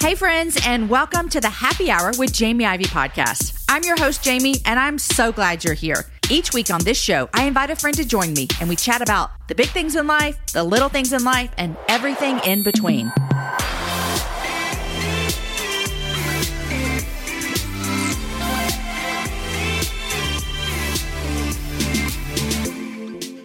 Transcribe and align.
Hey, 0.00 0.14
friends, 0.14 0.56
and 0.64 0.88
welcome 0.88 1.28
to 1.30 1.40
the 1.40 1.50
Happy 1.50 1.90
Hour 1.90 2.12
with 2.18 2.32
Jamie 2.32 2.64
Ivey 2.64 2.84
podcast. 2.84 3.64
I'm 3.68 3.82
your 3.82 3.98
host, 3.98 4.22
Jamie, 4.22 4.54
and 4.64 4.78
I'm 4.78 4.96
so 4.96 5.32
glad 5.32 5.64
you're 5.64 5.74
here. 5.74 6.06
Each 6.30 6.52
week 6.52 6.70
on 6.70 6.84
this 6.84 6.96
show, 6.96 7.28
I 7.34 7.46
invite 7.46 7.70
a 7.70 7.76
friend 7.76 7.96
to 7.96 8.04
join 8.06 8.32
me, 8.32 8.46
and 8.60 8.68
we 8.68 8.76
chat 8.76 9.02
about 9.02 9.32
the 9.48 9.56
big 9.56 9.66
things 9.70 9.96
in 9.96 10.06
life, 10.06 10.38
the 10.52 10.62
little 10.62 10.88
things 10.88 11.12
in 11.12 11.24
life, 11.24 11.50
and 11.58 11.76
everything 11.88 12.38
in 12.46 12.62
between. 12.62 13.12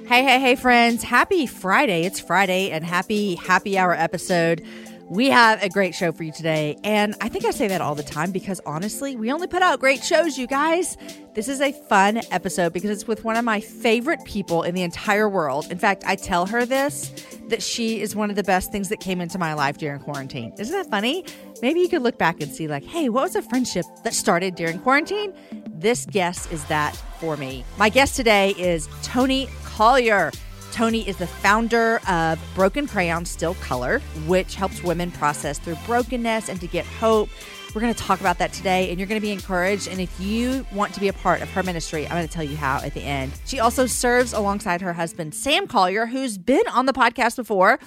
Hey, 0.05 0.23
hey, 0.23 0.39
hey, 0.39 0.55
friends. 0.55 1.01
Happy 1.01 1.47
Friday. 1.47 2.05
It's 2.05 2.19
Friday 2.19 2.69
and 2.69 2.85
happy 2.85 3.33
happy 3.33 3.79
hour 3.79 3.95
episode. 3.95 4.63
We 5.09 5.29
have 5.29 5.61
a 5.61 5.69
great 5.69 5.93
show 5.93 6.11
for 6.11 6.23
you 6.23 6.31
today. 6.31 6.77
And 6.83 7.15
I 7.19 7.27
think 7.27 7.45
I 7.45 7.51
say 7.51 7.67
that 7.67 7.81
all 7.81 7.93
the 7.93 8.03
time 8.03 8.31
because 8.31 8.61
honestly, 8.65 9.15
we 9.15 9.31
only 9.31 9.47
put 9.47 9.61
out 9.61 9.79
great 9.79 10.03
shows, 10.03 10.37
you 10.37 10.47
guys. 10.47 10.97
This 11.33 11.49
is 11.49 11.61
a 11.61 11.71
fun 11.71 12.21
episode 12.31 12.73
because 12.73 12.89
it's 12.89 13.07
with 13.07 13.23
one 13.23 13.35
of 13.35 13.43
my 13.43 13.59
favorite 13.59 14.23
people 14.23 14.63
in 14.63 14.73
the 14.73 14.81
entire 14.81 15.27
world. 15.27 15.69
In 15.71 15.77
fact, 15.77 16.03
I 16.07 16.15
tell 16.15 16.45
her 16.45 16.65
this 16.65 17.11
that 17.49 17.61
she 17.61 18.01
is 18.01 18.15
one 18.15 18.29
of 18.29 18.35
the 18.35 18.43
best 18.43 18.71
things 18.71 18.89
that 18.89 19.01
came 19.01 19.19
into 19.19 19.37
my 19.37 19.53
life 19.53 19.77
during 19.77 19.99
quarantine. 19.99 20.53
Isn't 20.57 20.75
that 20.75 20.89
funny? 20.89 21.25
Maybe 21.61 21.81
you 21.81 21.89
could 21.89 22.01
look 22.01 22.17
back 22.17 22.41
and 22.41 22.51
see, 22.51 22.67
like, 22.67 22.83
hey, 22.83 23.09
what 23.09 23.23
was 23.23 23.35
a 23.35 23.41
friendship 23.41 23.85
that 24.03 24.13
started 24.13 24.55
during 24.55 24.79
quarantine? 24.79 25.33
This 25.67 26.05
guest 26.05 26.51
is 26.51 26.63
that 26.65 26.95
for 27.19 27.35
me. 27.35 27.65
My 27.77 27.89
guest 27.89 28.15
today 28.15 28.51
is 28.57 28.87
Toni 29.01 29.49
Collier. 29.65 30.31
Toni 30.73 31.07
is 31.07 31.17
the 31.17 31.27
founder 31.27 31.99
of 32.09 32.39
Broken 32.55 32.87
Crayons 32.87 33.29
Still 33.29 33.53
Color, 33.55 33.99
which 34.25 34.55
helps 34.55 34.81
women 34.81 35.11
process 35.11 35.59
through 35.59 35.77
brokenness 35.85 36.49
and 36.49 36.59
to 36.59 36.65
get 36.65 36.83
hope. 36.83 37.29
We're 37.75 37.81
going 37.81 37.93
to 37.93 38.03
talk 38.03 38.21
about 38.21 38.39
that 38.39 38.53
today, 38.53 38.89
and 38.89 38.97
you're 38.97 39.07
going 39.07 39.21
to 39.21 39.25
be 39.25 39.31
encouraged. 39.31 39.87
And 39.87 40.01
if 40.01 40.19
you 40.19 40.65
want 40.73 40.91
to 40.95 40.99
be 40.99 41.09
a 41.09 41.13
part 41.13 41.43
of 41.43 41.51
her 41.51 41.61
ministry, 41.61 42.05
I'm 42.05 42.13
going 42.13 42.27
to 42.27 42.33
tell 42.33 42.43
you 42.43 42.57
how 42.57 42.77
at 42.77 42.95
the 42.95 43.03
end. 43.03 43.33
She 43.45 43.59
also 43.59 43.85
serves 43.85 44.33
alongside 44.33 44.81
her 44.81 44.93
husband, 44.93 45.35
Sam 45.35 45.67
Collier, 45.67 46.07
who's 46.07 46.39
been 46.39 46.67
on 46.67 46.87
the 46.87 46.93
podcast 46.93 47.35
before. 47.35 47.77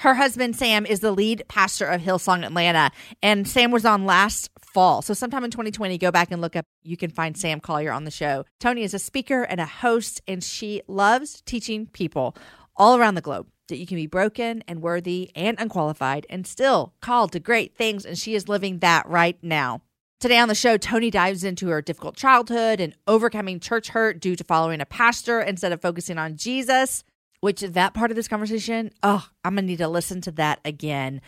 Her 0.00 0.14
husband, 0.14 0.56
Sam, 0.56 0.84
is 0.84 1.00
the 1.00 1.10
lead 1.10 1.42
pastor 1.48 1.86
of 1.86 2.02
Hillsong 2.02 2.44
Atlanta, 2.44 2.90
and 3.22 3.48
Sam 3.48 3.70
was 3.70 3.86
on 3.86 4.04
last 4.04 4.50
fall. 4.60 5.00
So, 5.00 5.14
sometime 5.14 5.42
in 5.42 5.50
2020, 5.50 5.96
go 5.96 6.10
back 6.10 6.30
and 6.30 6.42
look 6.42 6.54
up. 6.54 6.66
You 6.82 6.98
can 6.98 7.10
find 7.10 7.36
Sam 7.36 7.60
Collier 7.60 7.92
on 7.92 8.04
the 8.04 8.10
show. 8.10 8.44
Toni 8.60 8.82
is 8.82 8.92
a 8.92 8.98
speaker 8.98 9.42
and 9.42 9.58
a 9.58 9.64
host, 9.64 10.20
and 10.28 10.44
she 10.44 10.82
loves 10.86 11.40
teaching 11.46 11.86
people 11.86 12.36
all 12.76 12.98
around 12.98 13.14
the 13.14 13.22
globe 13.22 13.46
that 13.68 13.78
you 13.78 13.86
can 13.86 13.96
be 13.96 14.06
broken 14.06 14.62
and 14.68 14.82
worthy 14.82 15.30
and 15.34 15.58
unqualified 15.58 16.26
and 16.28 16.46
still 16.46 16.92
called 17.00 17.32
to 17.32 17.40
great 17.40 17.74
things. 17.74 18.04
And 18.04 18.18
she 18.18 18.34
is 18.34 18.50
living 18.50 18.80
that 18.80 19.08
right 19.08 19.38
now. 19.42 19.80
Today 20.20 20.38
on 20.38 20.48
the 20.48 20.54
show, 20.54 20.76
Toni 20.76 21.10
dives 21.10 21.42
into 21.42 21.68
her 21.68 21.80
difficult 21.80 22.16
childhood 22.16 22.80
and 22.80 22.94
overcoming 23.06 23.60
church 23.60 23.88
hurt 23.88 24.20
due 24.20 24.36
to 24.36 24.44
following 24.44 24.80
a 24.82 24.86
pastor 24.86 25.40
instead 25.40 25.72
of 25.72 25.80
focusing 25.80 26.18
on 26.18 26.36
Jesus 26.36 27.02
which 27.46 27.60
that 27.60 27.94
part 27.94 28.10
of 28.10 28.16
this 28.16 28.26
conversation, 28.26 28.90
oh, 29.04 29.24
I'm 29.44 29.54
going 29.54 29.66
to 29.66 29.68
need 29.68 29.78
to 29.78 29.86
listen 29.86 30.20
to 30.22 30.32
that 30.32 30.58
again. 30.64 31.20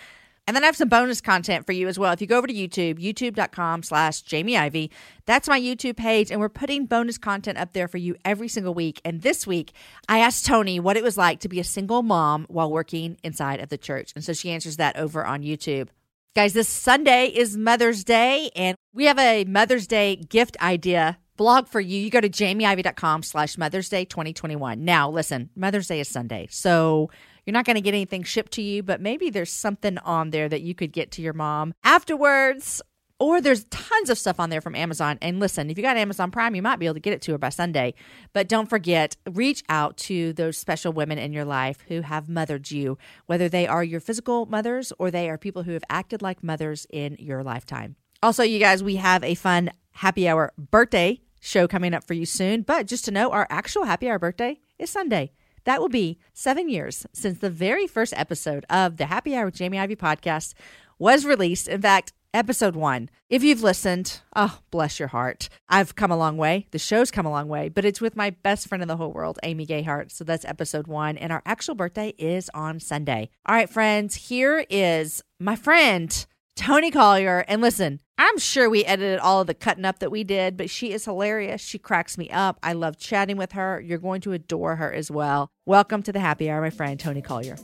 And 0.48 0.56
then 0.56 0.64
I 0.64 0.66
have 0.66 0.74
some 0.74 0.88
bonus 0.88 1.20
content 1.20 1.64
for 1.64 1.70
you 1.70 1.86
as 1.86 1.96
well. 1.96 2.12
If 2.12 2.20
you 2.20 2.26
go 2.26 2.38
over 2.38 2.48
to 2.48 2.52
YouTube, 2.52 2.98
youtube.com 2.98 3.84
slash 3.84 4.22
Jamie 4.22 4.56
Ivey, 4.56 4.90
that's 5.26 5.46
my 5.46 5.60
YouTube 5.60 5.96
page. 5.96 6.32
And 6.32 6.40
we're 6.40 6.48
putting 6.48 6.86
bonus 6.86 7.18
content 7.18 7.56
up 7.56 7.72
there 7.72 7.86
for 7.86 7.98
you 7.98 8.16
every 8.24 8.48
single 8.48 8.74
week. 8.74 9.00
And 9.04 9.22
this 9.22 9.46
week, 9.46 9.70
I 10.08 10.18
asked 10.18 10.44
Toni 10.44 10.80
what 10.80 10.96
it 10.96 11.04
was 11.04 11.16
like 11.16 11.38
to 11.40 11.48
be 11.48 11.60
a 11.60 11.64
single 11.64 12.02
mom 12.02 12.46
while 12.48 12.68
working 12.68 13.16
inside 13.22 13.60
of 13.60 13.68
the 13.68 13.78
church. 13.78 14.10
And 14.16 14.24
so 14.24 14.32
she 14.32 14.50
answers 14.50 14.76
that 14.78 14.96
over 14.96 15.24
on 15.24 15.42
YouTube. 15.42 15.86
Guys, 16.34 16.52
this 16.52 16.68
Sunday 16.68 17.26
is 17.26 17.56
Mother's 17.56 18.02
Day, 18.02 18.50
and 18.56 18.76
we 18.92 19.04
have 19.04 19.20
a 19.20 19.44
Mother's 19.44 19.86
Day 19.86 20.16
gift 20.16 20.56
idea 20.60 21.18
blog 21.38 21.66
for 21.66 21.80
you. 21.80 21.98
You 21.98 22.10
go 22.10 22.20
to 22.20 22.28
jamieivey.com 22.28 23.22
slash 23.22 23.56
Mother's 23.56 23.88
Day 23.88 24.04
2021. 24.04 24.84
Now, 24.84 25.08
listen, 25.08 25.48
Mother's 25.56 25.86
Day 25.86 26.00
is 26.00 26.08
Sunday. 26.08 26.48
So 26.50 27.10
you're 27.46 27.54
not 27.54 27.64
going 27.64 27.76
to 27.76 27.80
get 27.80 27.94
anything 27.94 28.24
shipped 28.24 28.52
to 28.52 28.62
you, 28.62 28.82
but 28.82 29.00
maybe 29.00 29.30
there's 29.30 29.50
something 29.50 29.96
on 29.98 30.30
there 30.30 30.50
that 30.50 30.60
you 30.60 30.74
could 30.74 30.92
get 30.92 31.12
to 31.12 31.22
your 31.22 31.32
mom 31.32 31.72
afterwards. 31.82 32.82
Or 33.20 33.40
there's 33.40 33.64
tons 33.64 34.10
of 34.10 34.18
stuff 34.18 34.38
on 34.38 34.48
there 34.48 34.60
from 34.60 34.76
Amazon. 34.76 35.18
And 35.20 35.40
listen, 35.40 35.70
if 35.70 35.76
you 35.76 35.82
got 35.82 35.96
Amazon 35.96 36.30
Prime, 36.30 36.54
you 36.54 36.62
might 36.62 36.78
be 36.78 36.86
able 36.86 36.94
to 36.94 37.00
get 37.00 37.14
it 37.14 37.22
to 37.22 37.32
her 37.32 37.38
by 37.38 37.48
Sunday. 37.48 37.94
But 38.32 38.48
don't 38.48 38.70
forget, 38.70 39.16
reach 39.28 39.64
out 39.68 39.96
to 39.96 40.32
those 40.34 40.56
special 40.56 40.92
women 40.92 41.18
in 41.18 41.32
your 41.32 41.44
life 41.44 41.78
who 41.88 42.02
have 42.02 42.28
mothered 42.28 42.70
you, 42.70 42.96
whether 43.26 43.48
they 43.48 43.66
are 43.66 43.82
your 43.82 43.98
physical 43.98 44.46
mothers 44.46 44.92
or 45.00 45.10
they 45.10 45.28
are 45.28 45.36
people 45.36 45.64
who 45.64 45.72
have 45.72 45.82
acted 45.90 46.22
like 46.22 46.44
mothers 46.44 46.86
in 46.90 47.16
your 47.18 47.42
lifetime. 47.42 47.96
Also, 48.22 48.44
you 48.44 48.60
guys, 48.60 48.84
we 48.84 48.96
have 48.96 49.24
a 49.24 49.34
fun 49.34 49.70
happy 49.92 50.28
hour 50.28 50.52
birthday 50.56 51.20
show 51.40 51.68
coming 51.68 51.94
up 51.94 52.04
for 52.04 52.14
you 52.14 52.26
soon. 52.26 52.62
But 52.62 52.86
just 52.86 53.04
to 53.06 53.10
know, 53.10 53.30
our 53.30 53.46
actual 53.50 53.84
happy 53.84 54.08
hour 54.08 54.18
birthday 54.18 54.60
is 54.78 54.90
Sunday. 54.90 55.32
That 55.64 55.80
will 55.80 55.88
be 55.88 56.18
seven 56.32 56.68
years 56.68 57.06
since 57.12 57.38
the 57.38 57.50
very 57.50 57.86
first 57.86 58.14
episode 58.16 58.64
of 58.70 58.96
the 58.96 59.06
Happy 59.06 59.36
Hour 59.36 59.46
with 59.46 59.56
Jamie 59.56 59.78
Ivey 59.78 59.96
podcast 59.96 60.54
was 60.98 61.26
released. 61.26 61.68
In 61.68 61.82
fact, 61.82 62.12
episode 62.34 62.76
one. 62.76 63.10
If 63.28 63.42
you've 63.42 63.62
listened, 63.62 64.20
oh, 64.36 64.60
bless 64.70 64.98
your 64.98 65.08
heart. 65.08 65.48
I've 65.68 65.94
come 65.94 66.10
a 66.10 66.16
long 66.16 66.36
way. 66.36 66.66
The 66.70 66.78
show's 66.78 67.10
come 67.10 67.26
a 67.26 67.30
long 67.30 67.48
way, 67.48 67.68
but 67.68 67.84
it's 67.84 68.00
with 68.00 68.16
my 68.16 68.30
best 68.30 68.68
friend 68.68 68.82
in 68.82 68.88
the 68.88 68.96
whole 68.96 69.12
world, 69.12 69.38
Amy 69.42 69.66
Gayhart. 69.66 70.10
So 70.10 70.24
that's 70.24 70.44
episode 70.44 70.86
one. 70.86 71.16
And 71.16 71.32
our 71.32 71.42
actual 71.44 71.74
birthday 71.74 72.14
is 72.18 72.50
on 72.54 72.80
Sunday. 72.80 73.30
All 73.46 73.54
right, 73.54 73.68
friends, 73.68 74.14
here 74.14 74.64
is 74.70 75.22
my 75.40 75.56
friend, 75.56 76.26
Toni 76.58 76.90
Collier. 76.90 77.44
And 77.46 77.62
listen, 77.62 78.00
I'm 78.18 78.36
sure 78.36 78.68
we 78.68 78.84
edited 78.84 79.20
all 79.20 79.40
of 79.40 79.46
the 79.46 79.54
cutting 79.54 79.84
up 79.84 80.00
that 80.00 80.10
we 80.10 80.24
did, 80.24 80.56
but 80.56 80.68
she 80.68 80.92
is 80.92 81.04
hilarious. 81.04 81.60
She 81.60 81.78
cracks 81.78 82.18
me 82.18 82.28
up. 82.30 82.58
I 82.64 82.72
love 82.72 82.98
chatting 82.98 83.36
with 83.36 83.52
her. 83.52 83.80
You're 83.80 83.98
going 83.98 84.20
to 84.22 84.32
adore 84.32 84.74
her 84.74 84.92
as 84.92 85.08
well. 85.08 85.52
Welcome 85.66 86.02
to 86.02 86.12
the 86.12 86.18
happy 86.18 86.50
hour, 86.50 86.60
my 86.60 86.70
friend, 86.70 86.98
Toni 86.98 87.22
Collier. 87.22 87.54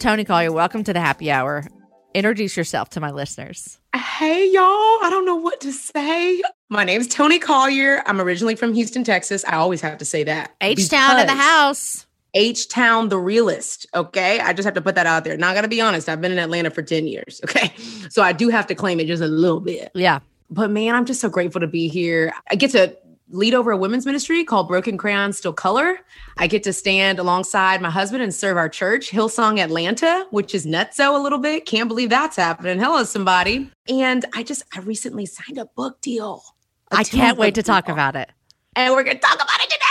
Toni 0.00 0.24
Collier, 0.24 0.50
welcome 0.50 0.82
to 0.84 0.94
the 0.94 1.00
happy 1.00 1.30
hour. 1.30 1.66
Introduce 2.14 2.56
yourself 2.56 2.88
to 2.90 3.00
my 3.00 3.10
listeners. 3.10 3.78
Hey, 3.94 4.50
y'all. 4.50 4.62
I 4.62 5.08
don't 5.10 5.26
know 5.26 5.36
what 5.36 5.60
to 5.60 5.72
say. 5.72 6.42
My 6.70 6.84
name's 6.84 7.06
Toni 7.06 7.38
Collier. 7.38 8.02
I'm 8.06 8.18
originally 8.18 8.54
from 8.54 8.72
Houston, 8.72 9.04
Texas. 9.04 9.44
I 9.44 9.56
always 9.56 9.82
have 9.82 9.98
to 9.98 10.06
say 10.06 10.24
that. 10.24 10.54
H 10.62 10.88
Town 10.88 11.20
in 11.20 11.26
the 11.26 11.34
house. 11.34 12.06
H 12.34 12.68
Town 12.68 13.08
the 13.08 13.18
realist. 13.18 13.86
Okay. 13.94 14.40
I 14.40 14.52
just 14.52 14.64
have 14.64 14.74
to 14.74 14.82
put 14.82 14.94
that 14.96 15.06
out 15.06 15.24
there. 15.24 15.36
Not 15.36 15.54
gonna 15.54 15.68
be 15.68 15.80
honest, 15.80 16.08
I've 16.08 16.20
been 16.20 16.32
in 16.32 16.38
Atlanta 16.38 16.70
for 16.70 16.82
10 16.82 17.06
years. 17.06 17.40
Okay. 17.44 17.72
So 18.10 18.22
I 18.22 18.32
do 18.32 18.48
have 18.48 18.66
to 18.68 18.74
claim 18.74 19.00
it 19.00 19.06
just 19.06 19.22
a 19.22 19.28
little 19.28 19.60
bit. 19.60 19.90
Yeah. 19.94 20.20
But 20.50 20.70
man, 20.70 20.94
I'm 20.94 21.04
just 21.04 21.20
so 21.20 21.28
grateful 21.28 21.60
to 21.60 21.66
be 21.66 21.88
here. 21.88 22.32
I 22.50 22.54
get 22.56 22.70
to 22.72 22.96
lead 23.30 23.54
over 23.54 23.70
a 23.70 23.76
women's 23.76 24.06
ministry 24.06 24.44
called 24.44 24.68
Broken 24.68 24.96
Crayons 24.96 25.38
Still 25.38 25.52
Color. 25.52 25.98
I 26.36 26.46
get 26.46 26.62
to 26.64 26.72
stand 26.72 27.18
alongside 27.18 27.80
my 27.80 27.90
husband 27.90 28.22
and 28.22 28.34
serve 28.34 28.56
our 28.56 28.68
church, 28.68 29.10
Hillsong 29.10 29.58
Atlanta, 29.58 30.26
which 30.30 30.54
is 30.54 30.66
nutso 30.66 31.18
a 31.18 31.22
little 31.22 31.38
bit. 31.38 31.66
Can't 31.66 31.88
believe 31.88 32.10
that's 32.10 32.36
happening. 32.36 32.78
Hello, 32.78 33.02
somebody. 33.04 33.70
And 33.88 34.24
I 34.34 34.42
just, 34.42 34.62
I 34.74 34.80
recently 34.80 35.26
signed 35.26 35.58
a 35.58 35.66
book 35.66 36.00
deal. 36.00 36.42
I 36.90 37.04
can't 37.04 37.38
wait 37.38 37.54
to 37.56 37.62
deal. 37.62 37.74
talk 37.74 37.88
about 37.88 38.14
it. 38.14 38.30
And 38.76 38.92
we're 38.94 39.04
going 39.04 39.16
to 39.16 39.22
talk 39.22 39.34
about 39.34 39.60
it 39.60 39.70
today. 39.70 39.83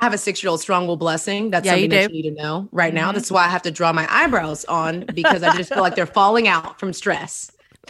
I 0.00 0.04
have 0.04 0.14
a 0.14 0.18
six 0.18 0.42
year 0.42 0.50
old 0.50 0.60
strong 0.60 0.86
will 0.86 0.96
blessing. 0.96 1.50
That's 1.50 1.66
yeah, 1.66 1.72
something 1.72 1.90
you 1.90 1.96
that 1.96 2.14
you 2.14 2.22
need 2.22 2.30
to 2.30 2.42
know 2.42 2.68
right 2.70 2.88
mm-hmm. 2.88 2.96
now. 2.96 3.12
That's 3.12 3.30
why 3.30 3.44
I 3.44 3.48
have 3.48 3.62
to 3.62 3.70
draw 3.70 3.92
my 3.92 4.06
eyebrows 4.08 4.64
on 4.66 5.04
because 5.12 5.42
I 5.42 5.56
just 5.56 5.72
feel 5.72 5.82
like 5.82 5.96
they're 5.96 6.06
falling 6.06 6.46
out 6.46 6.78
from 6.78 6.92
stress. 6.92 7.50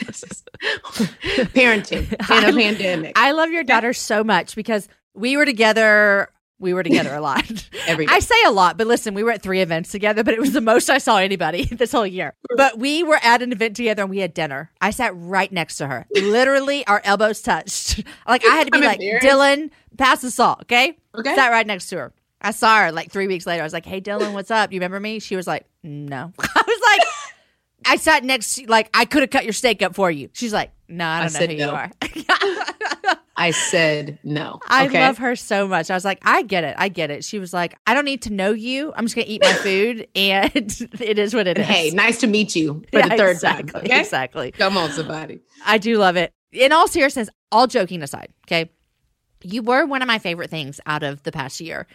Parenting 1.55 2.13
in 2.31 2.49
a 2.49 2.53
pandemic. 2.53 3.19
I 3.19 3.33
love 3.33 3.51
your 3.51 3.65
daughter 3.65 3.93
so 3.93 4.23
much 4.23 4.55
because 4.55 4.89
we 5.15 5.37
were 5.37 5.45
together. 5.45 6.31
We 6.61 6.75
were 6.75 6.83
together 6.83 7.15
a 7.15 7.21
lot. 7.21 7.45
I 7.89 8.19
say 8.19 8.35
a 8.47 8.51
lot, 8.51 8.77
but 8.77 8.87
listen, 8.87 9.15
we 9.15 9.23
were 9.23 9.31
at 9.31 9.43
three 9.43 9.61
events 9.61 9.91
together, 9.91 10.25
but 10.25 10.35
it 10.35 10.41
was 10.41 10.53
the 10.53 10.61
most 10.61 10.91
I 10.91 10.99
saw 10.99 11.19
anybody 11.19 11.65
this 11.73 11.93
whole 11.93 12.07
year. 12.07 12.35
But 12.57 12.79
we 12.79 13.03
were 13.03 13.19
at 13.23 13.43
an 13.43 13.53
event 13.53 13.77
together 13.77 14.03
and 14.03 14.11
we 14.11 14.19
had 14.19 14.35
dinner. 14.35 14.71
I 14.81 14.91
sat 14.91 15.13
right 15.15 15.51
next 15.53 15.77
to 15.77 15.87
her. 15.87 16.07
Literally, 16.15 16.87
our 16.87 17.01
elbows 17.05 17.41
touched. 17.41 18.03
Like 18.27 18.45
I 18.45 18.57
had 18.57 18.67
to 18.67 18.71
be 18.73 18.79
I'm 18.79 18.85
like, 18.85 19.01
Dylan, 19.01 19.71
pass 19.97 20.21
the 20.21 20.31
salt, 20.31 20.63
okay? 20.63 20.99
Okay. 21.17 21.35
Sat 21.35 21.51
right 21.51 21.67
next 21.67 21.89
to 21.91 21.97
her. 21.97 22.13
I 22.41 22.53
saw 22.53 22.85
her 22.85 22.93
like 22.93 23.11
three 23.11 23.27
weeks 23.27 23.47
later. 23.47 23.63
I 23.63 23.67
was 23.67 23.73
like, 23.73 23.87
"Hey, 23.87 24.01
Dylan, 24.01 24.33
what's 24.33 24.51
up? 24.51 24.73
You 24.73 24.79
remember 24.79 25.01
me?" 25.01 25.19
She 25.19 25.35
was 25.37 25.47
like, 25.47 25.67
"No." 25.83 26.33
I 26.39 26.63
was 26.67 26.81
like, 26.87 27.09
"I 27.85 27.97
sat 27.97 28.23
next, 28.25 28.55
to, 28.55 28.67
like 28.67 28.91
I 28.95 29.05
could 29.05 29.23
have 29.23 29.31
cut 29.31 29.45
your 29.45 29.53
steak 29.53 29.83
up 29.83 29.95
for 29.95 30.11
you." 30.11 30.31
She's 30.35 30.53
like, 30.53 30.71
"No, 30.89 31.05
I 31.05 31.21
don't 31.21 31.37
I 31.37 31.47
know 31.47 31.53
who 31.53 31.59
no. 31.59 31.67
you 31.67 31.73
are." 31.73 33.17
I 33.39 33.53
said 33.53 34.19
no. 34.25 34.59
I 34.67 34.89
love 34.89 35.19
her 35.19 35.37
so 35.37 35.67
much. 35.69 35.91
I 35.91 35.95
was 35.95 36.05
like, 36.05 36.19
"I 36.23 36.43
get 36.43 36.65
it, 36.65 36.75
I 36.77 36.89
get 36.89 37.11
it." 37.11 37.25
She 37.25 37.39
was 37.39 37.53
like, 37.53 37.77
"I 37.87 37.95
don't 37.95 38.05
need 38.05 38.23
to 38.23 38.33
know 38.33 38.53
you. 38.53 38.93
I'm 38.97 39.05
just 39.05 39.15
gonna 39.15 39.29
eat 39.29 39.43
my 39.43 39.53
food, 39.53 40.09
and 40.15 40.89
it 41.01 41.19
is 41.19 41.35
what 41.35 41.47
it 41.47 41.57
is." 41.57 41.67
Hey, 41.67 41.91
nice 41.91 42.19
to 42.21 42.27
meet 42.27 42.55
you 42.57 42.83
for 42.93 42.99
yeah, 42.99 43.09
the 43.09 43.17
third 43.17 43.31
exactly, 43.31 43.73
time. 43.73 43.85
Okay? 43.85 44.01
Exactly. 44.01 44.51
Come 44.51 44.77
on, 44.77 44.91
somebody. 44.91 45.41
I 45.65 45.79
do 45.79 45.97
love 45.97 46.17
it. 46.17 46.33
In 46.53 46.73
all 46.73 46.89
seriousness, 46.89 47.29
all 47.53 47.67
joking 47.67 48.03
aside, 48.03 48.29
okay 48.47 48.71
you 49.43 49.63
were 49.63 49.87
one 49.87 50.03
of 50.03 50.09
my 50.09 50.19
favorite 50.19 50.51
things 50.51 50.81
out 50.87 51.03
of 51.03 51.23
the 51.23 51.33
past 51.33 51.61
year. 51.61 51.87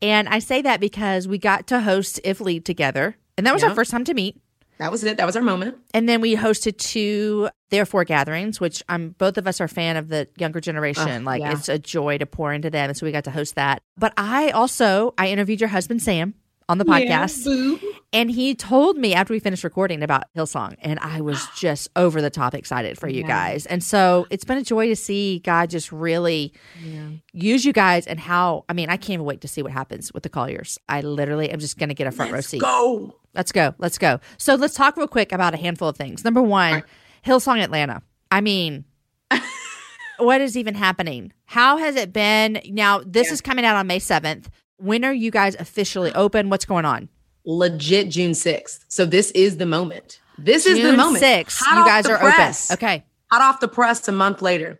And 0.00 0.28
I 0.28 0.38
say 0.38 0.62
that 0.62 0.80
because 0.80 1.26
we 1.26 1.38
got 1.38 1.66
to 1.68 1.80
host 1.80 2.20
If 2.24 2.40
Lead 2.40 2.64
together 2.64 3.16
And 3.38 3.46
that 3.46 3.54
was 3.54 3.62
Yeah. 3.62 3.70
our 3.70 3.74
first 3.74 3.90
time 3.90 4.04
to 4.04 4.14
meet. 4.14 4.38
That 4.78 4.90
was 4.90 5.04
it. 5.04 5.16
That 5.18 5.26
was 5.26 5.36
our 5.36 5.42
moment. 5.42 5.76
And 5.94 6.08
then 6.08 6.20
we 6.20 6.34
hosted 6.34 6.76
two 6.76 7.48
therefore 7.70 8.04
gatherings, 8.04 8.60
which 8.60 8.82
I'm 8.88 9.10
both 9.10 9.38
of 9.38 9.46
us 9.46 9.60
are 9.60 9.68
fan 9.68 9.96
of 9.96 10.08
the 10.08 10.28
younger 10.36 10.60
generation. 10.60 11.24
Like 11.24 11.40
yeah. 11.40 11.52
it's 11.52 11.68
a 11.68 11.78
joy 11.78 12.18
to 12.18 12.26
pour 12.26 12.52
into 12.52 12.68
them. 12.70 12.90
And 12.90 12.96
so 12.96 13.06
we 13.06 13.12
got 13.12 13.24
to 13.24 13.30
host 13.30 13.54
that. 13.54 13.82
But 13.96 14.12
I 14.16 14.50
also 14.50 15.14
I 15.18 15.28
interviewed 15.28 15.60
your 15.60 15.68
husband 15.68 16.02
Sam 16.02 16.34
on 16.68 16.78
the 16.78 16.84
podcast. 16.84 17.44
boo. 17.44 17.78
And 18.12 18.30
he 18.30 18.54
told 18.54 18.96
me 18.98 19.14
after 19.14 19.32
we 19.32 19.40
finished 19.40 19.64
recording 19.64 20.02
about 20.02 20.24
Hillsong, 20.36 20.76
and 20.80 20.98
I 21.00 21.20
was 21.22 21.46
just 21.56 21.88
over 21.96 22.20
the 22.20 22.30
top 22.30 22.54
excited 22.54 22.98
for 22.98 23.08
you 23.08 23.22
Yeah. 23.22 23.26
guys. 23.28 23.66
And 23.66 23.82
so 23.84 24.26
it's 24.30 24.44
been 24.44 24.58
a 24.58 24.62
joy 24.62 24.88
to 24.88 24.96
see 24.96 25.38
God 25.40 25.70
just 25.70 25.92
really 25.92 26.52
use 27.32 27.64
you 27.64 27.72
guys 27.72 28.06
and 28.06 28.18
how. 28.18 28.64
I 28.68 28.72
mean, 28.72 28.90
I 28.90 28.96
can't 28.96 29.10
even 29.10 29.26
wait 29.26 29.42
to 29.42 29.48
see 29.48 29.62
what 29.62 29.72
happens 29.72 30.12
with 30.12 30.22
the 30.24 30.28
Colliers. 30.28 30.78
I 30.88 31.00
literally 31.02 31.50
am 31.50 31.58
just 31.60 31.78
going 31.78 31.88
to 31.88 31.94
get 31.94 32.06
a 32.06 32.12
front 32.12 32.32
row 32.32 32.38
Let's 32.38 32.48
seat. 32.48 32.60
go. 32.60 33.14
Let's 33.34 33.52
go. 33.52 33.74
Let's 33.78 33.98
go. 33.98 34.20
So 34.36 34.54
let's 34.54 34.74
talk 34.74 34.96
real 34.96 35.08
quick 35.08 35.32
about 35.32 35.54
a 35.54 35.56
handful 35.56 35.88
of 35.88 35.96
things. 35.96 36.24
Number 36.24 36.42
one, 36.42 36.72
right. 36.74 36.84
Hillsong 37.24 37.62
Atlanta. 37.62 38.02
I 38.30 38.40
mean, 38.40 38.84
what 40.18 40.40
is 40.40 40.56
even 40.56 40.74
happening? 40.74 41.32
How 41.46 41.78
has 41.78 41.96
it 41.96 42.12
been? 42.12 42.60
Now, 42.70 43.00
this 43.04 43.28
Yeah. 43.28 43.32
is 43.34 43.40
coming 43.40 43.64
out 43.64 43.76
on 43.76 43.86
May 43.86 43.98
7th. 43.98 44.46
When 44.76 45.04
are 45.04 45.12
you 45.12 45.30
guys 45.30 45.54
officially 45.56 46.12
open? 46.14 46.50
What's 46.50 46.64
going 46.64 46.84
on? 46.84 47.08
Legit 47.44 48.08
June 48.10 48.32
6th. 48.32 48.84
So 48.88 49.04
this 49.04 49.30
is 49.32 49.56
the 49.56 49.66
moment. 49.66 50.20
This 50.38 50.66
is 50.66 50.76
the 50.76 50.82
June 50.82 50.96
moment. 50.96 51.22
6th. 51.24 51.58
Hot 51.60 51.78
You 51.78 51.84
guys 51.84 52.06
are 52.06 52.18
press. 52.18 52.70
open. 52.70 52.84
Okay. 52.84 53.04
Hot 53.30 53.40
off 53.42 53.60
the 53.60 53.68
press 53.68 54.06
a 54.08 54.12
month 54.12 54.42
later. 54.42 54.78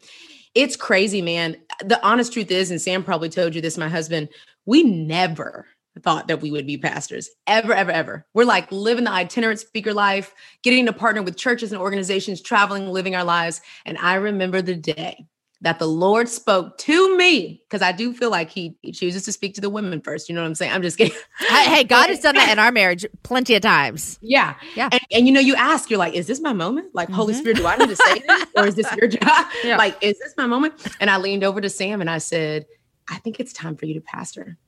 It's 0.55 0.77
crazy, 0.77 1.23
man. 1.23 1.57
The 1.83 2.05
honest 2.07 2.33
truth 2.33 2.51
is, 2.51 2.71
and 2.71 2.81
Sam 2.81 3.03
probably 3.03 3.31
told 3.31 3.55
you 3.55 3.61
this, 3.63 3.79
my 3.79 3.89
husband, 3.89 4.29
we 4.67 4.83
never 4.83 5.67
thought 6.01 6.29
that 6.29 6.41
we 6.41 6.51
would 6.51 6.67
be 6.67 6.79
pastors 6.79 7.29
ever, 7.47 7.75
ever, 7.75 7.91
ever. 7.91 8.27
We're 8.35 8.45
like 8.45 8.71
living 8.73 9.05
the 9.05 9.13
itinerant 9.13 9.61
speaker 9.61 9.93
life, 9.93 10.35
getting 10.63 10.87
to 10.87 10.93
partner 10.93 11.23
with 11.23 11.37
churches 11.37 11.73
and 11.73 11.81
organizations, 11.81 12.41
traveling, 12.41 12.89
living 12.89 13.15
our 13.15 13.25
lives. 13.25 13.61
And 13.85 13.99
I 13.99 14.15
remember 14.15 14.63
the 14.63 14.75
day 14.77 15.27
that 15.61 15.79
the 15.79 15.87
Lord 15.87 16.29
spoke 16.29 16.77
to 16.79 17.17
me 17.17 17.63
because 17.69 17.83
I 17.83 17.93
do 17.93 18.13
feel 18.13 18.31
like 18.31 18.51
he, 18.51 18.77
he 18.83 18.91
chooses 18.91 19.25
to 19.27 19.33
speak 19.33 19.55
to 19.55 19.61
the 19.61 19.71
women 19.71 20.01
first. 20.01 20.29
You 20.29 20.35
know 20.35 20.41
what 20.41 20.49
I'm 20.49 20.55
saying? 20.57 20.73
I'm 20.73 20.83
just 20.83 20.99
kidding. 20.99 21.17
Hey, 21.39 21.85
God 21.85 22.09
has 22.09 22.19
done 22.19 22.35
that 22.35 22.51
in 22.51 22.59
our 22.59 22.73
marriage 22.73 23.07
plenty 23.23 23.55
of 23.55 23.63
times. 23.63 24.19
Yeah. 24.23 24.55
Yeah. 24.75 24.89
And, 24.91 25.01
and 25.13 25.27
you 25.29 25.33
know, 25.33 25.39
you 25.39 25.55
ask, 25.55 25.89
you're 25.89 26.01
like, 26.01 26.15
is 26.15 26.27
this 26.27 26.41
my 26.41 26.53
moment? 26.53 26.95
Like, 26.95 27.11
Holy 27.11 27.33
Mhm. 27.33 27.39
Spirit, 27.39 27.57
do 27.59 27.67
I 27.69 27.77
need 27.77 27.91
to 27.91 27.97
say 27.97 28.19
this? 28.27 28.47
Or 28.57 28.67
is 28.67 28.75
this 28.75 28.93
your 28.97 29.07
job? 29.09 29.47
Yeah. 29.63 29.77
Like, 29.77 29.97
is 30.03 30.19
this 30.19 30.35
my 30.37 30.47
moment? 30.47 30.75
And 31.01 31.09
I 31.09 31.19
leaned 31.19 31.45
over 31.45 31.61
to 31.61 31.69
Sam 31.69 32.01
and 32.01 32.11
I 32.11 32.19
said, 32.19 32.67
I 33.09 33.19
think 33.19 33.39
it's 33.39 33.53
time 33.53 33.77
for 33.77 33.87
you 33.87 33.95
to 33.95 34.01
pastor. 34.01 34.59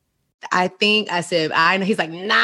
I 0.53 0.69
think 0.69 1.11
I 1.11 1.21
said, 1.21 1.53
I 1.53 1.77
know 1.77 1.85
he's 1.85 1.99
like, 1.99 2.11
nah. 2.11 2.35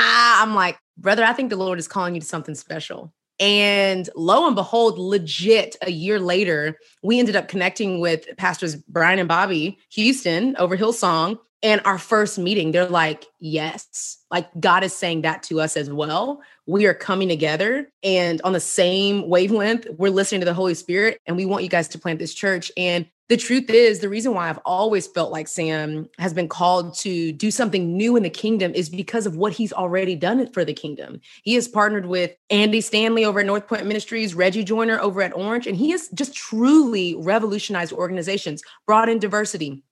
I'm 0.43 0.55
like, 0.55 0.79
brother, 0.97 1.25
I 1.25 1.33
think 1.33 1.51
the 1.51 1.57
Lord 1.57 1.79
is 1.79 1.89
calling 1.89 2.15
you 2.15 2.21
to 2.21 2.27
something 2.27 2.55
special. 2.55 3.13
And 3.39 4.09
lo 4.15 4.47
and 4.47 4.55
behold, 4.55 4.99
legit 4.99 5.77
a 5.81 5.91
year 5.91 6.21
later, 6.21 6.79
we 7.03 7.19
ended 7.19 7.37
up 7.37 7.49
connecting 7.49 7.99
with 7.99 8.27
pastors 8.37 8.77
Brian 8.77 9.19
and 9.19 9.29
Bobbie 9.29 9.79
Houston 9.93 10.57
over 10.57 10.77
Hillsong. 10.77 11.39
And 11.63 11.81
our 11.85 11.99
first 11.99 12.39
meeting, 12.39 12.73
they're 12.73 12.87
like, 12.87 13.27
yes, 13.39 14.19
like 14.31 14.49
God 14.59 14.83
is 14.83 14.95
saying 14.95 15.23
that 15.23 15.43
to 15.45 15.61
us 15.61 15.77
as 15.77 15.91
well. 15.91 16.41
We 16.67 16.87
are 16.87 16.95
coming 16.95 17.29
together 17.29 17.91
and 18.03 18.41
on 18.43 18.55
the 18.55 18.61
same 18.61 19.29
wavelength, 19.29 19.87
we're 19.99 20.11
listening 20.11 20.41
to 20.41 20.47
the 20.47 20.55
Holy 20.55 20.75
Spirit, 20.75 21.21
and 21.27 21.37
we 21.37 21.45
want 21.45 21.63
you 21.63 21.69
guys 21.69 21.89
to 21.89 21.99
plant 21.99 22.19
this 22.19 22.33
church. 22.33 22.73
And 22.79 23.07
the 23.31 23.37
truth 23.37 23.71
is, 23.71 24.01
the 24.01 24.09
reason 24.09 24.35
why 24.35 24.51
I've 24.51 24.59
always 24.65 25.07
felt 25.07 25.31
like 25.31 25.47
Sam 25.47 26.09
has 26.19 26.35
been 26.35 26.49
called 26.49 26.95
to 26.99 27.31
do 27.31 27.53
something 27.53 27.97
new 27.97 28.17
in 28.17 28.25
the 28.25 28.29
kingdom 28.29 28.75
is 28.75 28.89
because 28.89 29.25
of 29.25 29.37
what 29.37 29.53
he's 29.53 29.73
already 29.73 30.17
done 30.17 30.51
for 30.53 30.65
the 30.65 30.75
kingdom. 30.75 31.21
He 31.45 31.55
has 31.55 31.69
partnered 31.69 32.07
with 32.07 32.35
Andy 32.51 32.81
Stanley 32.81 33.25
over 33.25 33.39
at 33.39 33.47
North 33.47 33.69
Point 33.69 33.87
Ministries, 33.87 34.35
Reggie 34.35 34.65
Joiner 34.65 34.99
over 34.99 35.23
at 35.23 35.37
Orange, 35.37 35.69
and 35.69 35.77
he 35.77 35.93
has 35.93 36.09
just 36.09 36.35
truly 36.35 37.15
revolutionized 37.15 37.93
organizations, 37.93 38.65
brought 38.85 39.09
in 39.09 39.21
diversity, 39.21 39.85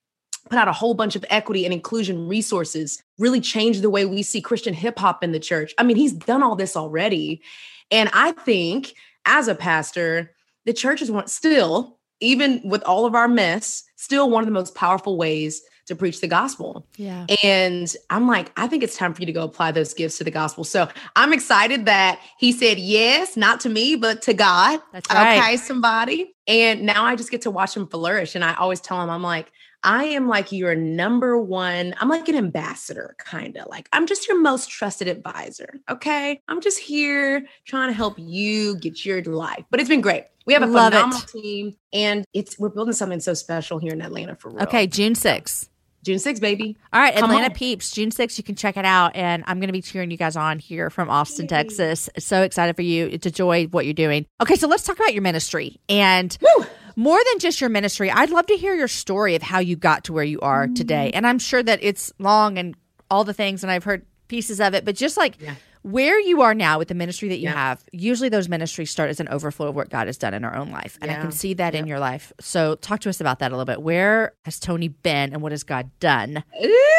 put 0.49 0.59
out 0.59 0.67
a 0.67 0.73
whole 0.73 0.93
bunch 0.93 1.15
of 1.15 1.23
equity 1.29 1.63
and 1.63 1.73
inclusion 1.73 2.27
resources, 2.27 3.01
really 3.19 3.39
changed 3.39 3.81
the 3.81 3.89
way 3.89 4.03
we 4.03 4.21
see 4.21 4.41
Christian 4.41 4.73
hip 4.73 4.99
hop 4.99 5.23
in 5.23 5.31
the 5.31 5.39
church. 5.39 5.73
I 5.77 5.83
mean, 5.83 5.95
he's 5.95 6.11
done 6.11 6.43
all 6.43 6.57
this 6.57 6.75
already. 6.75 7.41
And 7.89 8.09
I 8.11 8.33
think 8.33 8.95
as 9.23 9.47
a 9.47 9.55
pastor, 9.55 10.35
the 10.65 10.73
church 10.73 11.01
is 11.01 11.09
still, 11.27 11.98
even 12.19 12.61
with 12.63 12.83
all 12.83 13.05
of 13.05 13.15
our 13.15 13.27
mess, 13.27 13.83
still 13.95 14.29
one 14.29 14.43
of 14.43 14.47
the 14.47 14.53
most 14.53 14.75
powerful 14.75 15.17
ways 15.17 15.61
to 15.89 15.95
preach 15.95 16.21
the 16.21 16.27
gospel. 16.27 16.87
Yeah. 16.97 17.25
And 17.43 17.91
I'm 18.11 18.27
like, 18.27 18.51
I 18.57 18.67
think 18.67 18.83
it's 18.83 18.95
time 18.95 19.13
for 19.13 19.21
you 19.21 19.25
to 19.25 19.31
go 19.31 19.43
apply 19.43 19.71
those 19.71 19.93
gifts 19.93 20.19
to 20.19 20.23
the 20.23 20.31
gospel. 20.31 20.63
So 20.63 20.87
I'm 21.15 21.33
excited 21.33 21.85
that 21.85 22.19
he 22.37 22.51
said 22.51 22.77
yes, 22.77 23.35
not 23.35 23.59
to 23.61 23.69
me, 23.69 23.95
but 23.95 24.21
to 24.23 24.35
God. 24.35 24.79
That's 24.93 25.11
right. 25.11 25.39
Okay, 25.39 25.57
somebody. 25.57 26.35
And 26.47 26.83
now 26.83 27.05
I 27.05 27.15
just 27.15 27.31
get 27.31 27.41
to 27.41 27.51
watch 27.51 27.75
him 27.75 27.87
flourish. 27.87 28.35
And 28.35 28.45
I 28.45 28.53
always 28.53 28.79
tell 28.79 29.01
him, 29.01 29.09
I'm 29.09 29.23
like, 29.23 29.51
I 29.81 30.03
am 30.05 30.27
like 30.27 30.51
your 30.51 30.75
number 30.75 31.39
one, 31.39 31.95
I'm 31.99 32.09
like 32.09 32.27
an 32.27 32.35
ambassador, 32.35 33.15
kind 33.17 33.55
of 33.57 33.67
like 33.67 33.87
I'm 33.93 34.07
just 34.07 34.27
your 34.27 34.39
most 34.39 34.69
trusted 34.69 35.07
advisor. 35.07 35.79
Okay. 35.89 36.41
I'm 36.49 36.61
just 36.61 36.79
here 36.79 37.45
trying 37.65 37.89
to 37.89 37.93
help 37.93 38.15
you 38.17 38.75
get 38.77 39.05
your 39.05 39.23
life. 39.23 39.63
But 39.71 39.79
it's 39.79 39.89
been 39.89 40.01
great. 40.01 40.25
We 40.49 40.53
have 40.55 40.63
a 40.63 40.65
Love 40.65 40.93
it. 40.93 40.95
phenomenal 40.97 41.21
team 41.27 41.75
and 41.93 42.25
it's 42.33 42.57
we're 42.57 42.69
building 42.69 42.93
something 42.93 43.19
so 43.19 43.35
special 43.35 43.77
here 43.77 43.93
in 43.93 44.01
Atlanta 44.01 44.35
for 44.35 44.49
real. 44.49 44.63
Okay, 44.63 44.87
June 44.87 45.13
6th. 45.13 45.69
June 46.03 46.17
6th, 46.17 46.39
baby. 46.41 46.75
All 46.91 46.99
right, 47.01 47.13
Come 47.13 47.25
Atlanta 47.29 47.49
on. 47.49 47.53
Peeps, 47.53 47.91
June 47.91 48.09
6th, 48.09 48.37
you 48.37 48.43
can 48.43 48.55
check 48.55 48.77
it 48.77 48.85
out. 48.85 49.15
And 49.15 49.43
I'm 49.47 49.59
going 49.59 49.67
to 49.67 49.73
be 49.73 49.81
cheering 49.81 50.09
you 50.09 50.17
guys 50.17 50.35
on 50.35 50.57
here 50.57 50.89
from 50.89 51.09
Austin, 51.09 51.45
Texas. 51.45 52.09
So 52.17 52.41
excited 52.41 52.75
for 52.75 52.81
you. 52.81 53.07
It's 53.07 53.25
a 53.27 53.31
joy 53.31 53.65
what 53.65 53.85
you're 53.85 53.93
doing. 53.93 54.25
Okay, 54.41 54.55
so 54.55 54.67
let's 54.67 54.83
talk 54.83 54.95
about 54.97 55.13
your 55.13 55.21
ministry. 55.23 55.77
And 55.89 56.35
Woo! 56.41 56.65
more 56.95 57.19
than 57.31 57.39
just 57.39 57.59
your 57.61 57.69
ministry, 57.69 58.09
I'd 58.09 58.29
love 58.31 58.47
to 58.47 58.55
hear 58.55 58.73
your 58.75 58.87
story 58.87 59.35
of 59.35 59.43
how 59.43 59.59
you 59.59 59.75
got 59.75 60.05
to 60.05 60.13
where 60.13 60.23
you 60.23 60.39
are 60.39 60.67
Mm. 60.67 60.75
today. 60.75 61.11
And 61.13 61.27
I'm 61.27 61.37
sure 61.37 61.61
that 61.61 61.79
it's 61.83 62.11
long 62.17 62.57
and 62.57 62.75
all 63.11 63.23
the 63.25 63.33
things, 63.33 63.61
and 63.63 63.71
I've 63.71 63.83
heard 63.83 64.05
pieces 64.29 64.59
of 64.61 64.73
it, 64.73 64.85
but 64.85 64.95
just 64.95 65.17
like 65.17 65.39
Yeah. 65.41 65.55
Where 65.81 66.19
you 66.19 66.41
are 66.41 66.53
now 66.53 66.77
with 66.77 66.89
the 66.89 66.93
ministry 66.93 67.29
that 67.29 67.37
you 67.37 67.45
Yeah. 67.45 67.53
have, 67.53 67.83
usually 67.93 68.27
those 68.27 68.49
ministries 68.49 68.91
start 68.91 69.09
as 69.09 69.19
an 69.19 69.29
overflow 69.29 69.67
of 69.69 69.75
what 69.75 69.89
God 69.89 70.07
has 70.07 70.17
done 70.17 70.33
in 70.33 70.43
our 70.43 70.55
own 70.55 70.71
life. 70.71 70.97
And 71.01 71.09
I 71.09 71.15
can 71.15 71.31
see 71.31 71.53
that 71.53 71.73
in 71.73 71.87
your 71.87 71.99
life. 71.99 72.33
So 72.41 72.75
talk 72.75 72.99
to 73.01 73.09
us 73.09 73.21
about 73.21 73.39
that 73.39 73.51
a 73.51 73.55
little 73.55 73.65
bit. 73.65 73.81
Where 73.81 74.33
has 74.43 74.59
Toni 74.59 74.89
been 74.89 75.31
and 75.31 75.41
what 75.41 75.53
has 75.53 75.63
God 75.63 75.89
done 75.99 76.43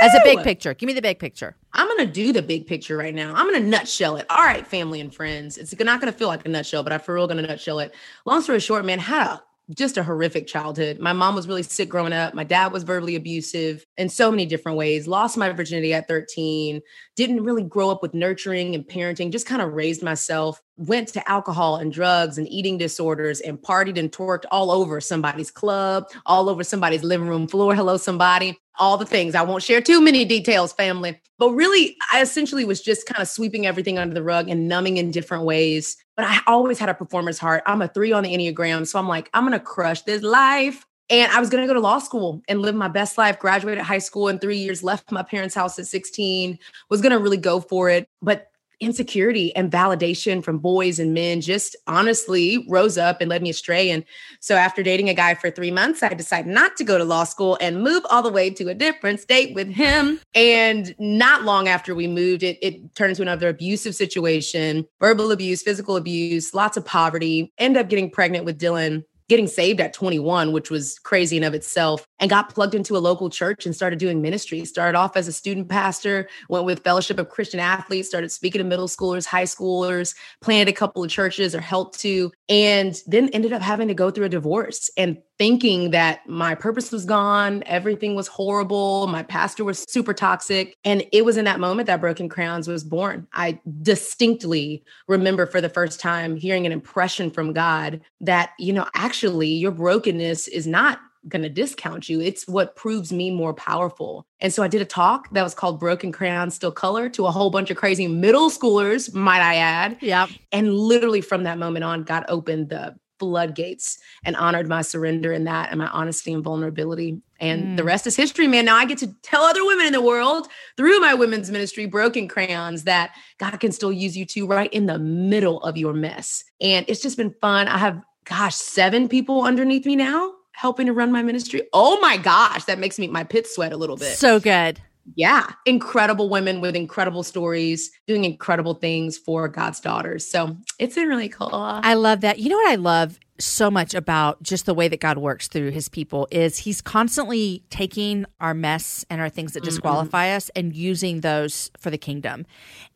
as 0.03 0.15
a 0.15 0.21
big 0.25 0.43
picture? 0.43 0.73
Give 0.75 0.87
me 0.87 0.94
the 0.94 1.03
big 1.03 1.19
picture. 1.19 1.56
I'm 1.73 1.87
gonna 1.88 2.06
do 2.11 2.32
the 2.32 2.43
big 2.43 2.67
picture 2.67 2.97
right 2.97 3.15
now. 3.15 3.35
I'm 3.35 3.47
gonna 3.47 3.61
nutshell 3.65 4.17
it. 4.17 4.27
All 4.29 4.43
right, 4.43 4.67
family 4.67 5.00
and 5.00 5.15
friends. 5.15 5.56
It's 5.59 5.79
not 5.79 6.00
gonna 6.00 6.11
feel 6.12 6.29
like 6.29 6.44
a 6.47 6.49
nutshell, 6.49 6.83
but 6.83 6.93
I 6.93 6.99
for 6.99 7.14
real 7.14 7.26
gonna 7.28 7.43
nutshell 7.43 7.78
it. 7.81 7.95
Long 8.25 8.43
story 8.43 8.61
short, 8.61 8.85
man, 8.85 8.99
had 8.99 9.26
a 9.26 9.43
just 9.75 9.97
a 9.97 10.03
horrific 10.03 10.47
childhood. 10.47 10.99
My 10.99 11.12
mom 11.12 11.35
was 11.35 11.47
really 11.47 11.62
sick 11.62 11.89
growing 11.89 12.12
up. 12.12 12.35
My 12.35 12.45
dad 12.45 12.73
was 12.73 12.83
verbally 12.83 13.17
abusive 13.17 13.85
in 13.97 14.09
so 14.09 14.31
many 14.31 14.47
different 14.47 14.79
ways. 14.79 15.07
Lost 15.07 15.37
my 15.37 15.50
virginity 15.53 15.95
at 15.95 16.09
13. 16.09 16.81
Didn't 17.17 17.45
really 17.45 17.62
grow 17.62 17.91
up 17.91 18.03
with 18.03 18.15
nurturing 18.15 18.75
and 18.75 18.87
parenting. 18.87 19.31
Just 19.31 19.47
kind 19.47 19.62
of 19.62 19.73
raised 19.73 20.03
myself. 20.03 20.61
Went 20.77 21.09
to 21.09 21.31
alcohol 21.31 21.77
and 21.77 21.93
drugs 21.93 22.39
and 22.39 22.49
eating 22.49 22.79
disorders 22.79 23.41
and 23.41 23.59
partied 23.59 23.99
and 23.99 24.11
twerked 24.11 24.45
all 24.50 24.71
over 24.71 25.00
somebody's 25.00 25.50
club, 25.50 26.07
all 26.27 26.49
over 26.49 26.65
somebody's 26.65 27.05
living 27.05 27.29
room 27.29 27.47
floor. 27.47 27.75
Hello, 27.75 27.97
somebody. 27.97 28.59
All 28.79 28.97
the 28.97 29.05
things. 29.05 29.35
I 29.35 29.43
won't 29.43 29.62
share 29.62 29.83
too 29.83 30.00
many 30.00 30.25
details, 30.25 30.73
family. 30.73 31.21
But 31.39 31.50
really, 31.50 31.97
I 32.12 32.23
essentially 32.23 32.65
was 32.65 32.81
just 32.81 33.07
kind 33.07 33.21
of 33.21 33.29
sweeping 33.29 33.67
everything 33.67 33.99
under 33.99 34.15
the 34.15 34.23
rug 34.23 34.49
and 34.49 34.69
numbing 34.69 34.97
in 34.97 35.11
different 35.11 35.45
ways. 35.45 35.97
But 36.21 36.29
I 36.29 36.41
always 36.47 36.79
had 36.79 36.91
a 36.91 36.95
performer's 36.95 37.39
heart. 37.39 37.62
I'm 37.65 37.81
a 37.81 37.89
three 37.89 38.12
on 38.12 38.25
the 38.25 38.37
Enneagram. 38.37 38.87
So 38.87 38.99
I'm 38.99 39.09
like, 39.09 39.31
I'm 39.33 39.43
going 39.47 39.59
to 39.59 39.65
crush 39.65 40.03
this 40.03 40.23
life. 40.23 40.85
And 41.09 41.33
I 41.33 41.41
was 41.41 41.49
going 41.49 41.62
to 41.62 41.67
go 41.67 41.73
to 41.73 41.81
law 41.81 41.99
school 41.99 42.43
and 42.47 42.61
live 42.61 42.75
my 42.75 42.89
best 42.89 43.17
life, 43.17 43.39
graduated 43.39 43.83
high 43.83 44.00
school 44.00 44.29
in 44.29 44.39
three 44.39 44.59
years, 44.59 44.83
left 44.83 45.11
my 45.11 45.23
parents' 45.23 45.55
house 45.55 45.79
at 45.79 45.87
16, 45.87 46.59
was 46.91 47.00
going 47.00 47.12
to 47.12 47.19
really 47.19 47.39
go 47.39 47.59
for 47.59 47.89
it. 47.89 48.07
But 48.21 48.50
insecurity 48.80 49.54
and 49.54 49.70
validation 49.70 50.42
from 50.42 50.58
boys 50.58 50.99
and 50.99 51.14
men 51.14 51.40
just 51.40 51.76
honestly 51.87 52.64
rose 52.68 52.99
up 52.99 53.20
and 53.20 53.28
led 53.28 53.42
me 53.42 53.50
astray. 53.50 53.90
And 53.90 54.04
so 54.40 54.56
after 54.56 54.82
dating 54.82 55.08
a 55.08 55.14
guy 55.14 55.34
for 55.34 55.50
three 55.50 55.70
months, 55.70 56.02
I 56.02 56.14
decided 56.14 56.50
not 56.50 56.76
to 56.76 56.84
go 56.84 56.99
to 56.99 57.04
law 57.04 57.25
school 57.25 57.58
and 57.60 57.82
move 57.82 58.04
all 58.10 58.22
the 58.22 58.32
way 58.32 58.50
to 58.50 58.68
a 58.68 58.75
different 58.75 59.20
state 59.20 59.54
with 59.54 59.68
him. 59.68 60.20
And 60.34 60.94
not 60.99 61.42
long 61.42 61.68
after 61.68 61.94
we 61.94 62.06
moved, 62.06 62.42
it, 62.42 62.58
it 62.62 62.94
turned 62.94 63.10
into 63.10 63.22
another 63.22 63.49
abusive 63.49 63.94
situation, 63.94 64.87
verbal 64.99 65.30
abuse, 65.30 65.62
physical 65.62 65.96
abuse, 65.96 66.54
lots 66.54 66.76
of 66.76 66.84
poverty, 66.84 67.52
end 67.58 67.76
up 67.76 67.88
getting 67.88 68.10
pregnant 68.10 68.44
with 68.44 68.58
Dylan 68.58 69.04
getting 69.30 69.46
saved 69.46 69.80
at 69.80 69.92
21, 69.92 70.50
which 70.50 70.70
was 70.70 70.99
crazy 70.99 71.37
in 71.37 71.44
of 71.44 71.54
itself, 71.54 72.04
and 72.18 72.28
got 72.28 72.52
plugged 72.52 72.75
into 72.75 72.96
a 72.96 72.99
local 72.99 73.30
church 73.30 73.64
and 73.64 73.76
started 73.76 74.00
doing 74.00 74.20
ministry. 74.20 74.64
Started 74.64 74.99
off 74.99 75.16
as 75.16 75.28
a 75.28 75.32
student 75.32 75.68
pastor, 75.68 76.28
went 76.49 76.64
with 76.64 76.82
Fellowship 76.82 77.16
of 77.16 77.28
Christian 77.28 77.60
Athletes, 77.60 78.08
started 78.08 78.32
speaking 78.32 78.58
to 78.58 78.64
middle 78.64 78.88
schoolers, 78.88 79.25
high 79.25 79.44
schoolers, 79.44 80.16
planted 80.40 80.68
a 80.68 80.75
couple 80.75 81.04
of 81.04 81.10
churches 81.10 81.54
or 81.54 81.60
helped 81.60 82.00
to, 82.00 82.32
and 82.49 83.00
then 83.06 83.28
ended 83.28 83.52
up 83.52 83.62
having 83.62 83.87
to 83.87 83.94
go 83.94 84.10
through 84.10 84.26
a 84.26 84.28
divorce. 84.30 84.90
And 84.96 85.18
thinking 85.40 85.90
that 85.90 86.28
my 86.28 86.54
purpose 86.54 86.92
was 86.92 87.06
gone, 87.06 87.62
everything 87.64 88.14
was 88.14 88.28
horrible, 88.28 89.06
my 89.06 89.23
pastor 89.23 89.64
was 89.64 89.87
super 89.88 90.12
toxic. 90.12 90.76
And 90.85 91.02
it 91.12 91.25
was 91.25 91.38
in 91.38 91.47
that 91.47 91.59
moment 91.59 91.87
that 91.87 92.02
Broken 92.02 92.28
Crayons 92.28 92.68
was 92.68 92.85
born. 92.85 93.26
I 93.32 93.59
distinctly 93.80 94.85
remember 95.09 95.47
for 95.47 95.62
the 95.62 95.70
first 95.70 95.99
time 95.99 96.37
hearing 96.37 96.66
an 96.66 96.73
impression 96.73 97.30
from 97.30 97.54
God 97.54 98.02
that, 98.20 98.50
you 98.59 98.75
know, 98.75 98.87
actually 98.94 99.49
your 99.49 99.70
brokenness 99.70 100.47
is 100.47 100.66
not 100.66 101.00
going 101.26 101.42
to 101.42 101.49
discount 101.49 102.11
you. 102.11 102.20
It's 102.20 102.47
what 102.47 102.76
proves 102.76 103.11
me 103.11 103.30
more 103.30 103.54
powerful. 103.54 104.26
And 104.40 104.52
so 104.52 104.62
I 104.62 104.68
did 104.68 104.82
a 104.82 104.87
talk 104.87 105.32
that 105.32 105.42
was 105.42 105.54
called 105.54 105.80
Broken 105.80 106.12
Crayons 106.12 106.54
Still 106.54 106.70
Color 106.70 107.09
to 107.11 107.25
a 107.25 107.30
whole 107.30 107.49
bunch 107.49 107.70
of 107.70 107.78
crazy 107.78 108.06
middle 108.06 108.50
schoolers, 108.50 109.14
might 109.14 109.40
I 109.40 109.54
add. 109.54 109.97
Yeah. 110.02 110.26
And 110.52 110.75
literally 110.75 111.23
from 111.23 111.44
that 111.44 111.56
moment 111.56 111.85
on, 111.85 112.02
God 112.02 112.26
opened 112.28 112.68
the 112.68 112.94
floodgates 113.21 113.99
and 114.25 114.35
honored 114.35 114.67
my 114.67 114.83
surrender 114.83 115.33
in 115.33 115.45
that 115.45 115.71
and 115.71 115.79
my 115.79 115.87
honesty 115.89 116.33
and 116.33 116.43
vulnerability. 116.43 117.23
And 117.39 117.69
mm. 117.69 117.77
the 117.77 117.85
rest 117.85 118.07
is 118.07 118.17
history, 118.17 118.49
man. 118.49 118.65
Now 118.65 118.77
I 118.77 118.85
get 118.87 118.99
to 118.99 119.15
tell 119.23 119.43
other 119.43 119.65
women 119.65 119.87
in 119.87 119.93
the 119.93 120.03
world 120.03 120.49
through 120.77 120.99
my 120.99 121.15
women's 121.15 121.50
ministry, 121.50 121.87
Broken 121.87 122.27
Crayons, 122.27 122.85
that 122.85 123.12
God 123.39 123.61
can 123.61 123.71
still 123.71 123.93
use 123.93 124.17
you 124.17 124.27
too, 124.27 124.47
right 124.47 124.73
in 124.73 124.87
the 124.87 124.99
middle 124.99 125.62
of 125.62 125.77
your 125.77 125.93
mess. 125.93 126.43
And 126.61 126.85
it's 126.89 127.00
just 127.00 127.17
been 127.17 127.35
fun. 127.41 127.69
I 127.69 127.79
have, 127.79 128.03
gosh, 128.25 128.57
seven 128.57 129.09
people 129.09 129.43
underneath 129.43 129.87
me 129.87 129.95
now 129.95 130.33
helping 130.53 130.87
to 130.87 130.93
run 130.93 131.12
my 131.12 131.23
ministry. 131.23 131.62
Oh 131.73 132.00
my 132.00 132.17
gosh, 132.17 132.65
that 132.65 132.79
makes 132.79 132.99
me 132.99 133.07
my 133.07 133.25
pit 133.25 133.47
sweat 133.47 133.73
a 133.73 133.77
little 133.77 133.97
bit. 133.97 134.17
So 134.17 134.41
good 134.41 134.81
yeah, 135.14 135.52
incredible 135.66 136.28
women 136.28 136.61
with 136.61 136.76
incredible 136.76 137.23
stories 137.23 137.90
doing 138.07 138.25
incredible 138.25 138.75
things 138.75 139.19
for 139.19 139.49
God's 139.49 139.80
daughters. 139.80 140.28
So 140.28 140.57
it's 140.78 140.95
been 140.95 141.09
really 141.09 141.28
cool. 141.28 141.50
I 141.52 141.95
love 141.95 142.21
that. 142.21 142.38
You 142.38 142.50
know 142.50 142.57
what 142.57 142.71
I 142.71 142.76
love 142.76 143.19
so 143.40 143.70
much 143.70 143.94
about 143.94 144.42
just 144.42 144.66
the 144.66 144.75
way 144.75 144.88
that 144.88 145.00
God 145.00 145.18
works 145.18 145.49
through 145.49 145.70
his 145.70 145.88
people 145.88 146.28
is 146.30 146.59
he's 146.59 146.80
constantly 146.80 147.62
taking 147.70 148.25
our 148.40 148.54
mess 148.54 149.04
and 149.11 149.20
our 149.20 149.28
things 149.28 149.52
that 149.52 149.61
mm-hmm. 149.61 149.70
disqualify 149.70 150.28
mm-hmm. 150.28 150.37
us 150.37 150.50
and 150.56 150.75
using 150.75 151.20
those 151.20 151.70
for 151.78 151.90
the 151.90 151.99
kingdom. 151.99 152.47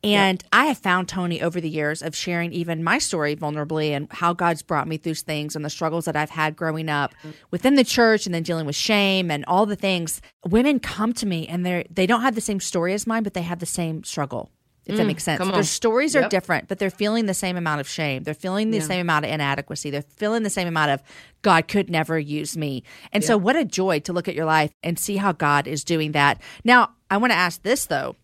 And. 0.02 0.42
I 0.54 0.66
have 0.66 0.78
found 0.78 1.08
Toni 1.08 1.42
over 1.42 1.60
the 1.60 1.68
years 1.68 2.00
of 2.00 2.14
sharing 2.14 2.52
even 2.52 2.84
my 2.84 2.98
story 2.98 3.34
vulnerably 3.34 3.90
and 3.90 4.06
how 4.12 4.32
God's 4.32 4.62
brought 4.62 4.86
me 4.86 4.98
through 4.98 5.14
things 5.14 5.56
and 5.56 5.64
the 5.64 5.68
struggles 5.68 6.04
that 6.04 6.14
I've 6.14 6.30
had 6.30 6.54
growing 6.54 6.88
up 6.88 7.12
within 7.50 7.74
the 7.74 7.82
church 7.82 8.24
and 8.24 8.32
then 8.32 8.44
dealing 8.44 8.64
with 8.64 8.76
shame 8.76 9.32
and 9.32 9.44
all 9.46 9.66
the 9.66 9.74
things. 9.74 10.20
Women 10.46 10.78
come 10.78 11.12
to 11.14 11.26
me 11.26 11.48
and 11.48 11.66
they 11.66 11.86
they 11.90 12.06
don't 12.06 12.22
have 12.22 12.36
the 12.36 12.40
same 12.40 12.60
story 12.60 12.94
as 12.94 13.04
mine, 13.04 13.24
but 13.24 13.34
they 13.34 13.42
have 13.42 13.58
the 13.58 13.66
same 13.66 14.04
struggle 14.04 14.48
if 14.86 14.94
mm, 14.94 14.98
that 14.98 15.06
makes 15.06 15.24
sense. 15.24 15.46
Their 15.50 15.62
stories 15.62 16.14
yep. 16.14 16.24
are 16.24 16.28
different, 16.28 16.68
but 16.68 16.78
they're 16.78 16.90
feeling 16.90 17.26
the 17.26 17.34
same 17.34 17.56
amount 17.56 17.80
of 17.80 17.88
shame. 17.88 18.22
They're 18.22 18.34
feeling 18.34 18.70
the 18.70 18.78
yeah. 18.78 18.84
same 18.84 19.00
amount 19.00 19.24
of 19.24 19.30
inadequacy. 19.30 19.90
They're 19.90 20.02
feeling 20.02 20.42
the 20.42 20.50
same 20.50 20.68
amount 20.68 20.90
of 20.90 21.02
God 21.42 21.68
could 21.68 21.90
never 21.90 22.18
use 22.18 22.56
me. 22.56 22.82
And 23.12 23.22
yeah. 23.22 23.28
so, 23.28 23.38
what 23.38 23.56
a 23.56 23.64
joy 23.64 24.00
to 24.00 24.12
look 24.12 24.28
at 24.28 24.34
your 24.34 24.44
life 24.44 24.72
and 24.82 24.98
see 24.98 25.16
how 25.16 25.32
God 25.32 25.66
is 25.66 25.84
doing 25.84 26.12
that. 26.12 26.40
Now, 26.64 26.90
I 27.10 27.16
want 27.16 27.32
to 27.32 27.36
ask 27.36 27.62
this 27.62 27.86
though. 27.86 28.16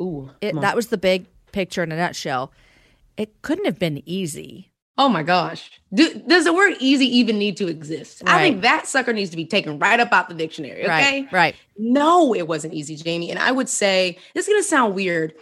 Ooh, 0.00 0.30
it, 0.40 0.60
that 0.60 0.76
was 0.76 0.88
the 0.88 0.98
big 0.98 1.26
picture 1.52 1.82
in 1.82 1.92
a 1.92 1.96
nutshell. 1.96 2.52
It 3.16 3.42
couldn't 3.42 3.64
have 3.64 3.78
been 3.78 4.02
easy. 4.06 4.72
Oh 4.96 5.08
my 5.08 5.24
gosh. 5.24 5.70
Do, 5.92 6.22
does 6.26 6.44
the 6.44 6.52
word 6.52 6.74
easy 6.78 7.06
even 7.18 7.36
need 7.36 7.56
to 7.56 7.66
exist? 7.66 8.22
Right. 8.24 8.36
I 8.36 8.38
think 8.38 8.62
that 8.62 8.86
sucker 8.86 9.12
needs 9.12 9.30
to 9.30 9.36
be 9.36 9.44
taken 9.44 9.78
right 9.78 9.98
up 9.98 10.12
out 10.12 10.28
the 10.28 10.34
dictionary. 10.34 10.82
Okay. 10.82 10.88
Right. 11.22 11.32
right. 11.32 11.56
No, 11.76 12.32
it 12.34 12.46
wasn't 12.46 12.74
easy, 12.74 12.94
Jamie. 12.94 13.30
And 13.30 13.38
I 13.40 13.50
would 13.50 13.68
say 13.68 14.18
this 14.34 14.46
is 14.46 14.52
going 14.52 14.62
to 14.62 14.68
sound 14.68 14.94
weird. 14.94 15.34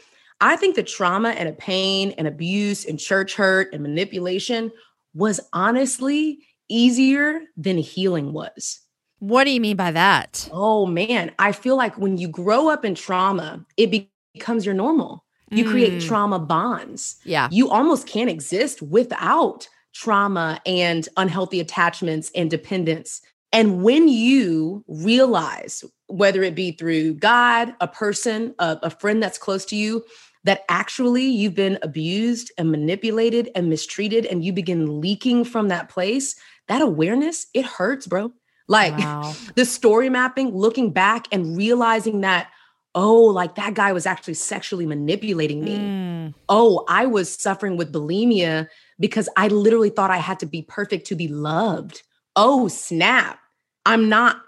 I 0.43 0.57
think 0.57 0.75
the 0.75 0.83
trauma 0.83 1.31
and 1.31 1.49
a 1.49 1.53
pain 1.53 2.15
and 2.19 2.27
abuse 2.27 2.85
and 2.85 2.99
church 2.99 3.37
hurt 3.37 3.73
and 3.73 3.81
manipulation 3.81 4.73
was 5.15 5.41
honestly 5.53 6.41
easier 6.69 7.43
than 7.57 7.79
healing 7.79 8.33
was. 8.33 8.81
What 9.21 9.45
do 9.45 9.51
you 9.51 9.61
mean 9.61 9.77
by 9.77 9.93
that? 9.93 10.49
Oh 10.53 10.85
man, 10.85 11.31
I 11.39 11.53
feel 11.53 11.77
like 11.77 11.97
when 11.97 12.19
you 12.19 12.27
grow 12.27 12.69
up 12.69 12.85
in 12.85 12.97
trauma, 12.97 13.65
it 13.77 14.09
becomes 14.35 14.67
your 14.67 14.75
normal. 14.75 15.25
You 15.51 15.65
mm. 15.65 15.71
create 15.71 16.03
trauma 16.03 16.41
bonds. 16.41 17.21
Yeah. 17.25 17.49
You 17.53 17.71
almost 17.71 18.09
can't 18.09 18.29
exist 18.31 18.83
without 18.83 19.69
trauma 19.95 20.61
and 20.67 21.09
unhealthy 21.17 21.61
attachments 21.61 22.33
and 22.35 22.51
dependence. 22.51 23.23
And 23.53 23.85
when 23.85 24.09
you 24.09 24.83
realize, 24.89 25.85
whether 26.09 26.43
it 26.43 26.57
be 26.57 26.73
through 26.73 27.15
God, 27.15 27.75
a 27.81 27.87
person, 27.87 28.57
a, 28.59 28.79
a 28.83 28.91
friend 28.91 29.23
that's 29.23 29.39
close 29.39 29.65
to 29.67 29.77
you, 29.77 30.05
that 30.45 30.65
actually 30.69 31.25
you've 31.25 31.55
been 31.55 31.79
abused 31.83 32.53
and 32.59 32.71
manipulated 32.71 33.51
and 33.55 33.69
mistreated 33.69 34.27
and 34.27 34.45
you 34.45 34.53
begin 34.53 35.01
leaking 35.01 35.45
from 35.45 35.69
that 35.69 35.89
place, 35.89 36.35
that 36.69 36.83
awareness, 36.83 37.47
it 37.55 37.65
hurts, 37.65 38.07
bro. 38.07 38.33
Like 38.69 38.97
wow. 38.99 39.35
the 39.55 39.65
story 39.65 40.09
mapping, 40.09 40.55
looking 40.55 40.93
back 40.93 41.27
and 41.33 41.57
realizing 41.57 42.23
that, 42.23 42.51
oh, 42.95 43.23
like 43.25 43.55
that 43.55 43.75
guy 43.75 43.93
was 43.93 44.07
actually 44.07 44.35
sexually 44.35 44.87
manipulating 44.87 45.65
me. 45.65 45.79
Mm. 45.79 46.35
Oh, 46.49 46.85
I 46.89 47.07
was 47.07 47.33
suffering 47.33 47.77
with 47.77 47.93
bulimia 47.93 48.69
because 49.01 49.29
I 49.37 49.49
literally 49.49 49.91
thought 49.91 50.11
I 50.11 50.19
had 50.19 50.41
to 50.41 50.47
be 50.47 50.63
perfect 50.63 51.07
to 51.09 51.15
be 51.15 51.29
loved. 51.29 52.03
Oh, 52.37 52.69
snap. 52.69 53.39
I'm 53.85 54.09
not 54.09 54.43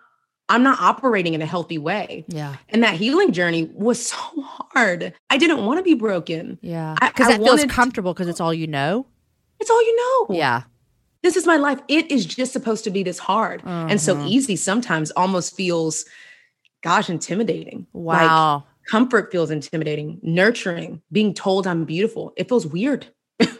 I'm 0.48 0.62
not 0.62 0.80
operating 0.80 1.34
in 1.34 1.42
a 1.42 1.46
healthy 1.46 1.78
way. 1.78 2.24
Yeah. 2.28 2.56
And 2.68 2.82
that 2.82 2.94
healing 2.94 3.32
journey 3.32 3.70
was 3.74 4.06
so 4.06 4.16
hard. 4.42 5.14
I 5.30 5.38
didn't 5.38 5.64
want 5.64 5.78
to 5.78 5.82
be 5.82 5.94
broken. 5.94 6.58
Yeah. 6.60 6.94
Because 7.00 7.28
that 7.28 7.42
feels 7.42 7.64
comfortable 7.66 8.12
because 8.12 8.28
it's 8.28 8.40
all 8.40 8.52
you 8.52 8.66
know. 8.66 9.06
It's 9.60 9.70
all 9.70 9.82
you 9.82 9.96
know. 9.96 10.34
Yeah. 10.36 10.62
This 11.22 11.36
is 11.36 11.46
my 11.46 11.56
life. 11.56 11.80
It 11.88 12.10
is 12.10 12.26
just 12.26 12.52
supposed 12.52 12.84
to 12.84 12.90
be 12.90 13.02
this 13.02 13.18
hard. 13.18 13.62
Uh-huh. 13.62 13.86
And 13.88 14.00
so 14.00 14.14
mm-hmm. 14.14 14.26
easy 14.26 14.56
sometimes 14.56 15.10
almost 15.12 15.56
feels, 15.56 16.04
gosh, 16.82 17.08
intimidating. 17.08 17.86
Wow. 17.94 18.54
Like, 18.54 18.64
comfort 18.86 19.32
feels 19.32 19.50
intimidating. 19.50 20.20
Nurturing, 20.22 21.00
being 21.10 21.32
told 21.32 21.66
I'm 21.66 21.86
beautiful, 21.86 22.34
it 22.36 22.50
feels 22.50 22.66
weird. 22.66 23.06
it's, 23.38 23.58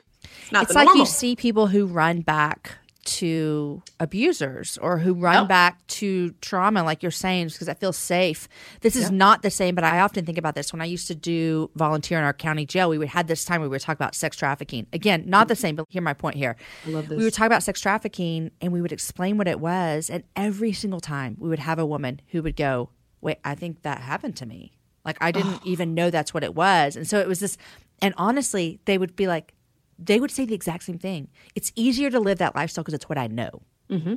it's 0.53 0.75
like 0.75 0.85
normal. 0.85 0.97
you 0.97 1.07
see 1.07 1.35
people 1.35 1.67
who 1.67 1.87
run 1.87 2.21
back 2.21 2.77
to 3.05 3.83
abusers 4.01 4.79
or 4.79 4.99
who 4.99 5.15
run 5.15 5.43
yep. 5.43 5.49
back 5.49 5.87
to 5.87 6.31
trauma, 6.41 6.83
like 6.83 7.03
you're 7.03 7.11
saying, 7.11 7.49
because 7.49 7.69
I 7.69 7.75
feel 7.75 7.93
safe. 7.93 8.49
This 8.81 8.97
is 8.97 9.05
yep. 9.05 9.13
not 9.13 9.43
the 9.43 9.51
same, 9.51 9.75
but 9.75 9.85
I 9.85 10.01
often 10.01 10.25
think 10.25 10.39
about 10.39 10.55
this. 10.55 10.73
When 10.73 10.81
I 10.81 10.87
used 10.87 11.07
to 11.09 11.15
do 11.15 11.71
volunteer 11.75 12.19
in 12.19 12.25
our 12.25 12.33
county 12.33 12.67
jail, 12.67 12.89
we 12.89 12.99
would 12.99 13.09
had 13.09 13.29
this 13.29 13.45
time 13.45 13.61
where 13.61 13.69
we 13.69 13.75
would 13.75 13.83
talk 13.83 13.97
about 13.97 14.15
sex 14.15 14.37
trafficking. 14.37 14.87
Again, 14.93 15.25
not 15.27 15.49
the 15.49 15.57
same, 15.57 15.77
but 15.77 15.87
hear 15.89 16.03
my 16.03 16.15
point 16.15 16.37
here. 16.37 16.57
I 16.87 16.91
love 16.91 17.09
this. 17.09 17.19
We 17.19 17.25
would 17.25 17.35
talk 17.35 17.47
about 17.47 17.63
sex 17.63 17.81
trafficking 17.81 18.51
and 18.61 18.73
we 18.73 18.81
would 18.81 18.93
explain 18.93 19.39
what 19.39 19.49
it 19.49 19.61
was, 19.61 20.11
and 20.11 20.25
every 20.35 20.73
single 20.73 21.01
time 21.01 21.37
we 21.39 21.49
would 21.49 21.59
have 21.59 21.79
a 21.79 21.87
woman 21.87 22.21
who 22.29 22.43
would 22.43 22.57
go, 22.57 22.91
"Wait, 23.21 23.39
I 23.45 23.55
think 23.55 23.83
that 23.83 24.01
happened 24.01 24.37
to 24.37 24.47
me." 24.47 24.73
Like 25.05 25.19
I 25.21 25.33
didn't 25.33 25.61
even 25.65 25.95
know 25.95 26.11
that's 26.11 26.33
what 26.33 26.45
it 26.45 26.55
was, 26.55 26.97
and 26.97 27.07
so 27.07 27.19
it 27.21 27.29
was 27.29 27.41
this. 27.41 27.57
And 28.03 28.13
honestly, 28.17 28.81
they 28.87 28.99
would 28.99 29.15
be 29.15 29.27
like, 29.27 29.54
they 29.99 30.21
would 30.21 30.31
say 30.31 30.45
the 30.45 30.55
exact 30.55 30.85
same 30.85 30.99
thing. 30.99 31.29
It's 31.55 31.73
easier 31.75 32.11
to 32.11 32.21
live 32.21 32.39
that 32.39 32.55
lifestyle 32.55 32.85
because 32.85 32.95
it's 32.95 33.09
what 33.09 33.19
I 33.19 33.27
know. 33.27 33.63
Mm-hmm. 33.91 34.15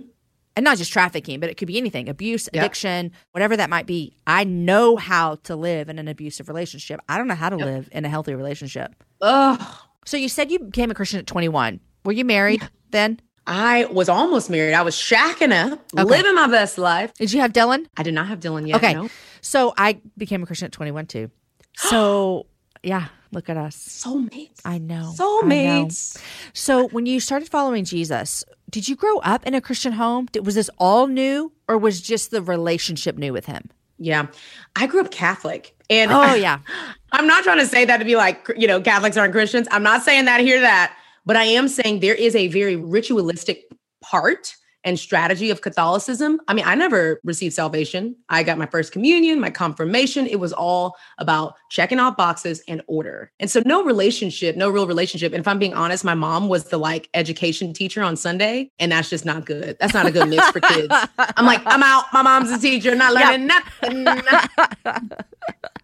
And 0.55 0.63
not 0.63 0.77
just 0.77 0.91
trafficking, 0.91 1.39
but 1.39 1.49
it 1.49 1.57
could 1.57 1.67
be 1.67 1.77
anything 1.77 2.09
abuse, 2.09 2.49
yep. 2.51 2.63
addiction, 2.63 3.11
whatever 3.31 3.55
that 3.57 3.69
might 3.69 3.85
be. 3.85 4.15
I 4.25 4.43
know 4.43 4.95
how 4.95 5.35
to 5.43 5.55
live 5.55 5.87
in 5.87 5.99
an 5.99 6.07
abusive 6.07 6.47
relationship. 6.47 6.99
I 7.07 7.17
don't 7.17 7.27
know 7.27 7.35
how 7.35 7.49
to 7.49 7.57
yep. 7.57 7.65
live 7.65 7.89
in 7.91 8.05
a 8.05 8.09
healthy 8.09 8.33
relationship. 8.33 8.95
Ugh. 9.21 9.61
So 10.05 10.17
you 10.17 10.29
said 10.29 10.49
you 10.49 10.59
became 10.59 10.89
a 10.89 10.95
Christian 10.95 11.19
at 11.19 11.27
21. 11.27 11.79
Were 12.05 12.11
you 12.11 12.25
married 12.25 12.67
then? 12.89 13.19
I 13.45 13.85
was 13.85 14.09
almost 14.09 14.49
married. 14.49 14.73
I 14.73 14.81
was 14.81 14.95
shacking 14.95 15.53
up, 15.53 15.79
okay. 15.93 16.03
living 16.03 16.35
my 16.35 16.47
best 16.47 16.77
life. 16.77 17.13
Did 17.13 17.31
you 17.31 17.39
have 17.39 17.53
Dylan? 17.53 17.85
I 17.95 18.03
did 18.03 18.13
not 18.13 18.27
have 18.27 18.39
Dylan 18.39 18.67
yet. 18.67 18.77
Okay. 18.77 18.93
No. 18.93 19.09
So 19.41 19.73
I 19.77 20.01
became 20.17 20.43
a 20.43 20.45
Christian 20.45 20.65
at 20.65 20.73
21 20.73 21.05
too. 21.05 21.31
So 21.75 22.47
yeah, 22.83 23.07
look 23.31 23.49
at 23.49 23.57
us. 23.57 23.75
Soulmates. 23.77 24.61
I 24.65 24.77
know. 24.77 25.13
Soulmates. 25.15 26.17
I 26.17 26.19
know. 26.19 26.25
So 26.53 26.87
when 26.89 27.05
you 27.05 27.19
started 27.19 27.49
following 27.49 27.85
Jesus, 27.85 28.43
did 28.69 28.87
you 28.87 28.95
grow 28.95 29.17
up 29.19 29.45
in 29.45 29.53
a 29.53 29.61
Christian 29.61 29.93
home? 29.93 30.27
Was 30.41 30.55
this 30.55 30.69
all 30.77 31.07
new 31.07 31.51
or 31.67 31.77
was 31.77 32.01
just 32.01 32.31
the 32.31 32.41
relationship 32.41 33.17
new 33.17 33.33
with 33.33 33.45
him? 33.45 33.69
Yeah. 33.97 34.27
I 34.75 34.87
grew 34.87 35.01
up 35.01 35.11
Catholic. 35.11 35.75
And 35.89 36.11
Oh, 36.11 36.33
yeah. 36.35 36.59
I'm 37.11 37.27
not 37.27 37.43
trying 37.43 37.59
to 37.59 37.67
say 37.67 37.85
that 37.85 37.97
to 37.97 38.05
be 38.05 38.15
like, 38.15 38.47
you 38.57 38.67
know, 38.67 38.81
Catholics 38.81 39.17
aren't 39.17 39.33
Christians. 39.33 39.67
I'm 39.71 39.83
not 39.83 40.03
saying 40.03 40.25
that 40.25 40.41
here 40.41 40.59
that, 40.61 40.95
but 41.25 41.35
I 41.35 41.43
am 41.43 41.67
saying 41.67 41.99
there 42.01 42.15
is 42.15 42.35
a 42.35 42.47
very 42.47 42.75
ritualistic 42.75 43.65
part 44.01 44.55
and 44.83 44.97
strategy 44.97 45.49
of 45.49 45.61
Catholicism. 45.61 46.39
I 46.47 46.53
mean, 46.53 46.65
I 46.65 46.75
never 46.75 47.19
received 47.23 47.53
salvation. 47.53 48.15
I 48.29 48.43
got 48.43 48.57
my 48.57 48.65
first 48.65 48.91
communion, 48.91 49.39
my 49.39 49.49
confirmation. 49.49 50.27
It 50.27 50.39
was 50.39 50.53
all 50.53 50.95
about 51.17 51.55
checking 51.69 51.99
off 51.99 52.15
boxes 52.17 52.63
and 52.67 52.81
order. 52.87 53.31
And 53.39 53.49
so, 53.49 53.61
no 53.65 53.83
relationship, 53.83 54.55
no 54.55 54.69
real 54.69 54.87
relationship. 54.87 55.33
And 55.33 55.41
if 55.41 55.47
I'm 55.47 55.59
being 55.59 55.73
honest, 55.73 56.03
my 56.03 56.13
mom 56.13 56.47
was 56.47 56.65
the 56.65 56.77
like 56.77 57.09
education 57.13 57.73
teacher 57.73 58.01
on 58.01 58.15
Sunday, 58.15 58.71
and 58.79 58.91
that's 58.91 59.09
just 59.09 59.25
not 59.25 59.45
good. 59.45 59.77
That's 59.79 59.93
not 59.93 60.05
a 60.05 60.11
good 60.11 60.29
mix 60.29 60.49
for 60.51 60.59
kids. 60.59 60.93
I'm 61.17 61.45
like, 61.45 61.61
I'm 61.65 61.83
out. 61.83 62.05
My 62.13 62.21
mom's 62.21 62.51
a 62.51 62.59
teacher, 62.59 62.95
not 62.95 63.13
learning 63.13 63.49
yep. 63.49 63.63
nothing. 63.81 65.09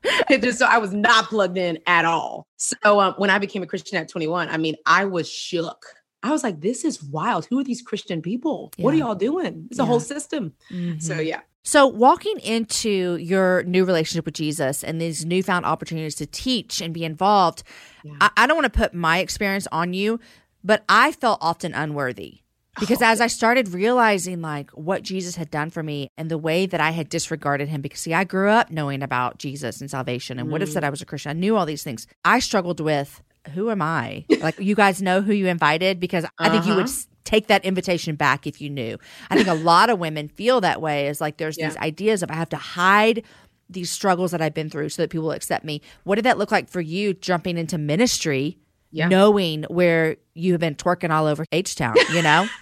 it 0.30 0.42
just 0.42 0.60
so 0.60 0.66
I 0.66 0.78
was 0.78 0.94
not 0.94 1.26
plugged 1.26 1.58
in 1.58 1.80
at 1.88 2.06
all. 2.06 2.48
So 2.58 3.00
um, 3.00 3.14
when 3.18 3.30
I 3.30 3.40
became 3.40 3.64
a 3.64 3.68
Christian 3.68 3.98
at 3.98 4.10
21, 4.10 4.50
I 4.50 4.58
mean, 4.58 4.76
I 4.86 5.06
was 5.06 5.30
shook 5.30 5.86
I 6.24 6.32
was 6.32 6.44
like, 6.44 6.62
this 6.62 6.86
is 6.86 7.04
wild. 7.04 7.46
Who 7.46 7.60
are 7.60 7.64
these 7.64 7.82
Christian 7.82 8.22
people? 8.22 8.72
Yeah. 8.78 8.86
What 8.86 8.94
are 8.94 8.98
y'all 8.98 9.16
doing? 9.16 9.68
It's 9.70 9.78
yeah. 9.78 9.84
a 9.84 9.88
whole 9.88 10.00
system. 10.00 10.54
Mm-hmm. 10.72 11.00
So, 11.00 11.20
yeah. 11.20 11.42
So, 11.64 11.86
walking 11.86 12.40
into 12.40 13.18
your 13.18 13.64
new 13.64 13.86
relationship 13.86 14.26
with 14.26 14.34
Jesus 14.34 14.84
and 14.84 15.00
these 15.00 15.26
newfound 15.26 15.66
opportunities 15.66 16.16
to 16.16 16.26
teach 16.26 16.82
and 16.82 16.94
be 16.94 17.06
involved, 17.06 17.64
yeah. 18.04 18.14
I, 18.20 18.30
I 18.38 18.48
don't 18.48 18.58
want 18.58 18.72
to 18.72 18.78
put 18.78 18.94
my 18.94 19.20
experience 19.20 19.68
on 19.72 19.94
you, 19.94 20.20
but 20.64 20.84
I 20.90 21.12
felt 21.12 21.40
often 21.42 21.74
unworthy 21.74 22.44
because 22.80 23.02
oh. 23.02 23.06
as 23.06 23.22
I 23.22 23.28
started 23.28 23.70
realizing 23.70 24.42
like 24.42 24.72
what 24.72 25.04
Jesus 25.04 25.36
had 25.36 25.52
done 25.52 25.70
for 25.70 25.84
me 25.84 26.10
and 26.18 26.30
the 26.30 26.38
way 26.38 26.66
that 26.66 26.82
I 26.82 26.92
had 26.92 27.10
disregarded 27.10 27.70
him, 27.70 27.82
because 27.82 28.02
see, 28.02 28.14
I 28.14 28.24
grew 28.24 28.50
up 28.50 28.72
knowing 28.72 29.04
about 29.04 29.38
Jesus 29.38 29.80
and 29.80 29.90
salvation 29.90 30.40
and 30.40 30.50
mm. 30.50 30.52
would 30.52 30.62
have 30.62 30.70
said 30.70 30.84
I 30.84 30.90
was 30.90 31.02
a 31.02 31.06
Christian. 31.06 31.30
I 31.30 31.34
knew 31.34 31.56
all 31.56 31.66
these 31.66 31.84
things. 31.84 32.08
I 32.26 32.40
struggled 32.40 32.80
with 32.80 33.22
who 33.54 33.70
am 33.70 33.82
I? 33.82 34.26
like 34.42 34.60
you 34.60 34.76
guys 34.76 35.02
know 35.02 35.22
who 35.22 35.34
you 35.34 35.48
invited 35.48 36.00
because 36.00 36.26
I 36.40 36.50
think 36.50 36.66
you 36.66 36.76
would 36.76 36.86
uh-huh. 36.86 37.08
take 37.24 37.48
that 37.48 37.66
invitation 37.66 38.16
back 38.16 38.48
if 38.48 38.62
you 38.62 38.70
knew. 38.70 38.98
I 39.30 39.36
think 39.36 39.48
a 39.48 39.54
lot 39.54 39.90
of 39.90 40.00
women 40.00 40.28
feel 40.28 40.62
that 40.62 40.82
way 40.82 41.08
is 41.08 41.20
like 41.22 41.38
there's 41.38 41.58
yeah. 41.58 41.70
these 41.70 41.78
ideas 41.78 42.24
of 42.24 42.32
I 42.32 42.36
have 42.36 42.50
to 42.50 42.58
hide 42.58 43.24
these 43.70 43.92
struggles 43.92 44.32
that 44.32 44.42
I've 44.42 44.54
been 44.54 44.70
through 44.70 44.90
so 44.90 45.02
that 45.02 45.10
people 45.10 45.26
will 45.26 45.32
accept 45.32 45.66
me. 45.66 45.82
What 46.04 46.16
did 46.16 46.26
that 46.26 46.38
look 46.38 46.52
like 46.52 46.70
for 46.70 46.82
you 46.82 47.14
jumping 47.14 47.58
into 47.58 47.78
ministry? 47.78 48.58
Yeah. 48.96 49.08
knowing 49.08 49.64
where 49.70 50.18
you 50.36 50.52
have 50.52 50.62
been 50.62 50.76
twerking 50.76 51.10
all 51.10 51.26
over 51.26 51.46
H 51.52 51.74
Town, 51.74 51.96
you 52.14 52.22
know? 52.22 52.48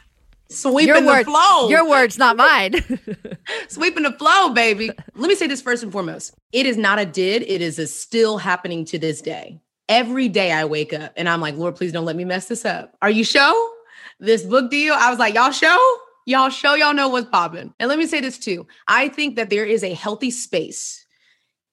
Sweeping 0.52 1.06
your 1.06 1.20
the 1.20 1.24
flow. 1.26 1.70
Your 1.70 1.88
words, 1.88 2.18
not 2.18 2.36
mine. 2.36 2.74
Sweeping 3.70 4.04
the 4.04 4.12
flow, 4.12 4.50
baby. 4.50 4.92
Let 5.16 5.28
me 5.28 5.36
say 5.36 5.48
this 5.48 5.62
first 5.62 5.82
and 5.82 5.92
foremost. 5.92 6.34
It 6.52 6.66
is 6.66 6.78
not 6.78 7.00
a 7.00 7.06
did, 7.06 7.44
it 7.44 7.62
is 7.62 7.80
a 7.80 7.88
still 7.88 8.38
happening 8.38 8.84
to 8.86 9.00
this 9.00 9.22
day. 9.22 9.62
Every 9.92 10.30
day 10.30 10.54
I 10.54 10.64
wake 10.64 10.94
up 10.94 11.12
and 11.18 11.28
I'm 11.28 11.42
like, 11.42 11.58
Lord, 11.58 11.76
please 11.76 11.92
don't 11.92 12.06
let 12.06 12.16
me 12.16 12.24
mess 12.24 12.48
this 12.48 12.64
up. 12.64 12.96
Are 13.02 13.10
you 13.10 13.26
show? 13.26 13.74
This 14.22 14.42
book 14.42 14.72
deal? 14.72 14.94
I 14.94 15.10
was 15.10 15.20
like, 15.20 15.36
y'all 15.36 15.52
show? 15.52 15.98
Y'all 16.26 16.50
show 16.50 16.76
y'all 16.76 16.94
know 16.94 17.10
what's 17.10 17.30
popping. 17.30 17.74
And 17.78 17.90
let 17.90 18.00
me 18.00 18.06
say 18.06 18.22
this 18.22 18.38
too. 18.38 18.66
I 18.88 19.10
think 19.10 19.36
that 19.36 19.50
there 19.50 19.66
is 19.66 19.84
a 19.84 19.94
healthy 19.94 20.32
space 20.32 21.06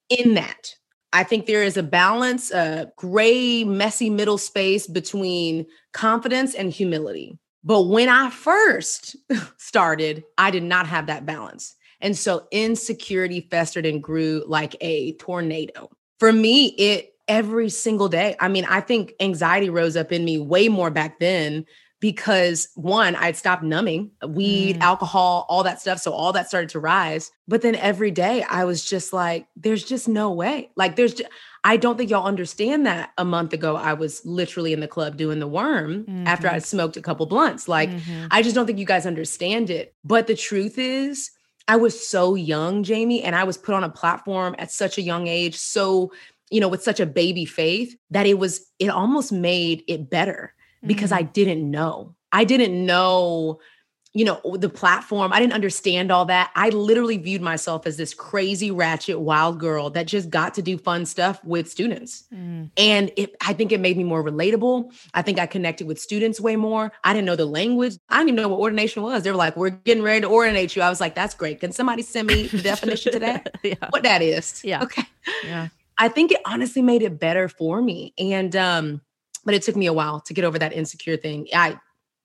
in 0.09 0.35
that. 0.35 0.75
I 1.13 1.23
think 1.23 1.47
there 1.47 1.63
is 1.63 1.77
a 1.77 1.83
balance, 1.85 2.51
a 2.51 2.91
gray, 2.97 3.63
messy 3.63 4.11
middle 4.11 4.37
space 4.37 4.89
between 4.89 5.65
confidence 5.93 6.57
and 6.57 6.73
humility. 6.73 7.39
But 7.63 7.85
when 7.85 8.09
I 8.09 8.31
first 8.31 9.15
started, 9.59 10.25
I 10.39 10.51
did 10.51 10.65
not 10.65 10.89
have 10.89 11.07
that 11.07 11.25
balance. 11.25 11.77
And 12.01 12.17
so 12.17 12.49
insecurity 12.51 13.47
festered 13.49 13.87
and 13.87 14.03
grew 14.03 14.43
like 14.49 14.75
a 14.81 15.13
tornado. 15.19 15.89
For 16.19 16.33
me, 16.33 16.71
it 16.79 17.13
every 17.29 17.69
single 17.69 18.09
day. 18.09 18.37
I 18.41 18.49
mean, 18.49 18.65
I 18.65 18.81
think 18.81 19.13
anxiety 19.21 19.71
rose 19.71 19.97
up 19.97 20.11
in 20.13 20.25
me 20.25 20.39
way 20.39 20.69
more 20.69 20.91
back 20.91 21.21
then 21.21 21.67
because 22.01 22.69
one, 22.77 23.17
I'd 23.17 23.37
stopped 23.37 23.65
numbing, 23.65 24.13
weed, 24.27 24.77
mm. 24.77 24.81
alcohol, 24.81 25.47
all 25.49 25.65
that 25.65 25.81
stuff. 25.81 25.99
So 25.99 26.13
all 26.13 26.33
that 26.33 26.49
started 26.49 26.71
to 26.71 26.81
rise. 26.81 27.31
But 27.49 27.63
then 27.63 27.75
every 27.75 28.13
day 28.13 28.45
I 28.45 28.65
was 28.65 28.85
just 28.85 29.13
like, 29.13 29.49
there's 29.57 29.85
just 29.85 30.09
no 30.09 30.31
way. 30.31 30.71
Like, 30.77 30.95
there's, 30.95 31.15
just, 31.15 31.29
I 31.65 31.77
don't 31.77 31.99
think 31.99 32.11
y'all 32.11 32.25
understand 32.25 32.87
that 32.87 33.11
a 33.19 33.25
month 33.25 33.53
ago 33.53 33.75
I 33.75 33.95
was 33.95 34.25
literally 34.25 34.73
in 34.73 34.79
the 34.79 34.87
club 34.87 35.17
doing 35.17 35.41
the 35.41 35.49
worm 35.49 36.05
mm-hmm. 36.05 36.27
after 36.27 36.49
I 36.49 36.61
smoked 36.61 36.97
a 36.97 37.03
couple 37.03 37.27
blunts. 37.27 37.67
Like, 37.67 37.91
mm-hmm. 37.91 38.27
I 38.31 38.43
just 38.43 38.55
don't 38.55 38.67
think 38.67 38.79
you 38.79 38.87
guys 38.87 39.05
understand 39.05 39.69
it. 39.69 39.93
But 40.05 40.29
the 40.29 40.37
truth 40.37 40.79
is, 40.79 41.33
I 41.67 41.77
was 41.77 42.07
so 42.07 42.37
young, 42.37 42.85
Jamie, 42.85 43.23
and 43.25 43.35
I 43.35 43.45
was 43.45 43.59
put 43.59 43.75
on 43.75 43.85
a 43.85 43.91
platform 43.91 44.55
at 44.59 44.71
such 44.71 44.99
a 44.99 45.03
young 45.03 45.27
age, 45.27 45.57
so, 45.57 46.13
you 46.51 46.61
know, 46.61 46.69
with 46.69 46.83
such 46.83 47.01
a 47.01 47.07
baby 47.07 47.45
faith 47.45 47.97
that 48.11 48.27
it 48.27 48.39
was, 48.39 48.67
it 48.79 48.89
almost 48.89 49.33
made 49.33 49.85
it 49.89 50.11
better 50.11 50.55
because 50.85 51.11
mm-hmm. 51.11 51.21
I 51.21 51.23
didn't 51.23 51.71
know. 51.71 52.15
I 52.33 52.45
didn't 52.45 52.85
know 52.85 53.61
you 54.15 54.25
know, 54.25 54.41
the 54.57 54.71
platform. 54.71 55.33
I 55.33 55.39
didn't 55.39 55.53
understand 55.53 56.11
all 56.11 56.25
that. 56.25 56.51
I 56.57 56.71
literally 56.71 57.19
viewed 57.19 57.43
myself 57.43 57.87
as 57.87 57.97
this 57.97 58.15
crazy, 58.15 58.71
ratchet, 58.71 59.21
wild 59.21 59.61
girl 59.61 59.91
that 59.91 60.07
just 60.07 60.31
got 60.31 60.55
to 60.55 60.63
do 60.63 60.79
fun 60.79 61.05
stuff 61.05 61.43
with 61.45 61.71
students. 61.71 62.25
Mm. 62.33 62.71
And 62.77 63.13
it, 63.17 63.37
I 63.47 63.53
think 63.53 63.71
it 63.71 63.81
made 63.81 63.97
me 63.97 64.05
more 64.05 64.25
relatable. 64.25 64.93
I 65.13 65.23
think 65.23 65.39
I 65.39 65.47
connected 65.47 65.87
with 65.87 66.01
students 66.01 66.41
way 66.41 66.57
more. 66.57 66.91
I 67.05 67.13
didn't 67.13 67.27
know 67.27 67.37
the 67.37 67.47
language. 67.47 67.97
I 68.09 68.19
didn't 68.19 68.31
even 68.31 68.43
know 68.43 68.49
what 68.49 68.61
ordination 68.61 69.03
was. 69.03 69.23
They 69.23 69.31
were 69.31 69.37
like, 69.37 69.57
we're 69.57 69.71
getting 69.71 70.03
ready 70.03 70.23
to 70.23 70.27
ordinate 70.27 70.75
you. 70.75 70.83
I 70.83 70.89
was 70.89 71.01
like, 71.01 71.15
that's 71.15 71.35
great. 71.35 71.61
Can 71.61 71.73
somebody 71.73 72.03
send 72.03 72.29
me 72.29 72.47
the 72.49 72.63
definition 72.63 73.13
to 73.13 73.19
that? 73.21 73.57
yeah. 73.63 73.75
What 73.91 74.05
that 74.05 74.23
is? 74.23 74.63
Yeah. 74.65 74.83
Okay. 74.83 75.05
Yeah. 75.45 75.69
I 75.99 76.09
think 76.09 76.33
it 76.33 76.41
honestly 76.47 76.83
made 76.83 77.03
it 77.03 77.19
better 77.19 77.49
for 77.49 77.83
me. 77.83 78.15
And, 78.19 78.55
um, 78.55 79.01
but 79.45 79.55
it 79.55 79.63
took 79.63 79.77
me 79.77 79.87
a 79.87 79.93
while 79.93 80.21
to 80.21 80.35
get 80.35 80.45
over 80.45 80.59
that 80.59 80.73
insecure 80.73 81.17
thing. 81.17 81.49
I 81.53 81.79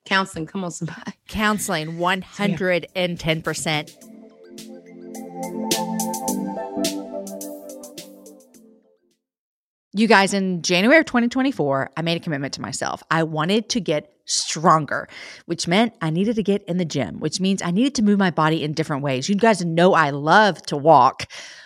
Counseling, 0.05 0.45
come 0.45 0.63
on, 0.63 0.71
somebody. 0.71 1.13
Counseling, 1.27 1.97
110%. 1.97 4.09
You 9.95 10.07
guys, 10.07 10.33
in 10.33 10.63
January 10.63 10.99
of 10.99 11.05
2024, 11.05 11.91
I 11.95 12.01
made 12.01 12.17
a 12.17 12.19
commitment 12.19 12.55
to 12.55 12.61
myself. 12.61 13.03
I 13.11 13.21
wanted 13.23 13.69
to 13.69 13.79
get 13.79 14.11
stronger, 14.25 15.07
which 15.45 15.67
meant 15.67 15.93
I 16.01 16.09
needed 16.09 16.35
to 16.37 16.43
get 16.43 16.63
in 16.63 16.77
the 16.77 16.85
gym, 16.85 17.19
which 17.19 17.39
means 17.39 17.61
I 17.61 17.69
needed 17.69 17.93
to 17.95 18.01
move 18.01 18.17
my 18.17 18.31
body 18.31 18.63
in 18.63 18.73
different 18.73 19.03
ways. 19.03 19.29
You 19.29 19.35
guys 19.35 19.63
know 19.63 19.93
I 19.93 20.09
love 20.09 20.59
to 20.63 20.77
walk. 20.77 21.27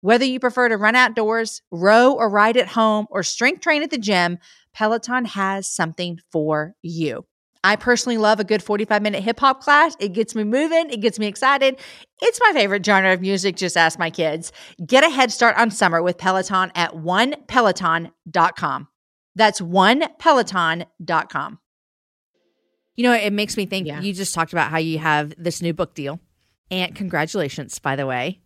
Whether 0.00 0.24
you 0.24 0.38
prefer 0.38 0.68
to 0.68 0.76
run 0.76 0.94
outdoors, 0.94 1.60
row 1.70 2.12
or 2.12 2.30
ride 2.30 2.56
at 2.56 2.68
home, 2.68 3.06
or 3.10 3.22
strength 3.22 3.60
train 3.60 3.82
at 3.82 3.90
the 3.90 3.98
gym, 3.98 4.38
Peloton 4.72 5.24
has 5.24 5.68
something 5.68 6.20
for 6.30 6.74
you. 6.82 7.24
I 7.64 7.74
personally 7.76 8.18
love 8.18 8.38
a 8.38 8.44
good 8.44 8.62
45 8.62 9.02
minute 9.02 9.24
hip 9.24 9.40
hop 9.40 9.60
class. 9.62 9.96
It 9.98 10.12
gets 10.12 10.36
me 10.36 10.44
moving, 10.44 10.90
it 10.90 11.00
gets 11.00 11.18
me 11.18 11.26
excited. 11.26 11.80
It's 12.22 12.38
my 12.40 12.52
favorite 12.52 12.86
genre 12.86 13.12
of 13.12 13.20
music, 13.20 13.56
just 13.56 13.76
ask 13.76 13.98
my 13.98 14.10
kids. 14.10 14.52
Get 14.86 15.02
a 15.02 15.10
head 15.10 15.32
start 15.32 15.56
on 15.58 15.72
summer 15.72 16.00
with 16.00 16.16
Peloton 16.18 16.70
at 16.76 16.92
onepeloton.com. 16.92 18.88
That's 19.34 19.60
onepeloton.com. 19.60 21.58
You 22.96 23.04
know, 23.04 23.12
it 23.12 23.32
makes 23.32 23.56
me 23.56 23.66
think 23.66 23.86
yeah. 23.86 24.00
you 24.00 24.12
just 24.12 24.34
talked 24.34 24.52
about 24.52 24.70
how 24.70 24.78
you 24.78 24.98
have 24.98 25.32
this 25.38 25.62
new 25.62 25.72
book 25.72 25.94
deal. 25.94 26.20
And 26.70 26.94
congratulations, 26.94 27.78
by 27.78 27.96
the 27.96 28.06
way. 28.06 28.40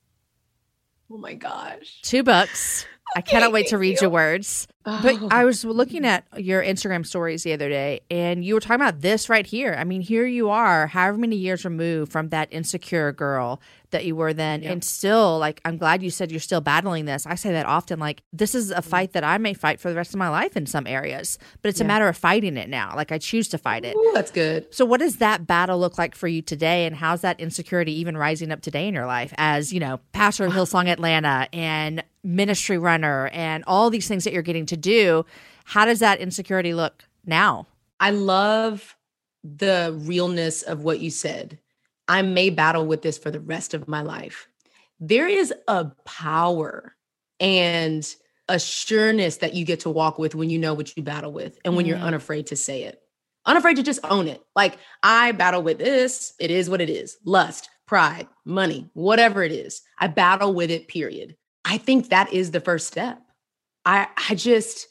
Oh 1.12 1.18
my 1.18 1.35
gosh. 1.35 2.01
Two 2.03 2.22
books. 2.22 2.87
I 3.16 3.20
cannot 3.20 3.53
wait 3.53 3.68
to 3.68 3.79
read 3.79 4.01
your 4.01 4.11
words. 4.11 4.66
But 4.85 5.18
Oh. 5.20 5.29
I 5.31 5.44
was 5.44 5.64
looking 5.64 6.05
at 6.05 6.25
your 6.37 6.62
Instagram 6.62 7.07
stories 7.07 7.44
the 7.44 7.53
other 7.53 7.68
day, 7.68 8.01
and 8.11 8.44
you 8.44 8.55
were 8.55 8.61
talking 8.61 8.81
about 8.81 9.01
this 9.01 9.29
right 9.29 9.46
here. 9.46 9.77
I 9.79 9.85
mean, 9.85 10.01
here 10.01 10.27
you 10.27 10.51
are, 10.51 10.88
however 10.88 11.18
many 11.18 11.37
years 11.37 11.64
removed 11.64 12.11
from 12.11 12.31
that 12.31 12.48
insecure 12.51 13.12
girl 13.12 13.61
that 13.90 14.05
you 14.05 14.16
were 14.16 14.33
then, 14.33 14.64
and 14.64 14.83
still, 14.83 15.38
like, 15.38 15.61
I'm 15.64 15.77
glad 15.77 16.03
you 16.03 16.11
said 16.11 16.33
you're 16.33 16.40
still 16.40 16.61
battling 16.61 17.05
this. 17.05 17.27
I 17.27 17.37
say 17.37 17.53
that 17.53 17.66
often, 17.66 18.01
like, 18.01 18.22
this 18.33 18.55
is 18.55 18.70
a 18.70 18.77
mm. 18.77 18.85
fight 18.85 19.12
that 19.12 19.22
I 19.22 19.38
may 19.38 19.55
fight 19.55 19.79
for 19.79 19.88
the 19.88 19.94
rest 19.94 20.14
of 20.14 20.18
my 20.18 20.31
life 20.31 20.57
in 20.57 20.66
some 20.66 20.87
areas, 20.87 21.38
but 21.61 21.68
it's 21.68 21.81
a 21.81 21.85
matter 21.85 22.09
of 22.09 22.16
fighting 22.16 22.57
it 22.57 22.68
now. 22.68 22.94
Like, 22.96 23.12
I 23.12 23.18
choose 23.18 23.48
to 23.48 23.59
fight 23.59 23.85
it. 23.85 23.94
Ooh, 23.94 24.11
that's 24.14 24.31
good. 24.33 24.75
So, 24.75 24.85
what 24.85 24.98
does 24.98 25.18
that 25.18 25.46
battle 25.46 25.79
look 25.79 25.96
like 25.96 26.16
for 26.16 26.27
you 26.27 26.42
today, 26.42 26.87
and 26.87 26.96
how's 26.96 27.20
that 27.20 27.38
insecurity 27.38 27.92
even 28.01 28.16
rising 28.16 28.51
up 28.51 28.62
today 28.62 28.88
in 28.88 28.94
your 28.94 29.07
life 29.07 29.33
as 29.37 29.72
you 29.72 29.79
know, 29.79 30.01
pastor 30.12 30.46
of 30.46 30.53
Hillsong 30.53 30.88
Atlanta 30.88 31.48
and 31.53 32.03
ministry 32.24 32.78
runner, 32.78 33.28
and 33.32 33.64
all 33.66 33.90
these 33.90 34.08
things 34.08 34.24
that 34.24 34.32
you're 34.32 34.42
getting 34.42 34.66
to 34.66 34.76
do? 34.76 35.24
How 35.64 35.85
does 35.85 36.00
that 36.00 36.20
insecurity 36.20 36.74
look 36.74 37.04
now? 37.24 37.66
I 38.00 38.11
love 38.11 38.96
the 39.44 39.96
realness 40.02 40.62
of 40.62 40.82
what 40.85 41.00
you 41.00 41.11
said. 41.11 41.58
I 42.08 42.22
may 42.22 42.50
battle 42.50 42.87
with 42.87 43.02
this 43.02 43.18
for 43.18 43.30
the 43.30 43.40
rest 43.40 43.74
of 43.74 43.88
my 43.88 44.02
life. 44.02 44.48
There 45.00 45.28
is 45.28 45.52
a 45.68 45.87
power 46.04 46.94
and 47.40 48.14
a 48.48 48.58
sureness 48.58 49.38
that 49.38 49.54
you 49.54 49.64
get 49.64 49.80
to 49.80 49.90
walk 49.90 50.18
with 50.18 50.35
when 50.35 50.50
you 50.50 50.58
know 50.58 50.74
what 50.74 50.96
you 50.96 51.02
battle 51.02 51.32
with 51.32 51.58
and 51.64 51.76
when 51.76 51.87
you're 51.87 51.96
Mm. 51.98 52.02
unafraid 52.04 52.48
to 52.48 52.56
say 52.56 52.82
it. 52.85 53.00
Unafraid 53.46 53.76
to 53.76 53.82
just 53.82 54.00
own 54.04 54.28
it. 54.28 54.42
Like, 54.54 54.78
I 55.02 55.32
battle 55.32 55.62
with 55.62 55.78
this. 55.78 56.35
It 56.38 56.50
is 56.50 56.68
what 56.70 56.80
it 56.80 56.90
is 56.90 57.18
lust, 57.24 57.68
pride, 57.87 58.28
money, 58.44 58.90
whatever 58.94 59.42
it 59.42 59.52
is. 59.52 59.82
I 59.98 60.06
battle 60.08 60.54
with 60.54 60.70
it, 60.70 60.87
period. 60.88 61.37
I 61.64 61.79
think 61.79 62.09
that 62.09 62.33
is 62.33 62.51
the 62.51 62.61
first 62.61 62.87
step. 62.87 63.20
I, 63.85 64.09
I 64.29 64.35
just, 64.35 64.88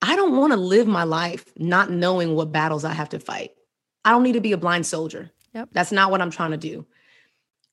I 0.00 0.16
don't 0.16 0.36
want 0.36 0.52
to 0.52 0.56
live 0.56 0.86
my 0.86 1.04
life 1.04 1.44
not 1.56 1.90
knowing 1.90 2.34
what 2.34 2.52
battles 2.52 2.84
I 2.84 2.92
have 2.92 3.10
to 3.10 3.18
fight. 3.18 3.50
I 4.04 4.10
don't 4.10 4.22
need 4.22 4.32
to 4.32 4.40
be 4.40 4.52
a 4.52 4.58
blind 4.58 4.86
soldier. 4.86 5.30
Yep. 5.54 5.70
That's 5.72 5.92
not 5.92 6.10
what 6.10 6.20
I'm 6.20 6.30
trying 6.30 6.50
to 6.52 6.56
do. 6.56 6.86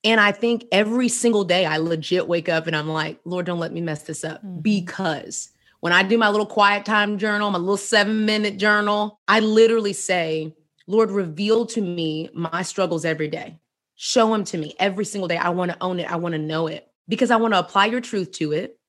And 0.03 0.21
I 0.21 0.31
think 0.31 0.65
every 0.71 1.09
single 1.09 1.43
day 1.43 1.65
I 1.65 1.77
legit 1.77 2.27
wake 2.27 2.47
up 2.47 2.67
and 2.67 2.75
I'm 2.75 2.87
like, 2.87 3.19
Lord, 3.25 3.45
don't 3.45 3.59
let 3.59 3.73
me 3.73 3.81
mess 3.81 4.03
this 4.03 4.23
up. 4.23 4.43
Mhm. 4.43 4.63
Because 4.63 5.49
when 5.81 5.93
I 5.93 6.03
do 6.03 6.17
my 6.17 6.29
little 6.29 6.45
quiet 6.45 6.85
time 6.85 7.17
journal, 7.17 7.51
my 7.51 7.57
little 7.57 7.77
seven 7.77 8.25
minute 8.25 8.57
journal, 8.57 9.19
I 9.27 9.39
literally 9.39 9.93
say, 9.93 10.55
Lord, 10.87 11.11
reveal 11.11 11.65
to 11.67 11.81
me 11.81 12.29
my 12.33 12.61
struggles 12.61 13.05
every 13.05 13.27
day. 13.27 13.59
Show 13.95 14.29
them 14.31 14.43
to 14.45 14.57
me 14.57 14.75
every 14.79 15.05
single 15.05 15.27
day. 15.27 15.37
I 15.37 15.49
want 15.49 15.71
to 15.71 15.77
own 15.81 15.99
it. 15.99 16.09
I 16.09 16.15
want 16.15 16.33
to 16.33 16.39
know 16.39 16.67
it 16.67 16.88
because 17.09 17.31
I 17.31 17.35
want 17.35 17.53
to 17.53 17.59
apply 17.59 17.87
your 17.87 17.99
truth 17.99 18.31
to 18.33 18.53
it. 18.53 18.79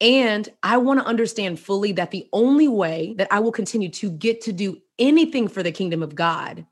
And 0.00 0.48
I 0.62 0.76
want 0.76 1.00
to 1.00 1.06
understand 1.06 1.58
fully 1.58 1.92
that 1.92 2.10
the 2.10 2.28
only 2.32 2.68
way 2.68 3.14
that 3.18 3.28
I 3.30 3.40
will 3.40 3.52
continue 3.52 3.88
to 3.90 4.10
get 4.10 4.42
to 4.42 4.52
do 4.52 4.78
anything 4.98 5.48
for 5.48 5.62
the 5.62 5.72
kingdom 5.72 6.02
of 6.02 6.14
God 6.14 6.66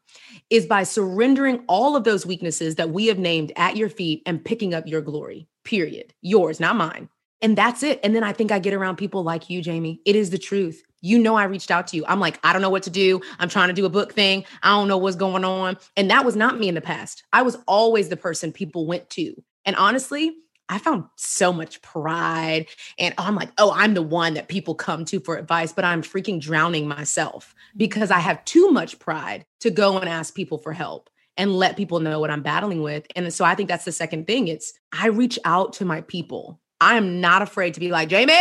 is 0.51 0.67
by 0.67 0.83
surrendering 0.83 1.65
all 1.67 1.97
of 1.97 2.05
those 2.05 2.27
weaknesses 2.27 2.75
that 2.77 2.91
we 2.91 3.07
have 3.07 3.19
named 3.19 3.53
at 3.57 3.77
your 3.77 3.89
feet 3.89 4.23
and 4.27 4.45
picking 4.45 4.75
up 4.75 4.87
your 4.87 5.01
glory, 5.01 5.49
period. 5.65 6.13
Yours, 6.21 6.61
not 6.61 6.77
mine. 6.77 7.09
And 7.41 7.59
that's 7.59 7.83
it. 7.83 7.99
And 8.05 8.15
then 8.15 8.23
I 8.23 8.33
think 8.33 8.53
I 8.53 8.61
get 8.61 8.75
around 8.75 8.97
people 8.97 9.25
like 9.25 9.51
you, 9.51 9.63
Jamie. 9.63 10.01
It 10.05 10.15
is 10.15 10.31
the 10.31 10.39
truth. 10.39 10.83
You 11.01 11.19
know, 11.19 11.35
I 11.35 11.45
reached 11.45 11.73
out 11.73 11.89
to 11.89 11.97
you. 11.97 12.05
I'm 12.07 12.21
like, 12.21 12.39
I 12.45 12.53
don't 12.53 12.63
know 12.63 12.71
what 12.71 12.85
to 12.85 12.91
do. 12.91 13.21
I'm 13.41 13.49
trying 13.49 13.69
to 13.69 13.75
do 13.75 13.85
a 13.85 13.91
book 13.91 14.13
thing. 14.13 14.45
I 14.63 14.71
don't 14.71 14.87
know 14.87 14.99
what's 14.99 15.17
going 15.17 15.45
on. 15.45 15.77
And 15.97 16.11
that 16.11 16.25
was 16.25 16.37
not 16.37 16.59
me 16.59 16.69
in 16.69 16.77
the 16.77 16.81
past. 16.81 17.25
I 17.33 17.43
was 17.43 17.57
always 17.67 18.09
the 18.09 18.17
person 18.17 18.53
people 18.53 18.87
went 18.87 19.11
to. 19.11 19.35
And 19.65 19.75
honestly, 19.75 20.37
I 20.73 20.79
found 20.79 21.05
so 21.17 21.53
much 21.53 21.83
pride. 21.83 22.67
And 22.99 23.15
I'm 23.19 23.35
like, 23.35 23.51
oh, 23.59 23.73
I'm 23.75 23.93
the 23.93 24.01
one 24.01 24.35
that 24.35 24.49
people 24.49 24.75
come 24.75 25.05
to 25.07 25.21
for 25.21 25.37
advice, 25.37 25.71
but 25.71 25.85
I'm 25.85 26.03
freaking 26.03 26.41
drowning 26.41 26.89
myself 26.89 27.55
mm-hmm. 27.55 27.79
because 27.79 28.11
I 28.11 28.21
have 28.21 28.43
too 28.47 28.71
much 28.71 28.99
pride 28.99 29.45
to 29.61 29.71
go 29.71 29.99
and 29.99 30.09
ask 30.09 30.35
people 30.35 30.57
for 30.57 30.73
help 30.73 31.11
and 31.37 31.55
let 31.55 31.77
people 31.77 32.01
know 32.01 32.21
what 32.21 32.31
I'm 32.31 32.43
battling 32.43 32.81
with. 32.81 33.07
And 33.15 33.33
so 33.35 33.45
I 33.45 33.55
think 33.55 33.69
that's 33.69 33.85
the 33.85 33.93
second 33.93 34.27
thing. 34.27 34.49
It's 34.49 34.73
I 34.93 35.09
reach 35.09 35.39
out 35.45 35.75
to 35.75 35.85
my 35.85 36.01
people. 36.01 36.59
I 36.81 36.97
am 36.97 37.21
not 37.21 37.43
afraid 37.43 37.75
to 37.75 37.81
be 37.81 37.91
like, 37.91 38.09
Jamie, 38.09 38.33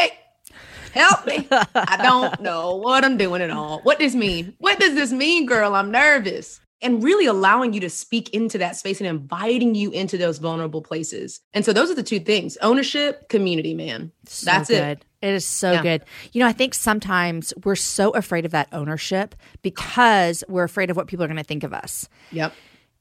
help 0.94 1.26
me. 1.26 1.48
I 1.52 2.00
don't 2.02 2.40
know 2.42 2.78
what 2.78 3.04
I'm 3.04 3.18
doing 3.18 3.42
at 3.42 3.52
all. 3.52 3.82
What 3.82 4.00
does 4.00 4.16
mean? 4.16 4.56
What 4.58 4.80
does 4.80 4.96
this 4.96 5.12
mean, 5.12 5.46
girl? 5.46 5.76
I'm 5.76 5.92
nervous. 5.92 6.61
And 6.82 7.04
really 7.04 7.28
allowing 7.28 7.74
you 7.74 7.80
to 7.82 7.90
speak 7.90 8.30
into 8.30 8.58
that 8.58 8.76
space 8.76 9.00
and 9.00 9.08
inviting 9.08 9.76
you 9.76 9.92
into 9.92 10.18
those 10.18 10.40
vulnerable 10.40 10.82
places. 10.82 11.42
And 11.54 11.64
so 11.64 11.74
those 11.74 11.92
are 11.92 11.96
the 11.96 12.02
two 12.04 12.20
things 12.20 12.58
ownership, 12.58 13.30
community, 13.30 13.74
man. 13.76 14.12
So 14.26 14.46
That's 14.46 14.70
it. 14.72 15.06
It 15.22 15.34
is 15.34 15.46
so 15.46 15.74
Yeah. 15.74 15.84
good. 15.84 16.04
You 16.32 16.40
know, 16.40 16.48
I 16.48 16.54
think 16.54 16.74
sometimes 16.74 17.54
we're 17.64 17.76
so 17.76 18.10
afraid 18.12 18.46
of 18.46 18.52
that 18.52 18.68
ownership 18.72 19.36
because 19.62 20.44
we're 20.50 20.64
afraid 20.64 20.90
of 20.90 20.98
what 20.98 21.06
people 21.06 21.24
are 21.24 21.28
going 21.28 21.38
to 21.38 21.44
think 21.44 21.64
of 21.64 21.74
us. 21.74 22.10
Yep. 22.32 22.54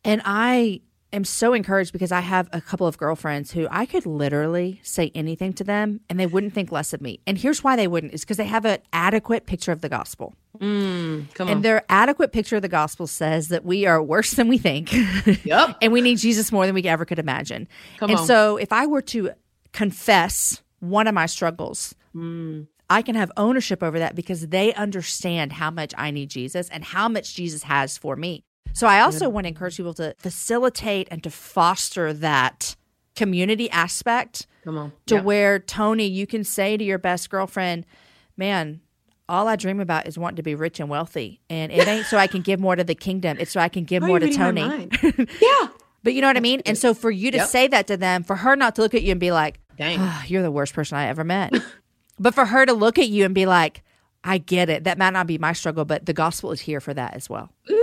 And 0.05 0.21
I 0.27 0.81
am 1.12 1.25
so 1.25 1.53
encouraged 1.55 1.92
because 1.92 2.12
I 2.12 2.20
have 2.20 2.49
a 2.53 2.61
couple 2.61 2.87
of 2.87 2.96
girlfriends 2.99 3.53
who 3.53 3.66
I 3.70 3.87
could 3.87 4.07
literally 4.07 4.81
say 4.83 5.11
anything 5.14 5.53
to 5.55 5.64
them 5.64 6.01
and 6.09 6.18
they 6.18 6.27
wouldn't 6.27 6.53
think 6.55 6.70
less 6.73 6.92
of 6.92 7.01
me. 7.01 7.20
And 7.27 7.37
here's 7.38 7.64
why 7.64 7.77
they 7.77 7.87
wouldn't 7.88 8.12
is 8.14 8.20
because 8.23 8.37
they 8.37 8.44
have 8.46 8.64
an 8.64 8.79
adequate 8.92 9.46
picture 9.46 9.73
of 9.73 9.81
the 9.81 9.88
gospel. 9.88 10.35
Mm, 10.59 11.33
come 11.35 11.49
on. 11.49 11.53
And 11.55 11.64
their 11.64 11.83
adequate 11.88 12.33
picture 12.33 12.57
of 12.57 12.62
the 12.62 12.68
gospel 12.68 13.07
says 13.07 13.49
that 13.49 13.64
we 13.64 13.87
are 13.87 14.03
worse 14.03 14.33
than 14.33 14.49
we 14.49 14.59
think. 14.59 14.92
Yep. 15.44 15.79
and 15.83 15.92
we 15.92 16.01
need 16.01 16.18
Jesus 16.18 16.53
more 16.53 16.66
than 16.66 16.75
we 16.75 16.83
ever 16.85 17.05
could 17.05 17.18
imagine. 17.18 17.66
Come 17.99 18.11
and 18.11 18.18
on. 18.20 18.27
so 18.27 18.57
if 18.57 18.73
I 18.73 18.87
were 18.87 19.03
to 19.03 19.31
confess 19.73 20.62
one 20.81 21.07
of 21.07 21.14
my 21.14 21.27
struggles, 21.27 21.94
Mm, 22.14 22.66
I 22.88 23.03
can 23.03 23.14
have 23.14 23.31
ownership 23.37 23.85
over 23.85 24.01
that 24.01 24.16
because 24.16 24.49
they 24.49 24.75
understand 24.75 25.53
how 25.53 25.70
much 25.70 25.94
I 25.96 26.11
need 26.11 26.29
Jesus 26.29 26.68
and 26.70 26.83
how 26.85 27.09
much 27.09 27.35
Jesus 27.37 27.62
has 27.62 27.96
for 27.96 28.16
me. 28.16 28.42
So 28.72 28.87
I 28.87 29.00
also 29.00 29.28
want 29.28 29.44
to 29.44 29.48
encourage 29.48 29.76
people 29.76 29.94
to 29.94 30.14
facilitate 30.18 31.09
and 31.11 31.22
to 31.24 31.30
foster 31.30 32.12
that 32.14 32.76
community 33.16 33.70
aspect 33.70 34.46
come 34.64 34.78
on. 34.78 34.92
to 35.06 35.16
Yep. 35.16 35.24
where 35.24 35.59
Toni, 35.59 36.06
you 36.06 36.26
can 36.26 36.44
say 36.44 36.76
to 36.76 36.85
your 36.85 36.98
best 36.98 37.28
girlfriend, 37.30 37.85
"Man, 38.37 38.80
all 39.28 39.48
I 39.48 39.56
dream 39.56 39.80
about 39.80 40.06
is 40.06 40.16
wanting 40.18 40.37
to 40.37 40.42
be 40.42 40.54
rich 40.54 40.80
and 40.80 40.88
wealthy, 40.88 41.40
and 41.50 41.70
it 41.72 41.87
ain't 41.88 42.06
so 42.06 42.16
I 42.18 42.26
can 42.26 42.42
give 42.42 42.59
more 42.61 42.76
to 42.76 42.85
the 42.85 42.94
kingdom. 42.94 43.37
It's 43.40 43.50
so 43.52 43.61
I 43.61 43.68
can 43.68 43.85
give 43.85 44.02
How 44.02 44.06
more 44.09 44.18
to 44.20 44.33
Toni." 44.33 44.88
yeah. 45.02 45.68
But 46.02 46.14
you 46.14 46.22
know 46.22 46.28
what 46.28 46.37
I 46.38 46.40
mean? 46.40 46.62
And 46.64 46.78
so 46.78 46.94
for 46.94 47.11
you 47.11 47.30
to 47.30 47.38
Yep. 47.38 47.48
say 47.48 47.68
that 47.68 47.87
to 47.88 47.96
them, 47.96 48.22
for 48.22 48.37
her 48.37 48.56
not 48.56 48.74
to 48.76 48.83
look 48.83 48.94
at 48.94 49.02
you 49.02 49.11
and 49.11 49.20
be 49.20 49.33
like, 49.33 49.61
Dang. 49.76 49.98
"Ah, 50.00 50.24
you're 50.26 50.42
the 50.42 50.50
worst 50.50 50.72
person 50.74 50.96
I 50.96 51.06
ever 51.09 51.24
met. 51.24 51.52
but 52.18 52.35
for 52.35 52.46
her 52.46 52.64
to 52.64 52.72
look 52.72 52.98
at 52.98 53.09
you 53.09 53.24
and 53.24 53.35
be 53.35 53.44
like, 53.46 53.83
I 54.24 54.38
get 54.38 54.68
it. 54.70 54.85
That 54.85 54.98
might 54.98 55.11
not 55.14 55.26
be 55.26 55.38
my 55.38 55.52
struggle, 55.54 55.85
but 55.85 56.04
the 56.06 56.12
gospel 56.12 56.52
is 56.52 56.61
here 56.61 56.80
for 56.80 56.92
that 56.94 57.14
as 57.14 57.28
well. 57.30 57.50
Ooh. 57.70 57.76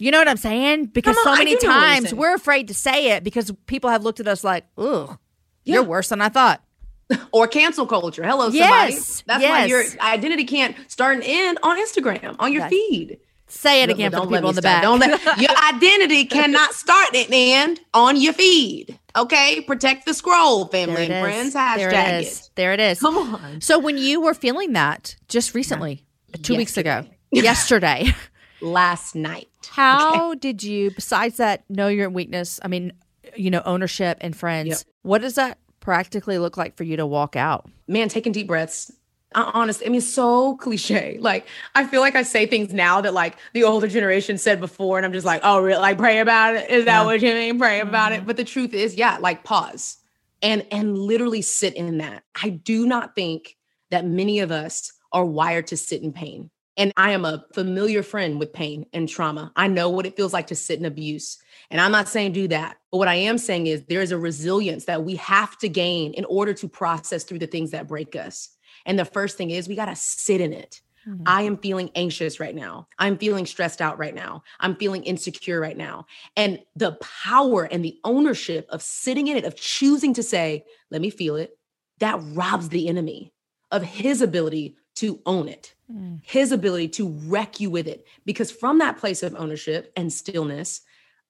You 0.00 0.10
know 0.10 0.18
what 0.18 0.28
I'm 0.28 0.36
saying? 0.36 0.86
Because 0.86 1.16
on, 1.18 1.24
so 1.24 1.32
many 1.36 1.56
do 1.56 1.66
know 1.66 1.72
what 1.74 1.80
you're 1.82 1.82
times 2.00 2.14
we're 2.14 2.34
afraid 2.34 2.68
to 2.68 2.74
say 2.74 3.10
it 3.12 3.24
because 3.24 3.52
people 3.66 3.90
have 3.90 4.02
looked 4.02 4.20
at 4.20 4.28
us 4.28 4.42
like, 4.44 4.64
ugh, 4.78 5.18
Yeah. 5.64 5.74
you're 5.74 5.82
worse 5.84 6.08
than 6.08 6.20
I 6.20 6.28
thought. 6.28 6.62
Or 7.32 7.48
cancel 7.48 7.86
culture. 7.86 8.22
Hello, 8.24 8.44
somebody. 8.50 8.58
Yes, 8.58 9.24
That's 9.26 9.42
why 9.42 9.64
your 9.66 9.82
identity 10.00 10.44
can't 10.44 10.76
start 10.88 11.16
and 11.16 11.24
end 11.26 11.58
on 11.62 11.76
Instagram, 11.76 12.36
on 12.38 12.52
your 12.52 12.62
Right. 12.62 12.70
feed. 12.70 13.18
Say 13.48 13.82
it 13.82 13.88
Don't- 13.88 13.96
again 13.96 14.10
for 14.12 14.20
the 14.20 14.26
people 14.28 14.48
in 14.50 14.54
the 14.54 14.62
start. 14.62 14.62
back. 14.62 14.82
Don't 14.84 15.00
let 15.00 15.40
your 15.40 15.50
identity 15.74 16.24
cannot 16.24 16.72
start 16.72 17.12
and 17.16 17.26
end 17.32 17.80
on 17.92 18.14
your 18.20 18.32
feed. 18.32 18.96
Okay, 19.16 19.60
protect 19.62 20.06
the 20.06 20.14
scroll, 20.14 20.66
family 20.66 21.08
and 21.10 21.24
friends. 21.24 21.54
Hashtag 21.56 21.76
There 21.78 21.90
it 21.90 22.20
is. 22.22 22.38
it. 22.38 22.50
There 22.54 22.72
it 22.74 22.78
is. 22.80 23.00
Come 23.00 23.16
on. 23.34 23.60
So 23.60 23.80
when 23.80 23.98
you 23.98 24.20
were 24.20 24.34
feeling 24.34 24.72
that 24.74 25.16
just 25.26 25.52
recently, 25.52 26.04
two 26.42 26.54
weeks 26.56 26.76
ago, 26.76 27.06
Yesterday. 27.32 28.14
Last 28.60 29.14
night. 29.14 29.48
How 29.70 30.34
did 30.34 30.62
you, 30.62 30.90
besides 30.90 31.36
that, 31.38 31.64
know 31.68 31.88
your 31.88 32.10
weakness? 32.10 32.60
I 32.62 32.68
mean, 32.68 32.92
you 33.36 33.50
know, 33.50 33.62
ownership 33.64 34.18
and 34.20 34.36
friends. 34.36 34.68
Yep. 34.68 34.78
What 35.02 35.20
does 35.22 35.34
that 35.36 35.58
practically 35.80 36.38
look 36.38 36.56
like 36.56 36.76
for 36.76 36.84
you 36.84 36.96
to 36.96 37.06
walk 37.06 37.36
out? 37.36 37.68
man, 37.88 38.08
taking 38.08 38.30
deep 38.32 38.46
breaths. 38.46 38.92
I- 39.34 39.50
Honest, 39.54 39.82
I 39.84 39.88
mean, 39.88 40.00
so 40.00 40.56
cliche. 40.56 41.18
Like, 41.20 41.46
I 41.74 41.86
feel 41.86 42.00
like 42.00 42.14
I 42.16 42.22
say 42.22 42.46
things 42.46 42.72
now 42.72 43.00
that 43.00 43.14
like 43.14 43.36
the 43.52 43.64
older 43.64 43.88
generation 43.88 44.38
said 44.38 44.60
before, 44.60 44.96
and 44.96 45.04
I'm 45.06 45.12
just 45.12 45.26
like, 45.26 45.40
oh, 45.44 45.60
really? 45.60 45.80
Like, 45.80 45.98
pray 45.98 46.18
about 46.18 46.54
it. 46.56 46.68
Is 46.70 46.84
that 46.84 47.00
Yeah. 47.00 47.04
what 47.04 47.20
you 47.22 47.32
mean? 47.32 47.58
Pray 47.58 47.80
about 47.80 48.12
it. 48.12 48.16
Mm-hmm. 48.18 48.26
But 48.26 48.36
the 48.36 48.44
truth 48.44 48.74
is, 48.74 48.94
yeah, 48.96 49.18
like 49.20 49.42
pause 49.44 49.96
and 50.42 50.64
and 50.70 50.96
literally 50.98 51.42
sit 51.42 51.74
in 51.74 51.98
that. 51.98 52.22
I 52.40 52.50
do 52.50 52.86
not 52.86 53.14
think 53.14 53.56
that 53.90 54.04
many 54.06 54.38
of 54.40 54.50
us 54.52 54.92
are 55.12 55.24
wired 55.24 55.66
to 55.68 55.76
sit 55.76 56.02
in 56.02 56.12
pain. 56.12 56.50
And 56.76 56.92
I 56.96 57.10
am 57.10 57.24
a 57.24 57.44
familiar 57.52 58.02
friend 58.02 58.38
with 58.38 58.52
pain 58.52 58.86
and 58.92 59.08
trauma. 59.08 59.52
I 59.56 59.66
know 59.66 59.90
what 59.90 60.06
it 60.06 60.16
feels 60.16 60.32
like 60.32 60.46
to 60.46 60.54
sit 60.54 60.78
in 60.78 60.84
abuse. 60.84 61.38
And 61.70 61.80
I'm 61.80 61.92
not 61.92 62.08
saying 62.08 62.32
do 62.32 62.48
that. 62.48 62.76
But 62.90 62.98
what 62.98 63.08
I 63.08 63.16
am 63.16 63.38
saying 63.38 63.66
is 63.66 63.82
there 63.84 64.00
is 64.00 64.12
a 64.12 64.18
resilience 64.18 64.86
that 64.86 65.04
we 65.04 65.16
have 65.16 65.58
to 65.58 65.68
gain 65.68 66.14
in 66.14 66.24
order 66.24 66.54
to 66.54 66.68
process 66.68 67.24
through 67.24 67.40
the 67.40 67.46
things 67.46 67.72
that 67.72 67.88
break 67.88 68.16
us. 68.16 68.50
And 68.86 68.98
the 68.98 69.04
first 69.04 69.36
thing 69.36 69.50
is 69.50 69.68
we 69.68 69.74
got 69.74 69.86
to 69.86 69.96
sit 69.96 70.40
in 70.40 70.52
it. 70.52 70.80
Mm-hmm. 71.06 71.22
I 71.26 71.42
am 71.42 71.56
feeling 71.58 71.90
anxious 71.94 72.40
right 72.40 72.54
now. 72.54 72.86
I'm 72.98 73.18
feeling 73.18 73.46
stressed 73.46 73.80
out 73.80 73.98
right 73.98 74.14
now. 74.14 74.42
I'm 74.60 74.76
feeling 74.76 75.02
insecure 75.02 75.60
right 75.60 75.76
now. 75.76 76.06
And 76.36 76.60
the 76.76 76.92
power 77.24 77.64
and 77.64 77.84
the 77.84 77.98
ownership 78.04 78.66
of 78.70 78.82
sitting 78.82 79.26
in 79.28 79.36
it, 79.36 79.44
of 79.44 79.56
choosing 79.56 80.14
to 80.14 80.22
say, 80.22 80.64
let 80.90 81.00
me 81.00 81.10
feel 81.10 81.36
it. 81.36 81.56
that 82.00 82.18
robs 82.32 82.70
the 82.70 82.88
enemy 82.88 83.32
of 83.70 83.82
his 83.82 84.20
ability 84.20 84.76
to 84.96 85.20
own 85.26 85.48
it, 85.48 85.74
mm. 85.90 86.20
his 86.22 86.52
ability 86.52 86.88
to 86.88 87.08
wreck 87.08 87.60
you 87.60 87.70
with 87.70 87.86
it. 87.86 88.06
Because 88.24 88.50
from 88.50 88.78
that 88.78 88.98
place 88.98 89.22
of 89.22 89.34
ownership 89.34 89.92
and 89.96 90.12
stillness, 90.12 90.82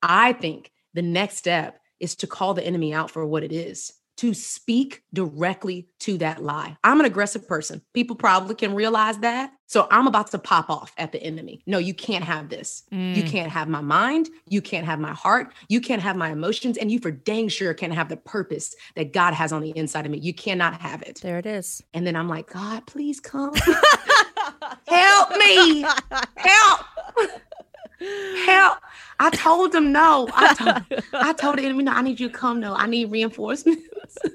I 0.02 0.32
think 0.32 0.72
the 0.94 1.02
next 1.02 1.36
step 1.36 1.80
is 1.98 2.14
to 2.16 2.26
call 2.26 2.54
the 2.54 2.66
enemy 2.66 2.94
out 2.94 3.10
for 3.10 3.24
what 3.26 3.44
it 3.44 3.52
is 3.52 3.92
to 4.20 4.34
speak 4.34 5.02
directly 5.14 5.88
to 5.98 6.18
that 6.18 6.42
lie. 6.42 6.76
I'm 6.84 7.00
an 7.00 7.06
aggressive 7.06 7.48
person. 7.48 7.80
People 7.94 8.16
probably 8.16 8.54
can 8.54 8.74
realize 8.74 9.16
that. 9.20 9.50
So 9.66 9.88
I'm 9.90 10.06
about 10.06 10.30
to 10.32 10.38
pop 10.38 10.68
off 10.68 10.92
at 10.98 11.12
the 11.12 11.22
enemy. 11.22 11.62
No, 11.66 11.78
you 11.78 11.94
can't 11.94 12.22
have 12.22 12.50
this. 12.50 12.82
Mm. 12.92 13.16
You 13.16 13.22
can't 13.22 13.50
have 13.50 13.66
my 13.66 13.80
mind. 13.80 14.28
You 14.46 14.60
can't 14.60 14.84
have 14.84 15.00
my 15.00 15.14
heart. 15.14 15.54
You 15.70 15.80
can't 15.80 16.02
have 16.02 16.16
my 16.16 16.32
emotions. 16.32 16.76
And 16.76 16.92
you 16.92 16.98
for 16.98 17.10
dang 17.10 17.48
sure 17.48 17.72
can't 17.72 17.94
have 17.94 18.10
the 18.10 18.18
purpose 18.18 18.76
that 18.94 19.14
God 19.14 19.32
has 19.32 19.52
on 19.52 19.62
the 19.62 19.70
inside 19.70 20.04
of 20.04 20.12
me. 20.12 20.18
You 20.18 20.34
cannot 20.34 20.78
have 20.82 21.00
it. 21.00 21.20
There 21.22 21.38
it 21.38 21.46
is. 21.46 21.82
And 21.94 22.06
then 22.06 22.14
I'm 22.14 22.28
like, 22.28 22.52
God, 22.52 22.86
please 22.86 23.20
come. 23.20 23.54
Help 24.86 25.30
me. 25.30 25.86
Help. 26.36 26.80
Help. 28.46 28.78
I 29.18 29.30
told 29.30 29.72
them 29.72 29.92
no. 29.92 30.28
I 30.34 30.54
told, 30.54 31.02
I 31.12 31.32
told 31.34 31.58
the 31.58 31.64
enemy, 31.64 31.84
no, 31.84 31.92
I 31.92 32.02
need 32.02 32.18
you 32.18 32.28
to 32.28 32.34
come. 32.34 32.60
No, 32.60 32.74
I 32.74 32.86
need 32.86 33.10
reinforcements. 33.10 33.82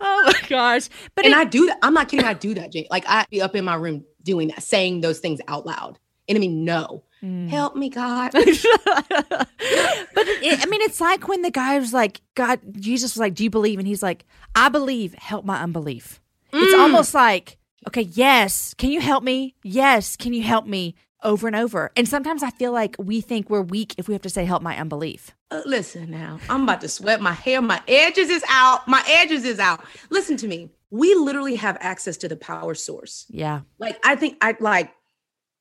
oh 0.00 0.22
my 0.26 0.48
gosh. 0.48 0.88
But 1.14 1.26
and 1.26 1.34
it, 1.34 1.36
I 1.36 1.44
do 1.44 1.66
that. 1.66 1.78
I'm 1.82 1.94
not 1.94 2.08
kidding. 2.08 2.24
I 2.24 2.34
do 2.34 2.54
that, 2.54 2.72
Jane. 2.72 2.86
Like 2.90 3.04
I 3.06 3.26
be 3.30 3.42
up 3.42 3.54
in 3.54 3.64
my 3.64 3.74
room 3.74 4.04
doing 4.22 4.48
that, 4.48 4.62
saying 4.62 5.02
those 5.02 5.18
things 5.18 5.40
out 5.46 5.66
loud. 5.66 5.98
Enemy, 6.26 6.48
no. 6.48 7.04
Mm. 7.22 7.48
Help 7.48 7.76
me, 7.76 7.90
God. 7.90 8.32
but 8.32 8.44
it, 8.46 10.62
I 10.62 10.66
mean, 10.66 10.80
it's 10.80 11.00
like 11.00 11.28
when 11.28 11.42
the 11.42 11.50
guy 11.50 11.78
was 11.78 11.92
like, 11.92 12.22
God, 12.34 12.60
Jesus 12.80 13.14
was 13.14 13.20
like, 13.20 13.34
Do 13.34 13.44
you 13.44 13.50
believe? 13.50 13.78
And 13.78 13.86
he's 13.86 14.02
like, 14.02 14.24
I 14.54 14.70
believe. 14.70 15.14
Help 15.14 15.44
my 15.44 15.60
unbelief. 15.60 16.22
Mm. 16.50 16.62
It's 16.62 16.74
almost 16.74 17.12
like, 17.12 17.58
okay, 17.88 18.02
yes. 18.02 18.72
Can 18.74 18.90
you 18.90 19.02
help 19.02 19.22
me? 19.22 19.54
Yes. 19.62 20.16
Can 20.16 20.32
you 20.32 20.42
help 20.42 20.66
me? 20.66 20.94
Over 21.24 21.46
and 21.46 21.56
over. 21.56 21.90
And 21.96 22.06
sometimes 22.06 22.42
I 22.42 22.50
feel 22.50 22.72
like 22.72 22.96
we 22.98 23.20
think 23.20 23.50
we're 23.50 23.62
weak 23.62 23.94
if 23.98 24.06
we 24.06 24.14
have 24.14 24.22
to 24.22 24.30
say, 24.30 24.44
help 24.44 24.62
my 24.62 24.76
unbelief. 24.76 25.32
Uh, 25.50 25.62
listen 25.64 26.10
now, 26.10 26.38
I'm 26.48 26.64
about 26.64 26.80
to 26.82 26.88
sweat 26.88 27.20
my 27.20 27.32
hair. 27.32 27.60
My 27.62 27.82
edges 27.88 28.28
is 28.28 28.44
out. 28.48 28.86
My 28.86 29.02
edges 29.08 29.44
is 29.44 29.58
out. 29.58 29.84
Listen 30.10 30.36
to 30.38 30.46
me. 30.46 30.70
We 30.90 31.14
literally 31.14 31.56
have 31.56 31.76
access 31.80 32.16
to 32.18 32.28
the 32.28 32.36
power 32.36 32.74
source. 32.74 33.26
Yeah. 33.28 33.62
Like, 33.78 33.98
I 34.04 34.14
think 34.14 34.36
I 34.40 34.54
like, 34.60 34.92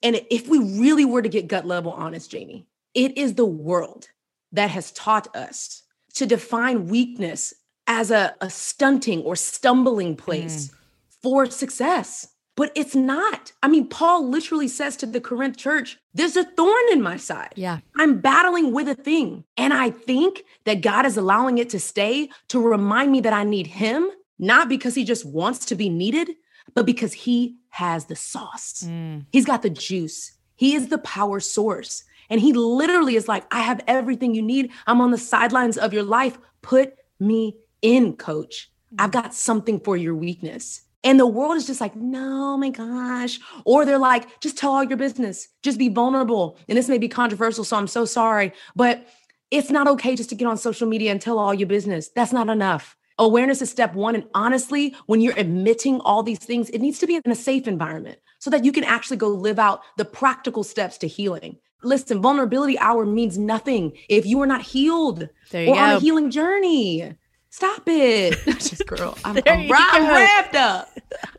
and 0.04 0.22
if 0.30 0.48
we 0.48 0.60
really 0.60 1.06
were 1.06 1.22
to 1.22 1.30
get 1.30 1.48
gut 1.48 1.66
level 1.66 1.92
honest, 1.92 2.30
Jamie, 2.30 2.68
it 2.94 3.18
is 3.18 3.36
the 3.36 3.46
world 3.46 4.10
that 4.52 4.70
has 4.70 4.92
taught 4.92 5.36
us 5.36 5.84
to 6.16 6.26
define 6.26 6.88
weakness 6.88 7.54
as 7.88 8.12
a, 8.12 8.36
a 8.42 8.50
stunting 8.50 9.22
or 9.24 9.36
stumbling 9.36 10.16
place 10.16 10.68
mm. 10.68 10.74
for 11.22 11.46
success. 11.48 12.28
But 12.56 12.72
it's 12.76 12.96
not. 12.96 13.52
I 13.64 13.68
mean, 13.68 13.88
Paul 13.88 14.30
literally 14.30 14.68
says 14.68 14.96
to 14.98 15.06
the 15.08 15.20
Corinth 15.20 15.58
church, 15.58 15.98
there's 16.14 16.36
a 16.36 16.44
thorn 16.44 16.84
in 16.92 17.02
my 17.02 17.18
side. 17.18 17.54
Yeah. 17.56 17.80
I'm 17.98 18.20
battling 18.20 18.74
with 18.74 18.88
a 18.88 18.96
thing. 18.96 19.44
And 19.58 19.74
I 19.74 19.90
think 19.90 20.44
that 20.66 20.82
God 20.82 21.06
is 21.06 21.18
allowing 21.18 21.58
it 21.58 21.70
to 21.72 21.80
stay 21.80 22.30
to 22.50 22.62
remind 22.62 23.12
me 23.12 23.22
that 23.22 23.34
I 23.34 23.44
need 23.44 23.68
him, 23.68 24.10
not 24.38 24.70
because 24.70 24.94
he 24.94 25.04
just 25.04 25.26
wants 25.26 25.66
to 25.66 25.76
be 25.76 25.90
needed, 25.90 26.30
but 26.76 26.86
because 26.86 27.14
he 27.14 27.56
has 27.70 28.06
the 28.06 28.16
sauce. 28.16 28.84
Mm. 28.86 29.26
He's 29.32 29.46
got 29.46 29.64
the 29.64 29.70
juice. 29.70 30.34
He 30.56 30.76
is 30.76 30.90
the 30.90 31.00
power 31.00 31.40
source. 31.40 32.04
And 32.30 32.40
he 32.40 32.54
literally 32.54 33.16
is 33.16 33.28
like, 33.28 33.46
I 33.52 33.62
have 33.62 33.82
everything 33.88 34.36
you 34.36 34.44
need. 34.44 34.72
I'm 34.86 35.02
on 35.02 35.12
the 35.12 35.18
sidelines 35.18 35.78
of 35.78 35.92
your 35.92 36.04
life. 36.04 36.38
Put 36.62 36.94
me 37.20 37.58
in, 37.82 38.16
coach. 38.16 38.70
I've 39.00 39.12
got 39.12 39.34
something 39.34 39.80
for 39.80 39.98
your 39.98 40.16
weakness. 40.16 40.82
And 41.04 41.20
the 41.20 41.28
world 41.28 41.58
is 41.58 41.68
just 41.68 41.82
like, 41.82 41.96
no, 41.96 42.54
oh 42.54 42.58
my 42.58 42.70
gosh. 42.70 43.40
Or 43.66 43.86
they're 43.86 43.98
like, 43.98 44.40
just 44.40 44.58
tell 44.58 44.74
all 44.74 44.84
your 44.84 44.98
business, 44.98 45.50
just 45.62 45.78
be 45.78 45.90
vulnerable. 45.90 46.58
And 46.70 46.78
this 46.78 46.88
may 46.88 46.98
be 46.98 47.10
controversial, 47.10 47.64
so 47.64 47.78
I'm 47.78 47.88
so 47.88 48.06
sorry. 48.06 48.54
But 48.76 49.08
it's 49.52 49.70
not 49.70 49.88
okay 49.88 50.16
just 50.16 50.30
to 50.30 50.36
get 50.36 50.48
on 50.48 50.58
social 50.58 50.88
media 50.88 51.12
and 51.12 51.22
tell 51.22 51.38
all 51.38 51.54
your 51.54 51.68
business. 51.68 52.10
That's 52.16 52.34
not 52.34 52.50
enough. 52.50 52.96
Awareness 53.20 53.62
is 53.62 53.70
step 53.70 53.94
one. 53.94 54.16
And 54.16 54.26
honestly, 54.34 54.96
when 55.06 55.22
you're 55.22 55.38
admitting 55.38 56.00
all 56.02 56.24
these 56.24 56.40
things, 56.40 56.70
it 56.70 56.80
needs 56.80 57.00
to 57.00 57.08
be 57.08 57.16
in 57.16 57.32
a 57.32 57.36
safe 57.36 57.68
environment 57.68 58.18
so 58.40 58.50
that 58.50 58.66
you 58.66 58.72
can 58.72 58.84
actually 58.84 59.18
go 59.18 59.30
live 59.30 59.60
out 59.60 59.82
the 59.98 60.06
practical 60.06 60.64
steps 60.64 60.98
to 61.00 61.08
healing. 61.08 61.58
Listen, 61.84 62.22
vulnerability 62.22 62.80
hour 62.80 63.06
means 63.06 63.38
nothing 63.38 63.92
if 64.10 64.26
you 64.26 64.42
are 64.42 64.48
not 64.48 64.62
healed 64.62 65.24
or 65.24 65.76
go. 65.76 65.82
on 65.82 65.90
a 65.92 66.00
healing 66.00 66.32
journey. 66.32 67.14
Stop 67.54 67.84
it. 67.86 68.44
Just 68.46 68.88
girl. 68.88 69.16
I'm, 69.24 69.38
I'm, 69.38 69.72
I'm 69.72 70.08
wrapped 70.08 70.56
up. 70.56 70.90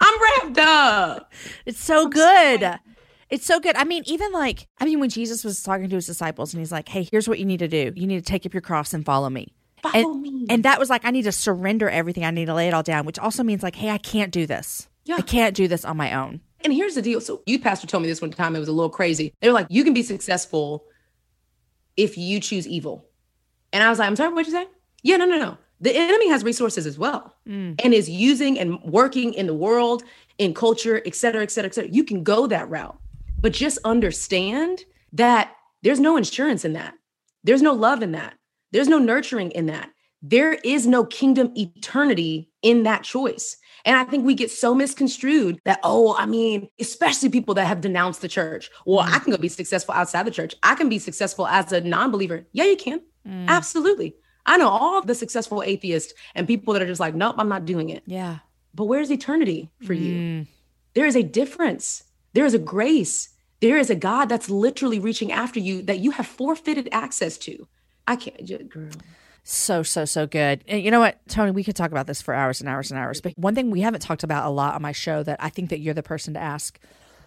I'm 0.00 0.22
wrapped 0.22 0.58
up. 0.58 1.32
It's 1.66 1.80
so 1.80 2.04
I'm 2.04 2.10
good. 2.10 2.78
It's 3.30 3.44
so 3.44 3.58
good. 3.58 3.74
I 3.74 3.82
mean, 3.82 4.04
even 4.06 4.30
like, 4.30 4.68
I 4.78 4.84
mean, 4.84 5.00
when 5.00 5.10
Jesus 5.10 5.42
was 5.42 5.60
talking 5.60 5.88
to 5.88 5.96
his 5.96 6.06
disciples 6.06 6.54
and 6.54 6.60
he's 6.60 6.70
like, 6.70 6.88
hey, 6.88 7.08
here's 7.10 7.28
what 7.28 7.40
you 7.40 7.44
need 7.44 7.58
to 7.58 7.66
do. 7.66 7.92
You 7.96 8.06
need 8.06 8.24
to 8.24 8.30
take 8.30 8.46
up 8.46 8.54
your 8.54 8.60
cross 8.60 8.94
and 8.94 9.04
follow 9.04 9.28
me. 9.28 9.54
Follow 9.82 10.12
and, 10.12 10.22
me. 10.22 10.46
And 10.48 10.62
that 10.62 10.78
was 10.78 10.88
like, 10.88 11.04
I 11.04 11.10
need 11.10 11.24
to 11.24 11.32
surrender 11.32 11.90
everything. 11.90 12.24
I 12.24 12.30
need 12.30 12.46
to 12.46 12.54
lay 12.54 12.68
it 12.68 12.74
all 12.74 12.84
down, 12.84 13.06
which 13.06 13.18
also 13.18 13.42
means 13.42 13.64
like, 13.64 13.74
hey, 13.74 13.90
I 13.90 13.98
can't 13.98 14.30
do 14.30 14.46
this. 14.46 14.88
Yeah. 15.06 15.16
I 15.16 15.22
can't 15.22 15.56
do 15.56 15.66
this 15.66 15.84
on 15.84 15.96
my 15.96 16.14
own. 16.14 16.42
And 16.60 16.72
here's 16.72 16.94
the 16.94 17.02
deal. 17.02 17.20
So, 17.20 17.42
youth 17.44 17.62
pastor 17.62 17.88
told 17.88 18.04
me 18.04 18.08
this 18.08 18.22
one 18.22 18.30
time. 18.30 18.54
It 18.54 18.60
was 18.60 18.68
a 18.68 18.72
little 18.72 18.88
crazy. 18.88 19.34
They 19.40 19.48
were 19.48 19.54
like, 19.54 19.66
you 19.68 19.82
can 19.82 19.94
be 19.94 20.04
successful 20.04 20.84
if 21.96 22.16
you 22.16 22.38
choose 22.38 22.68
evil. 22.68 23.04
And 23.72 23.82
I 23.82 23.90
was 23.90 23.98
like, 23.98 24.06
I'm 24.06 24.14
sorry, 24.14 24.32
what'd 24.32 24.46
you 24.46 24.52
say? 24.52 24.68
Yeah, 25.02 25.16
no, 25.16 25.24
no, 25.24 25.38
no 25.38 25.58
the 25.84 25.94
enemy 25.94 26.28
has 26.28 26.42
resources 26.42 26.86
as 26.86 26.98
well 26.98 27.36
mm. 27.46 27.78
and 27.84 27.94
is 27.94 28.08
using 28.08 28.58
and 28.58 28.80
working 28.82 29.34
in 29.34 29.46
the 29.46 29.54
world 29.54 30.02
in 30.38 30.54
culture 30.54 31.02
et 31.06 31.14
cetera 31.14 31.42
et 31.42 31.50
cetera 31.50 31.68
et 31.68 31.74
cetera 31.74 31.90
you 31.90 32.02
can 32.02 32.22
go 32.22 32.46
that 32.46 32.68
route 32.68 32.98
but 33.40 33.52
just 33.52 33.78
understand 33.84 34.84
that 35.12 35.52
there's 35.82 36.00
no 36.00 36.16
insurance 36.16 36.64
in 36.64 36.72
that 36.72 36.94
there's 37.44 37.62
no 37.62 37.72
love 37.72 38.02
in 38.02 38.12
that 38.12 38.34
there's 38.72 38.88
no 38.88 38.98
nurturing 38.98 39.50
in 39.52 39.66
that 39.66 39.90
there 40.22 40.54
is 40.64 40.86
no 40.86 41.04
kingdom 41.04 41.52
eternity 41.54 42.48
in 42.62 42.82
that 42.84 43.04
choice 43.04 43.56
and 43.84 43.96
I 43.96 44.04
think 44.04 44.24
we 44.24 44.34
get 44.34 44.50
so 44.50 44.74
misconstrued 44.74 45.60
that, 45.66 45.78
oh, 45.82 46.16
I 46.16 46.24
mean, 46.24 46.70
especially 46.80 47.28
people 47.28 47.54
that 47.56 47.66
have 47.66 47.82
denounced 47.82 48.22
the 48.22 48.28
church. 48.28 48.70
Well, 48.86 49.00
I 49.00 49.18
mm. 49.18 49.24
can 49.24 49.32
go 49.32 49.36
be 49.36 49.48
successful 49.48 49.94
outside 49.94 50.26
the 50.26 50.30
church. 50.30 50.54
I 50.62 50.74
can 50.74 50.88
be 50.88 50.98
successful 50.98 51.46
as 51.46 51.70
a 51.70 51.82
non 51.82 52.10
believer. 52.10 52.46
Yeah, 52.52 52.64
you 52.64 52.76
can. 52.76 53.02
Mm. 53.28 53.48
Absolutely. 53.48 54.14
I 54.46 54.56
know 54.56 54.68
all 54.68 55.02
the 55.02 55.14
successful 55.14 55.62
atheists 55.62 56.12
and 56.34 56.46
people 56.46 56.74
that 56.74 56.82
are 56.82 56.86
just 56.86 57.00
like, 57.00 57.14
nope, 57.14 57.36
I'm 57.38 57.48
not 57.48 57.64
doing 57.64 57.90
it. 57.90 58.02
Yeah. 58.06 58.38
But 58.74 58.84
where's 58.84 59.10
eternity 59.10 59.70
for 59.82 59.94
mm. 59.94 60.00
you? 60.00 60.46
There 60.94 61.06
is 61.06 61.16
a 61.16 61.22
difference. 61.22 62.04
There 62.34 62.44
is 62.44 62.54
a 62.54 62.58
grace. 62.58 63.30
There 63.60 63.78
is 63.78 63.90
a 63.90 63.94
God 63.94 64.26
that's 64.28 64.50
literally 64.50 64.98
reaching 64.98 65.32
after 65.32 65.60
you 65.60 65.82
that 65.82 66.00
you 66.00 66.10
have 66.12 66.26
forfeited 66.26 66.88
access 66.92 67.38
to. 67.38 67.66
I 68.06 68.16
can't, 68.16 68.44
just, 68.44 68.68
girl. 68.68 68.90
So, 69.44 69.82
so, 69.82 70.04
so 70.04 70.26
good. 70.26 70.64
And 70.66 70.82
you 70.82 70.90
know 70.90 71.00
what, 71.00 71.18
Toni, 71.28 71.50
we 71.50 71.64
could 71.64 71.76
talk 71.76 71.90
about 71.90 72.06
this 72.06 72.20
for 72.20 72.34
hours 72.34 72.60
and 72.60 72.68
hours 72.68 72.90
and 72.90 72.98
hours. 72.98 73.20
But 73.20 73.34
one 73.36 73.54
thing 73.54 73.70
we 73.70 73.80
haven't 73.80 74.00
talked 74.00 74.22
about 74.22 74.46
a 74.46 74.50
lot 74.50 74.74
on 74.74 74.82
my 74.82 74.92
show 74.92 75.22
that 75.22 75.42
I 75.42 75.50
think 75.50 75.70
that 75.70 75.80
you're 75.80 75.94
the 75.94 76.02
person 76.02 76.34
to 76.34 76.40
ask 76.40 76.78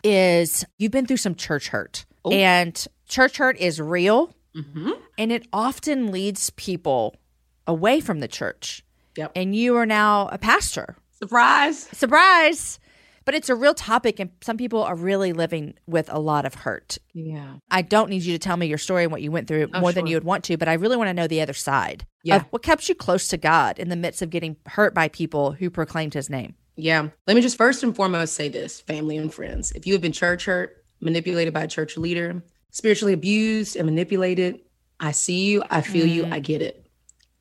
is 0.03 0.65
you've 0.77 0.91
been 0.91 1.06
through 1.06 1.17
some 1.17 1.36
church 1.36 1.69
hurt. 1.69 2.06
Oh. 2.25 2.32
And 2.32 2.86
church 3.08 3.38
hurt 3.38 3.58
is 3.58 3.80
real. 3.80 4.34
Mm-hmm. 4.58 4.91
And 5.17 5.32
it 5.32 5.48
often 5.54 6.12
leads 6.12 6.50
people 6.52 7.15
away 7.65 8.00
from 8.00 8.20
the 8.20 8.28
church. 8.28 8.84
Yep. 9.15 9.32
And 9.36 9.56
you 9.56 9.76
are 9.78 9.86
now 9.86 10.30
a 10.32 10.38
pastor. 10.38 10.96
Surprise. 11.12 11.80
Surprise. 11.93 12.80
But 13.26 13.36
it's 13.36 13.50
a 13.50 13.56
real 13.56 13.74
topic, 13.74 14.22
and 14.22 14.30
some 14.39 14.56
people 14.56 14.82
are 14.84 14.96
really 14.96 15.34
living 15.34 15.74
with 15.86 16.10
a 16.10 16.17
lot 16.17 16.46
of 16.46 16.54
hurt. 16.54 16.98
Yeah. 17.13 17.56
I 17.70 17.82
don't 17.82 18.10
need 18.10 18.24
you 18.24 18.32
to 18.32 18.39
tell 18.39 18.56
me 18.56 18.67
your 18.67 18.78
story 18.78 19.04
and 19.04 19.12
what 19.12 19.22
you 19.22 19.32
went 19.32 19.50
through 19.50 19.67
oh, 19.74 19.82
more 19.82 19.89
sure. 19.89 19.96
than 19.96 20.08
you 20.08 20.15
would 20.15 20.24
want 20.24 20.46
to, 20.46 20.56
but 20.56 20.70
I 20.70 20.74
really 20.74 20.96
want 20.96 21.10
to 21.10 21.13
know 21.13 21.28
the 21.28 21.41
other 21.41 21.54
side 21.54 22.06
yeah. 22.28 22.43
what 22.50 22.63
kept 22.63 22.88
you 22.88 22.96
close 22.96 23.28
to 23.30 23.38
God 23.38 23.80
in 23.80 23.89
the 23.89 23.96
midst 23.96 24.22
of 24.22 24.30
getting 24.30 24.58
hurt 24.65 24.93
by 24.93 25.08
people 25.08 25.54
who 25.54 25.70
proclaimed 25.70 26.13
his 26.13 26.30
name. 26.30 26.56
Yeah. 26.76 27.10
Let 27.26 27.36
me 27.36 27.41
just 27.41 27.58
first 27.58 27.84
and 27.84 27.96
foremost 27.96 28.34
say 28.34 28.50
this 28.50 28.82
family 28.82 29.17
and 29.17 29.34
friends. 29.34 29.72
If 29.72 29.88
you 29.88 29.93
have 29.93 30.02
been 30.02 30.12
church 30.12 30.46
hurt, 30.46 30.86
manipulated 31.02 31.54
by 31.54 31.63
a 31.63 31.67
church 31.67 31.98
leader, 31.98 32.43
spiritually 32.71 33.13
abused 33.13 33.75
and 33.75 33.86
manipulated. 33.86 34.60
I 34.99 35.12
see 35.12 35.45
you, 35.45 35.63
I 35.69 35.82
feel 35.82 36.06
mm. 36.06 36.13
you, 36.13 36.25
I 36.25 36.39
get 36.39 36.62
it. 36.62 36.88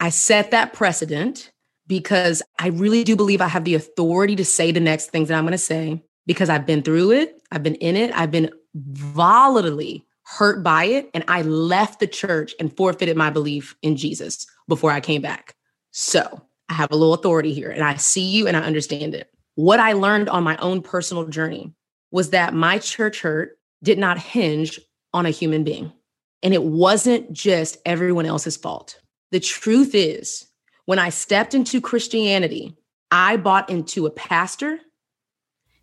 I 0.01 0.11
set 0.11 0.51
that 0.51 0.73
precedent 0.73 1.51
because 1.87 2.43
I 2.59 2.69
really 2.69 3.05
do 3.05 3.17
believe 3.17 3.41
I 3.41 3.49
have 3.49 3.65
the 3.65 3.75
authority 3.75 4.37
to 4.37 4.45
say 4.45 4.73
the 4.73 4.81
next 4.81 5.11
things 5.11 5.29
that 5.29 5.37
I'm 5.37 5.45
going 5.45 5.53
to 5.53 5.59
say 5.59 6.03
because 6.27 6.49
I've 6.51 6.67
been 6.67 6.83
through 6.83 7.13
it, 7.13 7.41
I've 7.53 7.63
been 7.63 7.77
in 7.77 7.97
it, 7.97 8.13
I've 8.15 8.31
been 8.31 8.51
volatilely 8.77 10.03
hurt 10.25 10.63
by 10.63 10.85
it, 10.85 11.09
and 11.15 11.25
I 11.29 11.43
left 11.43 12.01
the 12.01 12.07
church 12.07 12.55
and 12.59 12.77
forfeited 12.77 13.17
my 13.17 13.31
belief 13.31 13.77
in 13.83 13.97
Jesus 13.97 14.47
before 14.67 14.91
I 14.91 15.01
came 15.01 15.23
back. 15.23 15.55
So 15.93 16.43
I 16.69 16.75
have 16.75 16.91
a 16.91 16.97
little 16.97 17.15
authority 17.15 17.55
here, 17.55 17.71
and 17.71 17.85
I 17.85 17.95
see 17.95 18.29
you 18.29 18.49
and 18.49 18.57
I 18.57 18.61
understand 18.61 19.15
it. 19.15 19.31
What 19.55 19.81
I 19.81 19.93
learned 19.93 20.29
on 20.29 20.43
my 20.43 20.57
own 20.57 20.83
personal 20.83 21.27
journey 21.27 21.73
was 22.11 22.31
that 22.31 22.55
my 22.55 22.79
church 22.79 23.23
hurt 23.23 23.59
did 23.83 23.99
not 23.99 24.19
hinge 24.19 24.81
on 25.17 25.25
a 25.25 25.31
human 25.31 25.65
being. 25.65 25.91
And 26.43 26.53
it 26.53 26.63
wasn't 26.63 27.33
just 27.33 27.79
everyone 27.87 28.27
else's 28.27 28.57
fault. 28.57 29.01
The 29.33 29.41
truth 29.41 29.95
is, 29.95 30.47
when 30.85 30.99
I 30.99 31.09
stepped 31.09 31.55
into 31.55 31.81
Christianity, 31.81 32.77
I 33.11 33.39
bought 33.39 33.71
into 33.71 34.05
a 34.05 34.11
pastor 34.11 34.79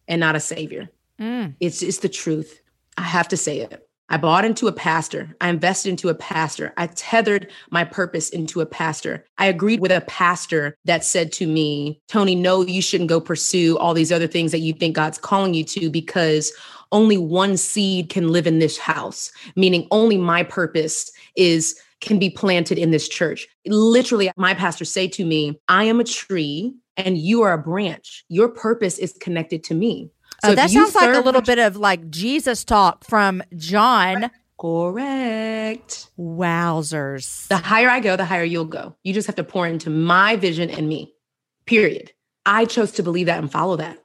and 0.08 0.20
not 0.20 0.36
a 0.36 0.40
savior. 0.40 0.90
Mm. 1.20 1.56
It's 1.60 1.82
it's 1.82 1.98
the 1.98 2.10
truth. 2.10 2.62
I 2.96 3.02
have 3.02 3.28
to 3.30 3.38
say 3.38 3.60
it. 3.60 3.88
I 4.10 4.18
bought 4.18 4.46
into 4.46 4.68
a 4.68 4.72
pastor. 4.72 5.36
I 5.42 5.50
invested 5.50 5.90
into 5.90 6.10
a 6.10 6.14
pastor. 6.14 6.72
I 6.78 6.86
tethered 6.88 7.50
my 7.72 7.84
purpose 7.84 8.30
into 8.30 8.62
a 8.62 8.66
pastor. 8.66 9.26
I 9.40 9.48
agreed 9.48 9.80
with 9.80 9.92
a 9.92 10.02
pastor 10.02 10.78
that 10.86 11.04
said 11.04 11.32
to 11.34 11.48
me, 11.48 12.00
Toni, 12.10 12.36
no, 12.36 12.62
you 12.62 12.82
shouldn't 12.82 13.10
go 13.10 13.20
pursue 13.20 13.78
all 13.80 13.96
these 13.96 14.12
other 14.12 14.28
things 14.28 14.52
that 14.52 14.60
you 14.60 14.74
think 14.74 14.96
God's 14.96 15.18
calling 15.18 15.56
you 15.56 15.64
to 15.64 15.90
because 15.90 16.54
only 16.94 17.18
one 17.18 17.58
seed 17.58 18.10
can 18.10 18.30
live 18.30 18.48
in 18.48 18.60
this 18.60 18.78
house, 18.78 19.32
meaning 19.56 19.88
only 19.92 20.18
my 20.18 20.44
purpose 20.44 21.12
is 21.36 21.78
can 22.00 22.20
be 22.20 22.30
planted 22.30 22.78
in 22.78 22.92
this 22.92 23.08
church. 23.10 23.48
Literally, 23.66 24.32
my 24.38 24.54
pastor 24.54 24.86
say 24.86 25.08
to 25.08 25.26
me, 25.26 25.60
I 25.68 25.86
am 25.86 26.00
a 26.00 26.04
tree 26.04 26.74
and 26.98 27.18
you 27.18 27.42
are 27.42 27.54
a 27.54 27.58
branch. 27.58 28.26
Your 28.30 28.50
purpose 28.50 28.98
is 28.98 29.14
connected 29.20 29.64
to 29.66 29.74
me. 29.74 30.12
Oh, 30.44 30.48
so 30.48 30.52
if 30.52 30.56
that 30.58 30.70
sounds 30.70 30.96
like 30.96 31.16
a 31.16 31.22
little 31.22 31.42
bit 31.42 31.60
of 31.60 31.78
like 31.78 32.10
Jesus 32.10 32.64
talk 32.64 33.06
from 33.06 33.42
John. 33.56 34.30
correct. 34.60 36.10
Wowzers. 36.20 37.48
The 37.48 37.58
higher 37.58 37.90
I 37.90 38.00
go, 38.00 38.16
the 38.16 38.26
higher 38.26 38.44
you'll 38.44 38.66
go. 38.66 38.96
You 39.04 39.14
just 39.14 39.28
have 39.28 39.36
to 39.38 39.44
pour 39.44 39.66
into 39.68 39.90
my 39.90 40.36
vision 40.36 40.70
and 40.70 40.88
me. 40.88 41.14
Period. 41.66 42.12
I 42.46 42.66
chose 42.66 42.92
to 42.94 43.04
believe 43.04 43.28
that 43.28 43.40
and 43.40 43.52
follow 43.52 43.78
that. 43.78 43.98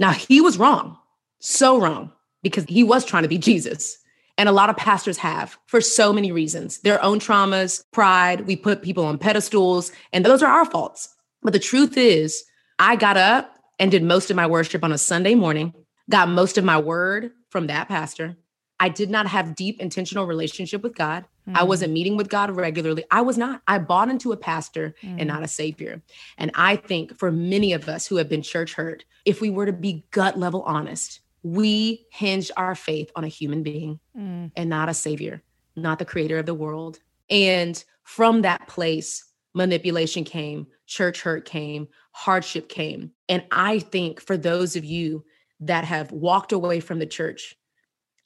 Now, 0.00 0.12
he 0.12 0.40
was 0.40 0.58
wrong, 0.58 0.96
so 1.40 1.80
wrong, 1.80 2.12
because 2.42 2.64
he 2.64 2.84
was 2.84 3.04
trying 3.04 3.24
to 3.24 3.28
be 3.28 3.38
Jesus. 3.38 3.98
And 4.38 4.48
a 4.48 4.52
lot 4.52 4.70
of 4.70 4.76
pastors 4.76 5.18
have 5.18 5.58
for 5.66 5.80
so 5.80 6.12
many 6.12 6.32
reasons 6.32 6.78
their 6.78 7.02
own 7.02 7.18
traumas, 7.18 7.84
pride. 7.92 8.46
We 8.46 8.56
put 8.56 8.82
people 8.82 9.04
on 9.04 9.18
pedestals, 9.18 9.92
and 10.12 10.24
those 10.24 10.42
are 10.42 10.50
our 10.50 10.64
faults. 10.64 11.14
But 11.42 11.52
the 11.52 11.58
truth 11.58 11.96
is, 11.96 12.44
I 12.78 12.96
got 12.96 13.16
up 13.16 13.54
and 13.78 13.90
did 13.90 14.02
most 14.02 14.30
of 14.30 14.36
my 14.36 14.46
worship 14.46 14.84
on 14.84 14.92
a 14.92 14.98
Sunday 14.98 15.34
morning, 15.34 15.74
got 16.08 16.28
most 16.28 16.56
of 16.56 16.64
my 16.64 16.78
word 16.78 17.32
from 17.50 17.66
that 17.66 17.88
pastor. 17.88 18.36
I 18.78 18.88
did 18.88 19.10
not 19.10 19.26
have 19.26 19.54
deep 19.54 19.78
intentional 19.78 20.26
relationship 20.26 20.82
with 20.82 20.94
God. 20.94 21.26
I 21.46 21.50
mm-hmm. 21.50 21.68
wasn't 21.68 21.92
meeting 21.92 22.16
with 22.16 22.30
God 22.30 22.50
regularly. 22.50 23.04
I 23.10 23.20
was 23.20 23.36
not. 23.36 23.60
I 23.68 23.78
bought 23.78 24.08
into 24.08 24.32
a 24.32 24.38
pastor 24.38 24.94
and 25.02 25.20
mm. 25.20 25.26
not 25.26 25.42
a 25.42 25.48
savior. 25.48 26.00
And 26.38 26.50
I 26.54 26.76
think 26.76 27.18
for 27.18 27.30
many 27.30 27.74
of 27.74 27.90
us 27.90 28.06
who 28.06 28.16
have 28.16 28.30
been 28.30 28.40
church 28.40 28.72
hurt, 28.72 29.04
if 29.26 29.42
we 29.42 29.50
were 29.50 29.66
to 29.66 29.72
be 29.72 30.06
gut 30.12 30.38
level 30.38 30.62
honest, 30.62 31.20
we 31.42 32.06
hinged 32.12 32.50
our 32.56 32.74
faith 32.74 33.10
on 33.16 33.24
a 33.24 33.28
human 33.28 33.62
being 33.62 33.98
Mm. 34.16 34.50
and 34.56 34.68
not 34.70 34.88
a 34.88 34.94
savior, 34.94 35.42
not 35.76 35.98
the 35.98 36.04
creator 36.04 36.38
of 36.38 36.46
the 36.46 36.54
world. 36.54 37.00
And 37.28 37.82
from 38.02 38.42
that 38.42 38.68
place, 38.68 39.24
manipulation 39.54 40.24
came, 40.24 40.66
church 40.86 41.22
hurt 41.22 41.44
came, 41.44 41.88
hardship 42.12 42.68
came. 42.68 43.12
And 43.28 43.44
I 43.50 43.78
think 43.78 44.20
for 44.20 44.36
those 44.36 44.76
of 44.76 44.84
you 44.84 45.24
that 45.60 45.84
have 45.84 46.12
walked 46.12 46.52
away 46.52 46.80
from 46.80 46.98
the 46.98 47.06
church, 47.06 47.56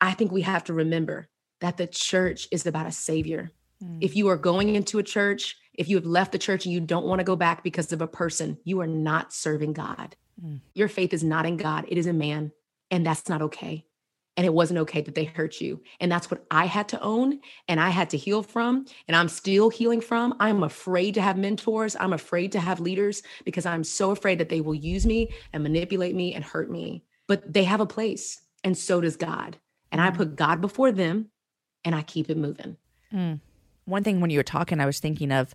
I 0.01 0.13
think 0.13 0.33
we 0.33 0.43
have 0.43 0.65
to 0.65 0.75
remember 0.75 1.29
that 1.61 1.77
the 1.77 1.87
church 1.87 2.49
is 2.51 2.67
about 2.67 2.87
a 2.87 2.93
savior. 2.93 3.53
Mm. 3.83 3.99
If 4.01 4.17
you 4.17 4.29
are 4.29 4.37
going 4.37 4.75
into 4.75 4.99
a 4.99 5.03
church, 5.03 5.57
if 5.75 5.89
you 5.89 5.97
have 5.97 6.07
left 6.07 6.33
the 6.33 6.39
church 6.39 6.65
and 6.65 6.73
you 6.73 6.81
don't 6.81 7.07
want 7.07 7.21
to 7.21 7.25
go 7.25 7.37
back 7.37 7.63
because 7.63 7.93
of 7.93 8.03
a 8.03 8.07
person, 8.07 8.59
you 8.65 8.81
are 8.81 8.87
not 8.87 9.33
serving 9.33 9.73
God. 9.73 10.17
Mm. 10.43 10.61
Your 10.75 10.89
faith 10.89 11.13
is 11.13 11.25
not 11.25 11.47
in 11.47 11.57
God, 11.57 11.85
it 11.89 11.99
is 11.99 12.07
in 12.07 12.19
man. 12.19 12.53
And 12.91 13.07
that's 13.07 13.29
not 13.29 13.43
okay. 13.43 13.87
And 14.37 14.45
it 14.45 14.53
wasn't 14.53 14.81
okay 14.81 15.01
that 15.01 15.15
they 15.15 15.25
hurt 15.25 15.61
you. 15.61 15.81
And 16.01 16.11
that's 16.11 16.31
what 16.31 16.45
I 16.51 16.65
had 16.65 16.89
to 16.89 17.01
own 17.01 17.41
and 17.69 17.79
I 17.79 17.91
had 17.91 18.11
to 18.11 18.17
heal 18.17 18.43
from. 18.43 18.85
And 19.07 19.17
I'm 19.17 19.29
still 19.29 19.71
healing 19.71 20.01
from. 20.01 20.35
I'm 20.41 20.65
afraid 20.65 21.15
to 21.15 21.23
have 21.23 21.39
mentors. 21.39 21.97
I'm 21.99 22.13
afraid 22.13 22.51
to 22.53 22.61
have 22.61 22.81
leaders 22.81 23.23
because 23.45 23.65
I'm 23.65 23.85
so 23.85 24.11
afraid 24.11 24.39
that 24.41 24.49
they 24.49 24.61
will 24.61 24.75
use 24.75 25.07
me 25.07 25.33
and 25.53 25.63
manipulate 25.63 26.17
me 26.17 26.35
and 26.35 26.45
hurt 26.45 26.71
me. 26.71 27.05
But 27.29 27.53
they 27.53 27.65
have 27.65 27.81
a 27.81 27.87
place, 27.87 28.43
and 28.65 28.77
so 28.77 29.01
does 29.01 29.17
God. 29.17 29.57
And 29.91 30.01
I 30.01 30.11
put 30.11 30.37
God 30.37 30.61
before 30.61 30.93
them 30.93 31.31
and 31.85 31.95
I 31.95 32.03
keep 32.03 32.29
it 32.29 32.37
moving. 32.37 32.77
Mm. 33.13 33.41
One 33.85 34.03
thing 34.03 34.21
when 34.21 34.31
you 34.31 34.39
were 34.39 34.43
talking, 34.43 34.81
I 34.81 34.87
was 34.87 34.99
thinking 34.99 35.31
of, 35.31 35.55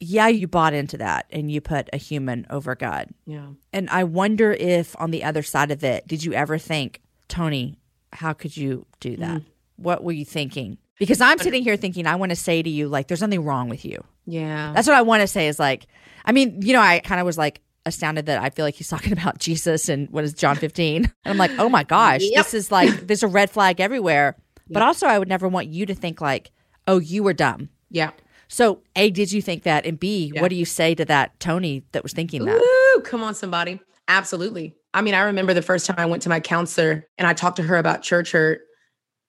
yeah, 0.00 0.28
you 0.28 0.46
bought 0.46 0.74
into 0.74 0.98
that 0.98 1.26
and 1.30 1.50
you 1.50 1.60
put 1.60 1.88
a 1.92 1.96
human 1.96 2.46
over 2.50 2.74
God. 2.74 3.08
Yeah. 3.26 3.48
And 3.72 3.90
I 3.90 4.04
wonder 4.04 4.52
if 4.52 4.94
on 5.00 5.10
the 5.10 5.24
other 5.24 5.42
side 5.42 5.70
of 5.70 5.82
it, 5.84 6.06
did 6.06 6.22
you 6.24 6.32
ever 6.34 6.56
think, 6.58 7.00
Toni, 7.28 7.78
how 8.12 8.32
could 8.32 8.56
you 8.56 8.86
do 9.00 9.16
that? 9.16 9.40
Mm. 9.42 9.44
What 9.76 10.02
were 10.04 10.12
you 10.12 10.24
thinking? 10.24 10.78
Because 10.98 11.20
I'm 11.20 11.38
sitting 11.38 11.62
here 11.62 11.76
thinking, 11.76 12.06
I 12.06 12.16
want 12.16 12.30
to 12.30 12.36
say 12.36 12.62
to 12.62 12.68
you, 12.70 12.88
like, 12.88 13.06
there's 13.08 13.20
nothing 13.20 13.44
wrong 13.44 13.68
with 13.68 13.84
you. 13.84 14.02
Yeah. 14.26 14.72
That's 14.74 14.88
what 14.88 14.96
I 14.96 15.02
want 15.02 15.20
to 15.22 15.26
say 15.28 15.46
is 15.48 15.58
like, 15.58 15.86
I 16.24 16.32
mean, 16.32 16.60
you 16.62 16.72
know, 16.72 16.80
I 16.80 16.98
kind 17.00 17.20
of 17.20 17.24
was 17.26 17.38
like 17.38 17.60
astounded 17.86 18.26
that 18.26 18.42
I 18.42 18.50
feel 18.50 18.64
like 18.64 18.74
he's 18.74 18.88
talking 18.94 19.12
about 19.12 19.38
Jesus 19.38 19.88
and 19.88 20.08
what 20.10 20.24
is 20.24 20.32
John 20.34 20.56
15. 20.56 21.04
And 21.24 21.32
I'm 21.32 21.36
like, 21.38 21.52
oh 21.58 21.68
my 21.68 21.84
gosh, 21.84 22.20
Yep. 22.22 22.44
this 22.44 22.54
is 22.54 22.72
like, 22.72 22.90
there's 23.06 23.22
a 23.22 23.28
red 23.28 23.50
flag 23.50 23.80
everywhere. 23.80 24.36
But 24.70 24.82
also, 24.82 25.06
I 25.06 25.18
would 25.18 25.28
never 25.28 25.48
want 25.48 25.68
you 25.68 25.86
to 25.86 25.94
think 25.94 26.20
like, 26.20 26.50
oh, 26.86 26.98
you 26.98 27.22
were 27.22 27.32
dumb. 27.32 27.68
yeah. 27.90 28.10
So, 28.48 28.80
A, 28.96 29.10
did 29.10 29.30
you 29.32 29.42
think 29.42 29.62
that? 29.64 29.84
And 29.86 29.98
B, 30.00 30.32
Yeah. 30.34 30.40
what 30.40 30.48
do 30.48 30.56
you 30.56 30.64
say 30.64 30.94
to 30.94 31.04
that 31.04 31.38
Toni 31.40 31.84
that 31.92 32.02
was 32.02 32.12
thinking 32.12 32.44
that? 32.46 32.60
Ooh, 32.60 33.00
come 33.02 33.22
on, 33.22 33.34
somebody. 33.34 33.80
Absolutely. 34.08 34.74
I 34.94 35.02
mean, 35.02 35.14
I 35.14 35.20
remember 35.20 35.52
the 35.54 35.62
first 35.62 35.84
time 35.86 35.96
I 35.98 36.06
went 36.06 36.22
to 36.22 36.28
my 36.30 36.40
counselor 36.40 37.06
and 37.18 37.28
I 37.28 37.34
talked 37.34 37.56
to 37.56 37.62
her 37.62 37.76
about 37.76 38.02
church 38.02 38.32
hurt. 38.32 38.62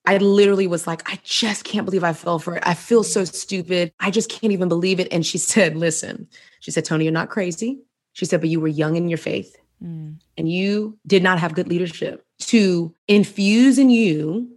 I 0.06 0.18
literally 0.18 0.66
was 0.68 0.88
like, 0.88 1.08
I 1.12 1.20
just 1.24 1.66
can't 1.66 1.86
believe 1.86 2.04
I 2.04 2.14
fell 2.14 2.40
for 2.40 2.56
it. 2.56 2.64
I 2.66 2.74
feel 2.74 3.04
so 3.04 3.26
stupid. 3.26 3.92
I 4.00 4.10
just 4.10 4.30
can't 4.30 4.54
even 4.54 4.70
believe 4.70 5.00
it. 5.02 5.10
And 5.12 5.26
she 5.26 5.38
said, 5.38 5.76
Listen, 5.76 6.28
she 6.62 6.72
said, 6.72 6.86
Toni, 6.86 7.04
you're 7.04 7.12
not 7.14 7.30
crazy. 7.30 7.80
She 8.14 8.26
said, 8.26 8.40
but 8.42 8.50
you 8.50 8.60
were 8.60 8.68
young 8.68 8.96
in 8.96 9.10
your 9.10 9.18
faith 9.18 9.56
Mm. 9.84 10.16
and 10.38 10.52
you 10.52 10.98
did 11.08 11.24
not 11.24 11.40
have 11.40 11.54
good 11.54 11.70
leadership 11.70 12.26
to 12.40 12.94
infuse 13.08 13.78
in 13.80 13.90
you 13.90 14.50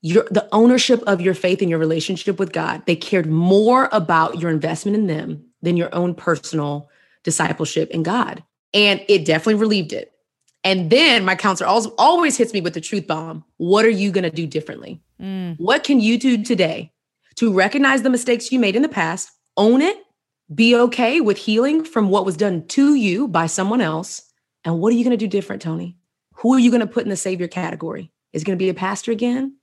your 0.00 0.26
the 0.30 0.48
ownership 0.52 1.02
of 1.06 1.20
your 1.20 1.34
faith 1.34 1.60
and 1.60 1.70
your 1.70 1.78
relationship 1.78 2.38
with 2.38 2.52
God. 2.52 2.82
They 2.86 2.96
cared 2.96 3.26
more 3.26 3.88
about 3.92 4.40
your 4.40 4.50
investment 4.50 4.96
in 4.96 5.06
them 5.06 5.44
than 5.62 5.76
your 5.76 5.92
own 5.94 6.14
personal 6.14 6.88
discipleship 7.24 7.90
in 7.90 8.02
God. 8.02 8.42
And 8.72 9.04
it 9.08 9.24
definitely 9.24 9.56
relieved 9.56 9.92
it. 9.92 10.12
And 10.64 10.90
then 10.90 11.24
my 11.24 11.34
counselor 11.34 11.68
always, 11.68 11.86
always 11.98 12.36
hits 12.36 12.52
me 12.52 12.60
with 12.60 12.74
the 12.74 12.80
truth 12.80 13.06
bomb. 13.06 13.44
What 13.56 13.84
are 13.84 13.90
you 13.90 14.10
going 14.10 14.24
to 14.24 14.30
do 14.30 14.46
differently? 14.46 15.00
Mm. 15.20 15.56
What 15.58 15.84
can 15.84 16.00
you 16.00 16.18
do 16.18 16.42
today 16.42 16.92
to 17.36 17.52
recognize 17.52 18.02
the 18.02 18.10
mistakes 18.10 18.52
you 18.52 18.58
made 18.58 18.76
in 18.76 18.82
the 18.82 18.88
past, 18.88 19.30
own 19.56 19.80
it, 19.80 19.96
be 20.54 20.76
okay 20.76 21.20
with 21.20 21.38
healing 21.38 21.84
from 21.84 22.10
what 22.10 22.24
was 22.24 22.36
done 22.36 22.66
to 22.68 22.94
you 22.94 23.28
by 23.28 23.46
someone 23.46 23.80
else? 23.80 24.22
And 24.64 24.80
what 24.80 24.92
are 24.92 24.96
you 24.96 25.04
going 25.04 25.16
to 25.16 25.24
do 25.24 25.28
different, 25.28 25.62
Toni? 25.62 25.96
Who 26.34 26.54
are 26.54 26.58
you 26.58 26.70
going 26.70 26.80
to 26.80 26.86
put 26.86 27.04
in 27.04 27.10
the 27.10 27.16
savior 27.16 27.48
category? 27.48 28.12
Is 28.32 28.42
it 28.42 28.44
going 28.44 28.58
to 28.58 28.62
be 28.62 28.68
a 28.68 28.74
pastor 28.74 29.12
again? 29.12 29.57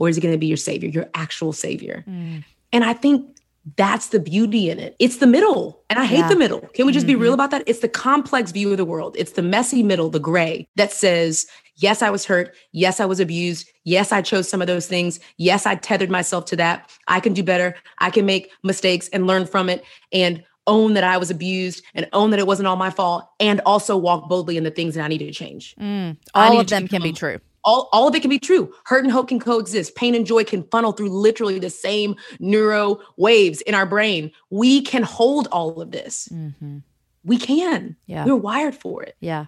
Or 0.00 0.08
is 0.08 0.18
it 0.18 0.22
going 0.22 0.34
to 0.34 0.38
be 0.38 0.46
your 0.46 0.56
savior, 0.56 0.88
your 0.88 1.08
actual 1.14 1.52
savior? 1.52 2.04
Mm. 2.08 2.42
And 2.72 2.84
I 2.84 2.94
think 2.94 3.36
that's 3.76 4.08
the 4.08 4.18
beauty 4.18 4.70
in 4.70 4.80
it. 4.80 4.96
It's 4.98 5.18
the 5.18 5.26
middle. 5.26 5.82
And 5.90 5.98
I 5.98 6.06
hate 6.06 6.20
Yeah. 6.20 6.28
the 6.30 6.36
middle. 6.36 6.60
Can 6.74 6.86
we 6.86 6.92
just 6.92 7.06
be 7.06 7.14
Mhm. 7.14 7.20
real 7.20 7.34
about 7.34 7.50
that? 7.50 7.62
It's 7.66 7.80
the 7.80 7.88
complex 7.88 8.50
view 8.50 8.70
of 8.72 8.78
the 8.78 8.84
world. 8.86 9.14
It's 9.18 9.32
the 9.32 9.42
messy 9.42 9.82
middle, 9.82 10.08
the 10.08 10.18
gray 10.18 10.66
that 10.76 10.90
says, 10.92 11.46
yes, 11.76 12.00
I 12.00 12.08
was 12.08 12.24
hurt. 12.24 12.54
Yes, 12.72 12.98
I 13.00 13.04
was 13.04 13.20
abused. 13.20 13.68
Yes, 13.84 14.12
I 14.12 14.22
chose 14.22 14.48
some 14.48 14.62
of 14.62 14.66
those 14.66 14.86
things. 14.86 15.20
Yes, 15.36 15.66
I 15.66 15.74
tethered 15.74 16.10
myself 16.10 16.46
to 16.46 16.56
that. 16.56 16.90
I 17.06 17.20
can 17.20 17.34
do 17.34 17.42
better. 17.42 17.76
I 17.98 18.08
can 18.08 18.24
make 18.24 18.50
mistakes 18.64 19.08
and 19.12 19.26
learn 19.26 19.44
from 19.46 19.68
it 19.68 19.84
and 20.10 20.42
own 20.66 20.94
that 20.94 21.04
I 21.04 21.18
was 21.18 21.30
abused 21.30 21.82
and 21.94 22.08
own 22.14 22.30
that 22.30 22.38
it 22.38 22.46
wasn't 22.46 22.66
all 22.68 22.76
my 22.76 22.90
fault 22.90 23.28
and 23.40 23.60
also 23.66 23.96
walk 23.96 24.28
boldly 24.28 24.56
in 24.56 24.64
the 24.64 24.70
things 24.70 24.94
that 24.94 25.04
I 25.04 25.08
needed 25.08 25.26
to 25.26 25.32
change. 25.32 25.74
Mm. 25.80 26.16
All 26.34 26.58
of 26.60 26.66
them 26.68 26.88
can 26.88 27.02
be 27.02 27.12
true. 27.12 27.38
All, 27.64 27.88
all 27.92 28.08
of 28.08 28.14
it 28.14 28.20
can 28.20 28.30
be 28.30 28.38
true. 28.38 28.72
Hurt 28.84 29.04
and 29.04 29.12
hope 29.12 29.28
can 29.28 29.38
coexist. 29.40 29.94
Pain 29.94 30.14
and 30.14 30.26
joy 30.26 30.44
can 30.44 30.62
funnel 30.64 30.92
through 30.92 31.10
literally 31.10 31.58
the 31.58 31.70
same 31.70 32.16
neuro 32.38 32.98
waves 33.16 33.60
in 33.62 33.74
our 33.74 33.86
brain. 33.86 34.30
We 34.50 34.80
can 34.82 35.02
hold 35.02 35.46
all 35.52 35.80
of 35.80 35.90
this. 35.90 36.28
hmm 36.30 36.78
We 37.24 37.36
can. 37.36 37.96
Yeah. 38.06 38.24
We're 38.24 38.36
wired 38.36 38.74
for 38.74 39.02
it. 39.02 39.16
Yeah. 39.20 39.46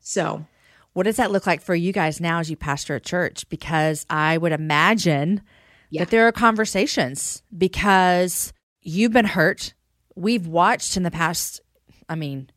So, 0.00 0.44
What 0.94 1.04
does 1.04 1.16
that 1.16 1.30
look 1.30 1.46
like 1.46 1.62
for 1.62 1.74
you 1.74 1.92
guys 1.92 2.20
now 2.20 2.40
as 2.40 2.50
you 2.50 2.56
pastor 2.56 2.94
a 2.96 3.00
church? 3.00 3.48
Because 3.48 4.04
I 4.10 4.36
would 4.38 4.52
imagine 4.52 5.40
Yeah. 5.90 6.00
that 6.02 6.10
there 6.10 6.26
are 6.26 6.32
conversations 6.32 7.42
because 7.56 8.52
you've 8.82 9.12
been 9.12 9.24
hurt. 9.26 9.72
We've 10.16 10.46
watched 10.46 10.96
in 10.96 11.02
the 11.04 11.10
past, 11.10 11.60
I 12.08 12.14
mean, 12.16 12.50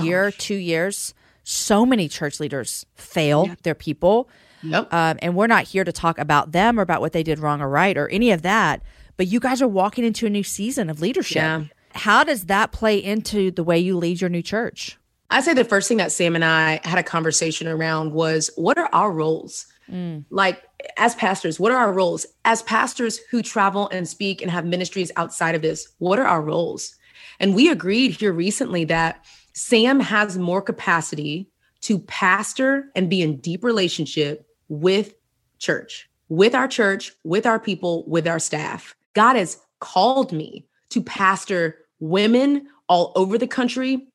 year, 0.00 0.30
two 0.30 0.54
years, 0.54 1.12
so 1.48 1.86
many 1.86 2.08
church 2.08 2.40
leaders 2.40 2.84
fail 2.96 3.46
Yeah. 3.46 3.54
their 3.62 3.74
people. 3.74 4.28
yep. 4.62 4.92
Um, 4.92 5.16
and 5.22 5.36
we're 5.36 5.46
not 5.46 5.62
here 5.64 5.84
to 5.84 5.92
talk 5.92 6.18
about 6.18 6.50
them 6.50 6.78
or 6.78 6.82
about 6.82 7.00
what 7.00 7.12
they 7.12 7.22
did 7.22 7.38
wrong 7.38 7.60
or 7.60 7.68
right 7.68 7.96
or 7.96 8.08
any 8.08 8.32
of 8.32 8.42
that. 8.42 8.82
But 9.16 9.28
you 9.28 9.38
guys 9.38 9.62
are 9.62 9.68
walking 9.68 10.04
into 10.04 10.26
a 10.26 10.30
new 10.30 10.42
season 10.42 10.90
of 10.90 11.00
leadership. 11.00 11.36
Yeah. 11.36 11.64
How 11.94 12.24
does 12.24 12.46
that 12.46 12.72
play 12.72 12.98
into 13.02 13.52
the 13.52 13.62
way 13.62 13.78
you 13.78 13.96
lead 13.96 14.20
your 14.20 14.28
new 14.28 14.42
church? 14.42 14.98
I 15.30 15.40
say 15.40 15.54
the 15.54 15.64
first 15.64 15.86
thing 15.88 15.98
that 15.98 16.10
Sam 16.10 16.34
and 16.34 16.44
I 16.44 16.80
had 16.84 16.98
a 16.98 17.02
conversation 17.04 17.68
around 17.68 18.12
was 18.12 18.50
what 18.56 18.76
are 18.76 18.88
our 18.92 19.12
roles? 19.12 19.66
Mm. 19.90 20.24
Like, 20.30 20.62
as 20.96 21.14
pastors, 21.14 21.60
what 21.60 21.70
are 21.70 21.78
our 21.78 21.92
roles? 21.92 22.26
As 22.44 22.62
pastors 22.62 23.20
who 23.30 23.40
travel 23.40 23.88
and 23.90 24.08
speak 24.08 24.42
and 24.42 24.50
have 24.50 24.64
ministries 24.66 25.12
outside 25.16 25.54
of 25.54 25.62
this, 25.62 25.86
what 25.98 26.18
are 26.18 26.26
our 26.26 26.42
roles? 26.42 26.96
And 27.38 27.54
we 27.54 27.70
agreed 27.70 28.12
here 28.12 28.32
recently 28.32 28.84
that 28.86 29.24
Sam 29.56 30.00
has 30.00 30.36
more 30.36 30.60
capacity 30.60 31.48
to 31.80 31.98
pastor 32.00 32.90
and 32.94 33.08
be 33.08 33.22
in 33.22 33.38
deep 33.38 33.64
relationship 33.64 34.46
with 34.68 35.14
church, 35.58 36.10
with 36.28 36.54
our 36.54 36.68
church, 36.68 37.12
with 37.24 37.46
our 37.46 37.58
people, 37.58 38.04
with 38.06 38.28
our 38.28 38.38
staff. 38.38 38.94
God 39.14 39.36
has 39.36 39.58
called 39.80 40.30
me 40.30 40.66
to 40.90 41.02
pastor 41.02 41.78
women 42.00 42.68
all 42.86 43.12
over 43.16 43.38
the 43.38 43.46
country 43.46 44.06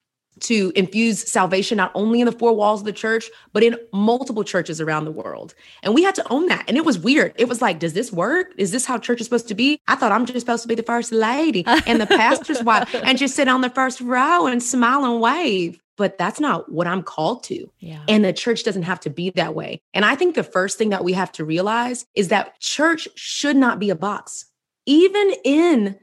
to 0.41 0.71
infuse 0.75 1.29
salvation 1.31 1.77
not 1.77 1.91
only 1.95 2.21
in 2.21 2.25
the 2.25 2.31
four 2.31 2.53
walls 2.53 2.81
of 2.81 2.85
the 2.85 2.93
church, 2.93 3.29
but 3.53 3.63
in 3.63 3.77
multiple 3.93 4.43
churches 4.43 4.81
around 4.81 5.05
the 5.05 5.11
world. 5.11 5.53
And 5.83 5.93
we 5.93 6.03
had 6.03 6.15
to 6.15 6.33
own 6.33 6.47
that. 6.47 6.65
And 6.67 6.77
it 6.77 6.85
was 6.85 6.99
weird. 6.99 7.33
It 7.37 7.47
was 7.47 7.61
like, 7.61 7.79
does 7.79 7.93
this 7.93 8.11
work? 8.11 8.53
Is 8.57 8.71
this 8.71 8.85
how 8.85 8.97
church 8.97 9.21
is 9.21 9.27
supposed 9.27 9.47
to 9.47 9.55
be? 9.55 9.79
I 9.87 9.95
thought 9.95 10.11
I'm 10.11 10.25
just 10.25 10.39
supposed 10.39 10.63
to 10.63 10.67
be 10.67 10.75
the 10.75 10.83
first 10.83 11.11
lady 11.11 11.63
and 11.85 12.01
the 12.01 12.07
pastor's 12.07 12.63
wife 12.63 12.93
and 13.03 13.17
just 13.17 13.35
sit 13.35 13.47
on 13.47 13.61
the 13.61 13.69
first 13.69 14.01
row 14.01 14.47
and 14.47 14.61
smile 14.61 15.05
and 15.05 15.21
wave. 15.21 15.81
But 15.97 16.17
that's 16.17 16.39
not 16.39 16.71
what 16.71 16.87
I'm 16.87 17.03
called 17.03 17.43
to. 17.43 17.71
Yeah. 17.79 18.01
And 18.07 18.25
the 18.25 18.33
church 18.33 18.63
doesn't 18.63 18.83
have 18.83 18.99
to 19.01 19.09
be 19.09 19.29
that 19.31 19.53
way. 19.53 19.81
And 19.93 20.03
I 20.03 20.15
think 20.15 20.35
the 20.35 20.43
first 20.43 20.77
thing 20.77 20.89
that 20.89 21.03
we 21.03 21.13
have 21.13 21.31
to 21.33 21.45
realize 21.45 22.05
is 22.15 22.29
that 22.29 22.59
church 22.59 23.07
should 23.15 23.55
not 23.55 23.77
be 23.77 23.89
a 23.89 23.95
box. 23.95 24.45
Even 24.87 25.33
in 25.43 25.99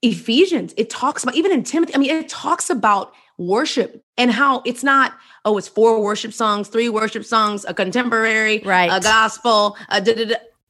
Ephesians, 0.00 0.72
it 0.76 0.88
talks 0.88 1.22
about, 1.22 1.34
even 1.34 1.52
in 1.52 1.64
Timothy, 1.64 1.94
I 1.94 1.98
mean, 1.98 2.10
it 2.10 2.28
talks 2.28 2.70
about 2.70 3.12
worship 3.38 4.02
and 4.16 4.30
how 4.30 4.62
it's 4.64 4.82
not 4.82 5.14
oh 5.44 5.58
it's 5.58 5.68
four 5.68 6.02
worship 6.02 6.32
songs 6.32 6.68
three 6.68 6.88
worship 6.88 7.24
songs 7.24 7.64
a 7.68 7.74
contemporary 7.74 8.60
right. 8.64 8.90
a 8.90 9.00
gospel 9.00 9.76
a 9.90 10.00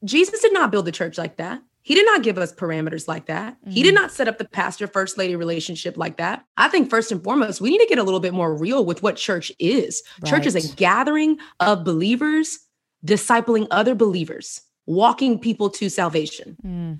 jesus 0.03 0.41
did 0.41 0.53
not 0.53 0.71
build 0.71 0.85
the 0.85 0.91
church 0.91 1.17
like 1.17 1.37
that. 1.37 1.61
He 1.81 1.95
did 1.95 2.05
not 2.05 2.21
give 2.21 2.37
us 2.37 2.51
parameters 2.51 3.07
like 3.07 3.27
that. 3.27 3.55
Mm-hmm. 3.61 3.71
he 3.71 3.81
did 3.81 3.95
mm-hmm. 3.95 4.01
not 4.01 4.11
set 4.11 4.27
up 4.27 4.37
the 4.37 4.45
pastor 4.45 4.87
first 4.87 5.17
lady 5.17 5.35
relationship 5.35 5.95
like 5.95 6.17
that. 6.17 6.43
I 6.57 6.67
think 6.67 6.89
first 6.89 7.11
and 7.11 7.23
foremost 7.23 7.61
we 7.61 7.69
need 7.69 7.79
to 7.79 7.87
get 7.87 7.97
a 7.97 8.03
little 8.03 8.19
bit 8.19 8.33
more 8.33 8.55
real 8.55 8.85
with 8.85 9.01
what 9.01 9.15
church 9.15 9.51
is. 9.59 10.03
Right. 10.21 10.29
church 10.29 10.45
is 10.45 10.55
a 10.55 10.75
gathering 10.75 11.37
of 11.59 11.83
believers 11.83 12.59
discipling 13.05 13.67
other 13.71 13.95
believers 13.95 14.61
walking 14.85 15.39
people 15.39 15.69
to 15.69 15.89
salvation. 15.89 16.57
Mm 16.65 16.99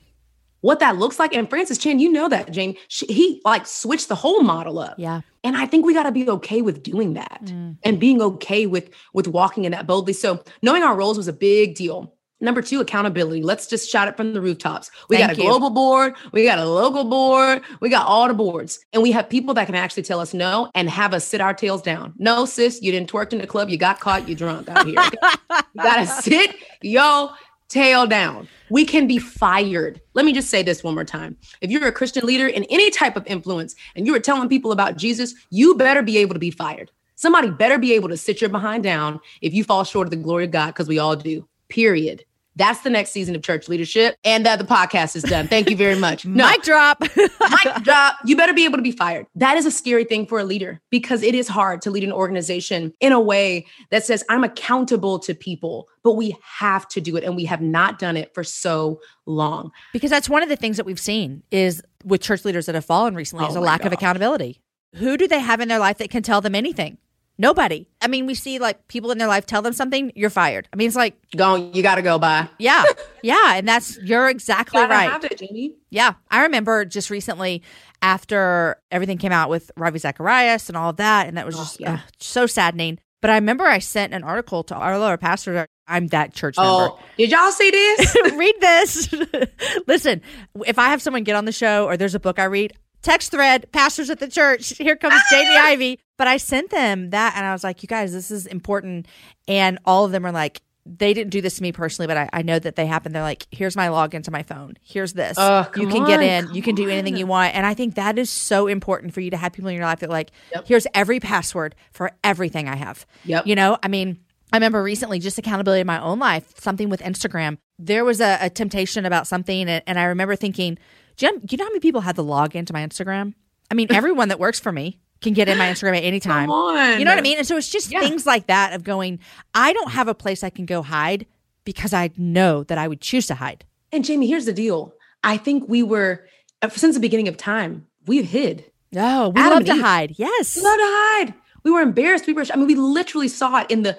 what 0.61 0.79
that 0.79 0.97
looks 0.97 1.19
like. 1.19 1.35
And 1.35 1.49
Francis 1.49 1.77
Chan, 1.77 1.99
you 1.99 2.11
know 2.11 2.29
that, 2.29 2.51
Jane. 2.51 2.75
She, 2.87 3.05
he 3.07 3.41
like 3.45 3.65
switched 3.65 4.09
the 4.09 4.15
whole 4.15 4.41
model 4.41 4.79
up. 4.79 4.95
Yeah. 4.97 5.21
And 5.43 5.55
I 5.55 5.65
think 5.65 5.85
we 5.85 5.93
got 5.93 6.03
to 6.03 6.11
be 6.11 6.29
okay 6.29 6.61
with 6.61 6.83
doing 6.83 7.13
that 7.13 7.41
mm. 7.43 7.77
and 7.83 7.99
being 7.99 8.21
okay 8.21 8.65
with 8.65 8.89
with 9.13 9.27
walking 9.27 9.65
in 9.65 9.71
that 9.71 9.87
boldly. 9.87 10.13
So 10.13 10.43
knowing 10.61 10.83
our 10.83 10.95
roles 10.95 11.17
was 11.17 11.27
a 11.27 11.33
big 11.33 11.75
deal. 11.75 12.13
Number 12.39 12.61
two, 12.61 12.79
accountability. 12.79 13.41
Let's 13.41 13.65
just 13.65 13.89
shout 13.89 14.07
it 14.07 14.15
from 14.15 14.33
the 14.33 14.41
rooftops. 14.41 14.91
We 15.09 15.17
Thank 15.17 15.29
got 15.29 15.37
a 15.37 15.41
you. 15.41 15.49
global 15.49 15.71
board, 15.71 16.13
we 16.31 16.43
got 16.43 16.59
a 16.59 16.65
local 16.65 17.03
board, 17.03 17.63
we 17.79 17.89
got 17.89 18.05
all 18.05 18.27
the 18.27 18.35
boards, 18.35 18.77
and 18.93 19.01
we 19.01 19.11
have 19.11 19.27
people 19.27 19.55
that 19.55 19.65
can 19.65 19.73
actually 19.73 20.03
tell 20.03 20.19
us 20.19 20.35
no 20.35 20.69
and 20.75 20.87
have 20.87 21.15
us 21.15 21.25
sit 21.25 21.41
our 21.41 21.55
tails 21.55 21.81
down. 21.81 22.13
No, 22.19 22.45
sis, 22.45 22.79
you 22.83 22.91
didn't 22.91 23.11
twerk 23.11 23.33
in 23.33 23.39
the 23.39 23.47
club, 23.47 23.69
you 23.69 23.77
got 23.77 23.99
caught, 23.99 24.29
you 24.29 24.35
drunk 24.35 24.69
out 24.69 24.85
here. 24.85 24.95
you 25.73 25.81
gotta 25.81 26.05
sit 26.05 26.55
yo 26.83 27.31
tail 27.69 28.07
down. 28.07 28.47
We 28.69 28.85
can 28.85 29.07
be 29.07 29.17
fired. 29.17 30.01
Let 30.13 30.25
me 30.25 30.33
just 30.33 30.49
say 30.49 30.63
this 30.63 30.83
one 30.83 30.95
more 30.95 31.03
time. 31.03 31.37
If 31.61 31.71
you're 31.71 31.87
a 31.87 31.91
Christian 31.91 32.25
leader 32.25 32.47
in 32.47 32.63
any 32.65 32.89
type 32.89 33.15
of 33.15 33.25
influence 33.27 33.75
and 33.95 34.05
you 34.05 34.15
are 34.15 34.19
telling 34.19 34.49
people 34.49 34.71
about 34.71 34.97
Jesus, 34.97 35.33
you 35.49 35.75
better 35.75 36.01
be 36.01 36.17
able 36.17 36.33
to 36.33 36.39
be 36.39 36.51
fired. 36.51 36.91
Somebody 37.15 37.49
better 37.49 37.77
be 37.77 37.93
able 37.93 38.09
to 38.09 38.17
sit 38.17 38.41
your 38.41 38.49
behind 38.49 38.83
down 38.83 39.19
if 39.41 39.53
you 39.53 39.63
fall 39.63 39.83
short 39.83 40.07
of 40.07 40.11
the 40.11 40.17
glory 40.17 40.45
of 40.45 40.51
God, 40.51 40.67
because 40.67 40.87
we 40.87 40.99
all 40.99 41.15
do, 41.15 41.47
period. 41.67 42.23
That's 42.57 42.81
the 42.81 42.89
next 42.89 43.11
season 43.11 43.35
of 43.35 43.43
church 43.43 43.69
leadership. 43.69 44.15
And 44.23 44.45
that 44.45 44.57
the 44.57 44.65
podcast 44.65 45.15
is 45.15 45.23
done. 45.23 45.47
Thank 45.47 45.69
you 45.69 45.77
very 45.77 45.95
much. 45.95 46.25
No. 46.37 46.47
Mic 46.47 46.61
drop. 46.61 46.99
Mic 47.15 47.83
drop. 47.83 48.15
You 48.25 48.35
better 48.35 48.53
be 48.53 48.65
able 48.65 48.77
to 48.77 48.83
be 48.83 48.91
fired. 48.91 49.25
That 49.35 49.57
is 49.57 49.65
a 49.65 49.71
scary 49.71 50.03
thing 50.03 50.27
for 50.27 50.39
a 50.39 50.43
leader 50.43 50.81
because 50.91 51.23
it 51.23 51.33
is 51.33 51.47
hard 51.47 51.81
to 51.83 51.89
lead 51.89 52.03
an 52.03 52.11
organization 52.11 52.93
in 52.99 53.11
a 53.11 53.19
way 53.19 53.65
that 53.89 54.05
says, 54.05 54.23
I'm 54.29 54.43
accountable 54.43 55.17
to 55.19 55.33
people, 55.33 55.87
but 56.03 56.13
we 56.13 56.35
have 56.59 56.87
to 56.89 57.01
do 57.01 57.15
it. 57.15 57.23
And 57.23 57.35
we 57.35 57.45
have 57.45 57.61
not 57.61 57.97
done 57.97 58.17
it 58.17 58.33
for 58.35 58.43
so 58.43 58.99
long. 59.25 59.71
Because 59.93 60.11
that's 60.11 60.29
one 60.29 60.43
of 60.43 60.49
the 60.49 60.55
things 60.55 60.77
that 60.77 60.85
we've 60.85 60.99
seen 60.99 61.43
is 61.49 61.81
with 62.03 62.21
church 62.21 62.45
leaders 62.45 62.65
that 62.67 62.75
have 62.75 62.85
fallen 62.85 63.15
recently 63.15 63.45
oh 63.45 63.49
is 63.49 63.55
a 63.55 63.61
lack 63.61 63.81
God. 63.81 63.87
of 63.87 63.93
accountability. 63.93 64.61
Who 64.95 65.17
do 65.17 65.27
they 65.27 65.39
have 65.39 65.59
in 65.59 65.69
their 65.69 65.79
life 65.79 65.97
that 65.99 66.09
can 66.09 66.23
tell 66.23 66.41
them 66.41 66.55
anything? 66.55 66.97
Nobody. 67.39 67.87
I 68.01 68.07
mean, 68.07 68.25
we 68.25 68.33
see 68.33 68.57
like 68.57 68.87
people 68.87 69.11
in 69.11 69.19
their 69.19 69.27
life 69.27 69.45
tell 69.45 69.61
them 69.61 69.73
something, 69.73 70.11
you're 70.15 70.31
fired. 70.31 70.67
I 70.73 70.75
mean, 70.75 70.87
it's 70.87 70.95
like 70.95 71.15
go, 71.35 71.55
you 71.55 71.83
got 71.83 71.95
to 71.95 72.01
go 72.01 72.17
by. 72.17 72.49
Yeah, 72.57 72.83
yeah, 73.21 73.55
and 73.55 73.67
that's 73.67 73.97
you're 74.01 74.27
exactly 74.27 74.81
right. 74.81 75.09
Have 75.09 75.23
it, 75.23 75.37
Jamie. 75.37 75.75
Yeah, 75.89 76.13
I 76.31 76.43
remember 76.43 76.83
just 76.83 77.09
recently 77.09 77.61
after 78.01 78.77
everything 78.91 79.17
came 79.17 79.31
out 79.31 79.49
with 79.49 79.71
Ravi 79.75 79.99
Zacharias 79.99 80.69
and 80.69 80.77
all 80.77 80.89
of 80.89 80.97
that, 80.97 81.27
and 81.27 81.37
that 81.37 81.45
was 81.45 81.55
oh, 81.55 81.59
just 81.59 81.79
yeah. 81.79 81.93
uh, 81.93 81.97
so 82.19 82.47
saddening. 82.47 82.99
But 83.21 83.31
I 83.31 83.35
remember 83.35 83.65
I 83.65 83.79
sent 83.79 84.13
an 84.13 84.23
article 84.23 84.63
to 84.65 84.75
our 84.75 84.97
lower 84.99 85.17
pastor. 85.17 85.67
I'm 85.87 86.07
that 86.07 86.33
church 86.33 86.55
oh, 86.57 86.89
member. 86.89 87.03
Did 87.17 87.31
y'all 87.31 87.51
see 87.51 87.71
this? 87.71 88.15
read 88.33 88.55
this. 88.59 89.15
Listen, 89.87 90.21
if 90.65 90.77
I 90.77 90.89
have 90.89 91.01
someone 91.01 91.23
get 91.23 91.35
on 91.35 91.45
the 91.45 91.51
show 91.51 91.85
or 91.85 91.97
there's 91.97 92.15
a 92.15 92.19
book 92.19 92.39
I 92.39 92.43
read, 92.45 92.73
text 93.07 93.31
thread, 93.31 93.71
pastors 93.71 94.09
at 94.09 94.19
the 94.19 94.27
church. 94.27 94.77
Here 94.77 94.95
comes 94.95 95.19
Jamie 95.29 95.55
Ivey. 95.55 95.99
But 96.17 96.27
I 96.27 96.37
sent 96.37 96.71
them 96.71 97.11
that 97.11 97.35
and 97.35 97.45
I 97.45 97.53
was 97.53 97.63
like, 97.63 97.83
you 97.83 97.87
guys, 97.87 98.11
this 98.11 98.31
is 98.31 98.45
important. 98.47 99.07
And 99.47 99.79
all 99.85 100.03
of 100.03 100.11
them 100.11 100.25
are 100.25 100.31
like, 100.31 100.61
they 100.85 101.13
didn't 101.13 101.31
do 101.31 101.41
this 101.41 101.57
to 101.57 101.61
me 101.61 101.71
personally, 101.71 102.07
but 102.07 102.17
I, 102.17 102.29
I 102.31 102.41
know 102.41 102.59
that 102.59 102.75
they 102.75 102.85
happen. 102.85 103.11
They're 103.11 103.21
like, 103.21 103.45
here's 103.51 103.75
my 103.75 103.87
login 103.87 104.23
to 104.23 104.31
my 104.31 104.41
phone. 104.41 104.77
Here's 104.81 105.13
this. 105.13 105.37
Uh, 105.37 105.69
you 105.75 105.87
can 105.87 106.03
on, 106.03 106.07
get 106.07 106.21
in. 106.21 106.53
You 106.53 106.61
can 106.61 106.75
do 106.75 106.89
anything 106.89 107.15
on. 107.15 107.19
you 107.19 107.27
want. 107.27 107.55
And 107.55 107.65
I 107.65 107.73
think 107.73 107.95
that 107.95 108.17
is 108.17 108.29
so 108.29 108.67
important 108.67 109.13
for 109.13 109.21
you 109.21 109.29
to 109.31 109.37
have 109.37 109.51
people 109.53 109.69
in 109.69 109.75
your 109.75 109.85
life 109.85 109.99
that 109.99 110.09
like, 110.09 110.31
yep. 110.53 110.65
here's 110.67 110.87
every 110.93 111.19
password 111.19 111.75
for 111.91 112.11
everything 112.23 112.67
I 112.67 112.75
have. 112.75 113.05
Yep. 113.25 113.47
You 113.47 113.55
know, 113.55 113.77
I 113.83 113.89
mean, 113.89 114.19
I 114.51 114.57
remember 114.57 114.81
recently 114.81 115.19
just 115.19 115.37
accountability 115.37 115.81
in 115.81 115.87
my 115.87 116.01
own 116.01 116.19
life, 116.19 116.57
something 116.57 116.89
with 116.89 117.01
Instagram. 117.01 117.57
There 117.77 118.05
was 118.05 118.21
a, 118.21 118.37
a 118.41 118.49
temptation 118.49 119.05
about 119.05 119.27
something, 119.27 119.67
and, 119.67 119.83
and 119.85 119.99
I 119.99 120.05
remember 120.05 120.37
thinking, 120.37 120.77
do 121.17 121.25
you, 121.25 121.31
know, 121.31 121.39
do 121.39 121.47
you 121.49 121.57
know 121.57 121.65
how 121.65 121.69
many 121.69 121.79
people 121.79 122.01
had 122.01 122.15
the 122.15 122.23
login 122.23 122.65
to 122.67 122.73
my 122.73 122.85
Instagram? 122.85 123.33
I 123.69 123.73
mean, 123.73 123.87
everyone 123.91 124.29
that 124.29 124.39
works 124.39 124.59
for 124.59 124.71
me 124.71 124.99
can 125.21 125.33
get 125.33 125.49
in 125.49 125.57
my 125.57 125.65
Instagram 125.65 125.97
at 125.97 126.03
any 126.03 126.19
time. 126.19 126.49
You 126.49 127.05
know 127.05 127.11
what 127.11 127.17
I 127.17 127.21
mean? 127.21 127.39
And 127.39 127.47
so 127.47 127.57
it's 127.57 127.69
just 127.69 127.91
yeah. 127.91 127.99
things 127.99 128.25
like 128.25 128.47
that 128.47 128.73
of 128.73 128.83
going, 128.83 129.19
I 129.53 129.73
don't 129.73 129.91
have 129.91 130.07
a 130.07 130.15
place 130.15 130.43
I 130.43 130.49
can 130.49 130.65
go 130.65 130.81
hide 130.81 131.25
because 131.65 131.91
I 131.91 132.11
know 132.17 132.63
that 132.63 132.77
I 132.77 132.87
would 132.87 133.01
choose 133.01 133.27
to 133.27 133.35
hide. 133.35 133.65
And 133.91 134.05
Jamie, 134.05 134.27
here's 134.27 134.45
the 134.45 134.53
deal. 134.53 134.93
I 135.23 135.37
think 135.37 135.67
we 135.67 135.83
were, 135.83 136.25
uh, 136.61 136.69
since 136.69 136.95
the 136.95 137.01
beginning 137.01 137.27
of 137.27 137.35
time, 137.35 137.87
we've 138.05 138.27
hid. 138.27 138.71
Oh, 138.95 139.29
we 139.29 139.41
Adam 139.41 139.57
love 139.57 139.65
to 139.65 139.73
Eve. 139.73 139.81
hide. 139.81 140.15
Yes. 140.17 140.55
We 140.55 140.61
love 140.61 140.77
to 140.77 140.83
hide. 140.83 141.33
We 141.63 141.71
were 141.71 141.81
embarrassed. 141.81 142.27
We 142.27 142.33
were, 142.33 142.45
I 142.53 142.55
mean, 142.55 142.67
we 142.67 142.75
literally 142.75 143.27
saw 143.27 143.61
it 143.61 143.71
in 143.71 143.81
the 143.81 143.97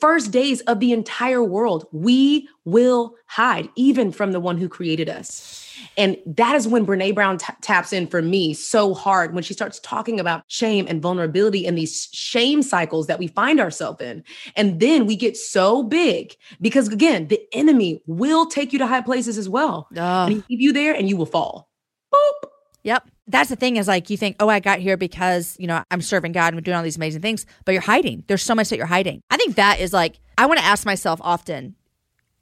first 0.00 0.32
days 0.32 0.60
of 0.62 0.80
the 0.80 0.92
entire 0.92 1.42
world. 1.42 1.86
We 1.92 2.48
will 2.64 3.14
hide, 3.26 3.70
even 3.76 4.12
from 4.12 4.32
the 4.32 4.40
one 4.40 4.58
who 4.58 4.68
created 4.68 5.08
us. 5.08 5.62
And 5.96 6.16
that 6.26 6.54
is 6.54 6.68
when 6.68 6.86
Brene 6.86 7.14
Brown 7.14 7.38
t- 7.38 7.52
taps 7.60 7.92
in 7.92 8.06
for 8.06 8.22
me 8.22 8.54
so 8.54 8.94
hard 8.94 9.34
when 9.34 9.42
she 9.42 9.54
starts 9.54 9.78
talking 9.80 10.20
about 10.20 10.44
shame 10.48 10.86
and 10.88 11.02
vulnerability 11.02 11.66
and 11.66 11.76
these 11.76 12.08
shame 12.12 12.62
cycles 12.62 13.06
that 13.06 13.18
we 13.18 13.26
find 13.28 13.60
ourselves 13.60 14.00
in. 14.00 14.24
And 14.56 14.80
then 14.80 15.06
we 15.06 15.16
get 15.16 15.36
so 15.36 15.82
big 15.82 16.34
because, 16.60 16.88
again, 16.88 17.28
the 17.28 17.40
enemy 17.52 18.02
will 18.06 18.46
take 18.46 18.72
you 18.72 18.78
to 18.78 18.86
high 18.86 19.00
places 19.00 19.38
as 19.38 19.48
well. 19.48 19.88
And 20.26 20.34
he 20.34 20.42
keep 20.42 20.60
you 20.60 20.72
there 20.72 20.94
and 20.94 21.08
you 21.08 21.16
will 21.16 21.26
fall. 21.26 21.68
Boop. 22.14 22.50
Yep. 22.82 23.10
That's 23.26 23.50
the 23.50 23.56
thing 23.56 23.76
is 23.76 23.88
like 23.88 24.10
you 24.10 24.16
think, 24.16 24.36
oh, 24.38 24.48
I 24.48 24.60
got 24.60 24.78
here 24.78 24.96
because, 24.96 25.56
you 25.58 25.66
know, 25.66 25.82
I'm 25.90 26.00
serving 26.00 26.30
God 26.30 26.48
and 26.48 26.58
I'm 26.58 26.62
doing 26.62 26.76
all 26.76 26.84
these 26.84 26.96
amazing 26.96 27.20
things, 27.20 27.44
but 27.64 27.72
you're 27.72 27.80
hiding. 27.80 28.22
There's 28.28 28.44
so 28.44 28.54
much 28.54 28.68
that 28.68 28.76
you're 28.76 28.86
hiding. 28.86 29.22
I 29.28 29.36
think 29.36 29.56
that 29.56 29.80
is 29.80 29.92
like, 29.92 30.20
I 30.38 30.46
want 30.46 30.60
to 30.60 30.64
ask 30.64 30.86
myself 30.86 31.18
often, 31.22 31.74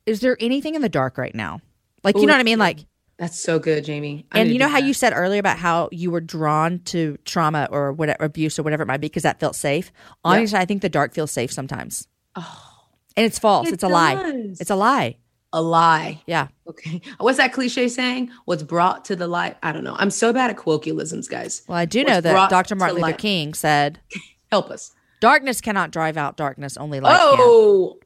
is 0.05 0.21
there 0.21 0.37
anything 0.41 0.75
in 0.75 0.83
the 0.83 0.91
dark 0.91 1.17
right 1.17 1.35
now? 1.35 1.63
Like, 2.03 2.17
Ooh, 2.17 2.21
you 2.21 2.27
know 2.27 2.35
what 2.35 2.41
I 2.41 2.45
mean? 2.45 2.59
Like, 2.59 2.81
that's 3.19 3.39
so 3.39 3.59
good, 3.59 3.85
Jamie. 3.85 4.27
I 4.33 4.41
and 4.41 4.51
you 4.51 4.59
know 4.59 4.69
how 4.69 4.81
that. 4.81 4.87
you 4.87 4.95
said 4.95 5.13
earlier 5.15 5.39
about 5.39 5.59
how 5.59 5.89
you 5.93 6.11
were 6.11 6.21
drawn 6.21 6.81
to 6.87 7.17
trauma 7.25 7.69
or 7.71 7.93
whatever 7.93 8.25
abuse 8.25 8.59
or 8.59 8.63
whatever 8.63 8.83
it 8.83 8.87
might 8.87 9.01
be 9.01 9.07
because 9.07 9.23
that 9.23 9.39
felt 9.39 9.55
safe. 9.55 9.93
Honestly, 10.25 10.57
yep. 10.57 10.63
I 10.63 10.65
think 10.65 10.83
the 10.83 10.89
dark 10.89 11.15
feels 11.15 11.31
safe 11.31 11.53
sometimes. 11.53 12.09
Oh, 12.35 12.75
and 13.17 13.25
it's 13.25 13.39
false. 13.39 13.69
It 13.69 13.75
it's 13.75 13.83
a 13.85 13.89
lie. 13.89 14.21
It's 14.59 14.71
a 14.71 14.77
lie. 14.77 15.17
A 15.53 15.63
lie. 15.63 16.21
Yeah. 16.27 16.49
Okay. 16.69 17.01
What's 17.19 17.39
that 17.39 17.53
cliche 17.53 17.87
saying? 17.87 18.31
What's 18.47 18.65
brought 18.65 19.05
to 19.05 19.17
the 19.17 19.29
light? 19.29 19.57
I 19.63 19.71
don't 19.71 19.85
know. 19.85 19.95
I'm 19.97 20.11
so 20.11 20.33
bad 20.33 20.51
at 20.51 20.57
colloquialisms, 20.57 21.29
guys. 21.29 21.63
Well, 21.69 21.79
I 21.79 21.85
do 21.85 22.01
What's 22.01 22.11
know 22.11 22.21
that 22.21 22.51
Dr. 22.51 22.75
Martin 22.75 22.97
Luther 22.97 23.07
light? 23.07 23.19
King 23.19 23.55
said, 23.55 24.01
"Help 24.51 24.71
us." 24.71 24.93
Darkness 25.21 25.61
cannot 25.61 25.93
drive 25.93 26.17
out 26.17 26.37
darkness. 26.37 26.77
Only 26.77 26.99
light 26.99 27.17
oh. 27.19 27.99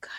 can. 0.00 0.10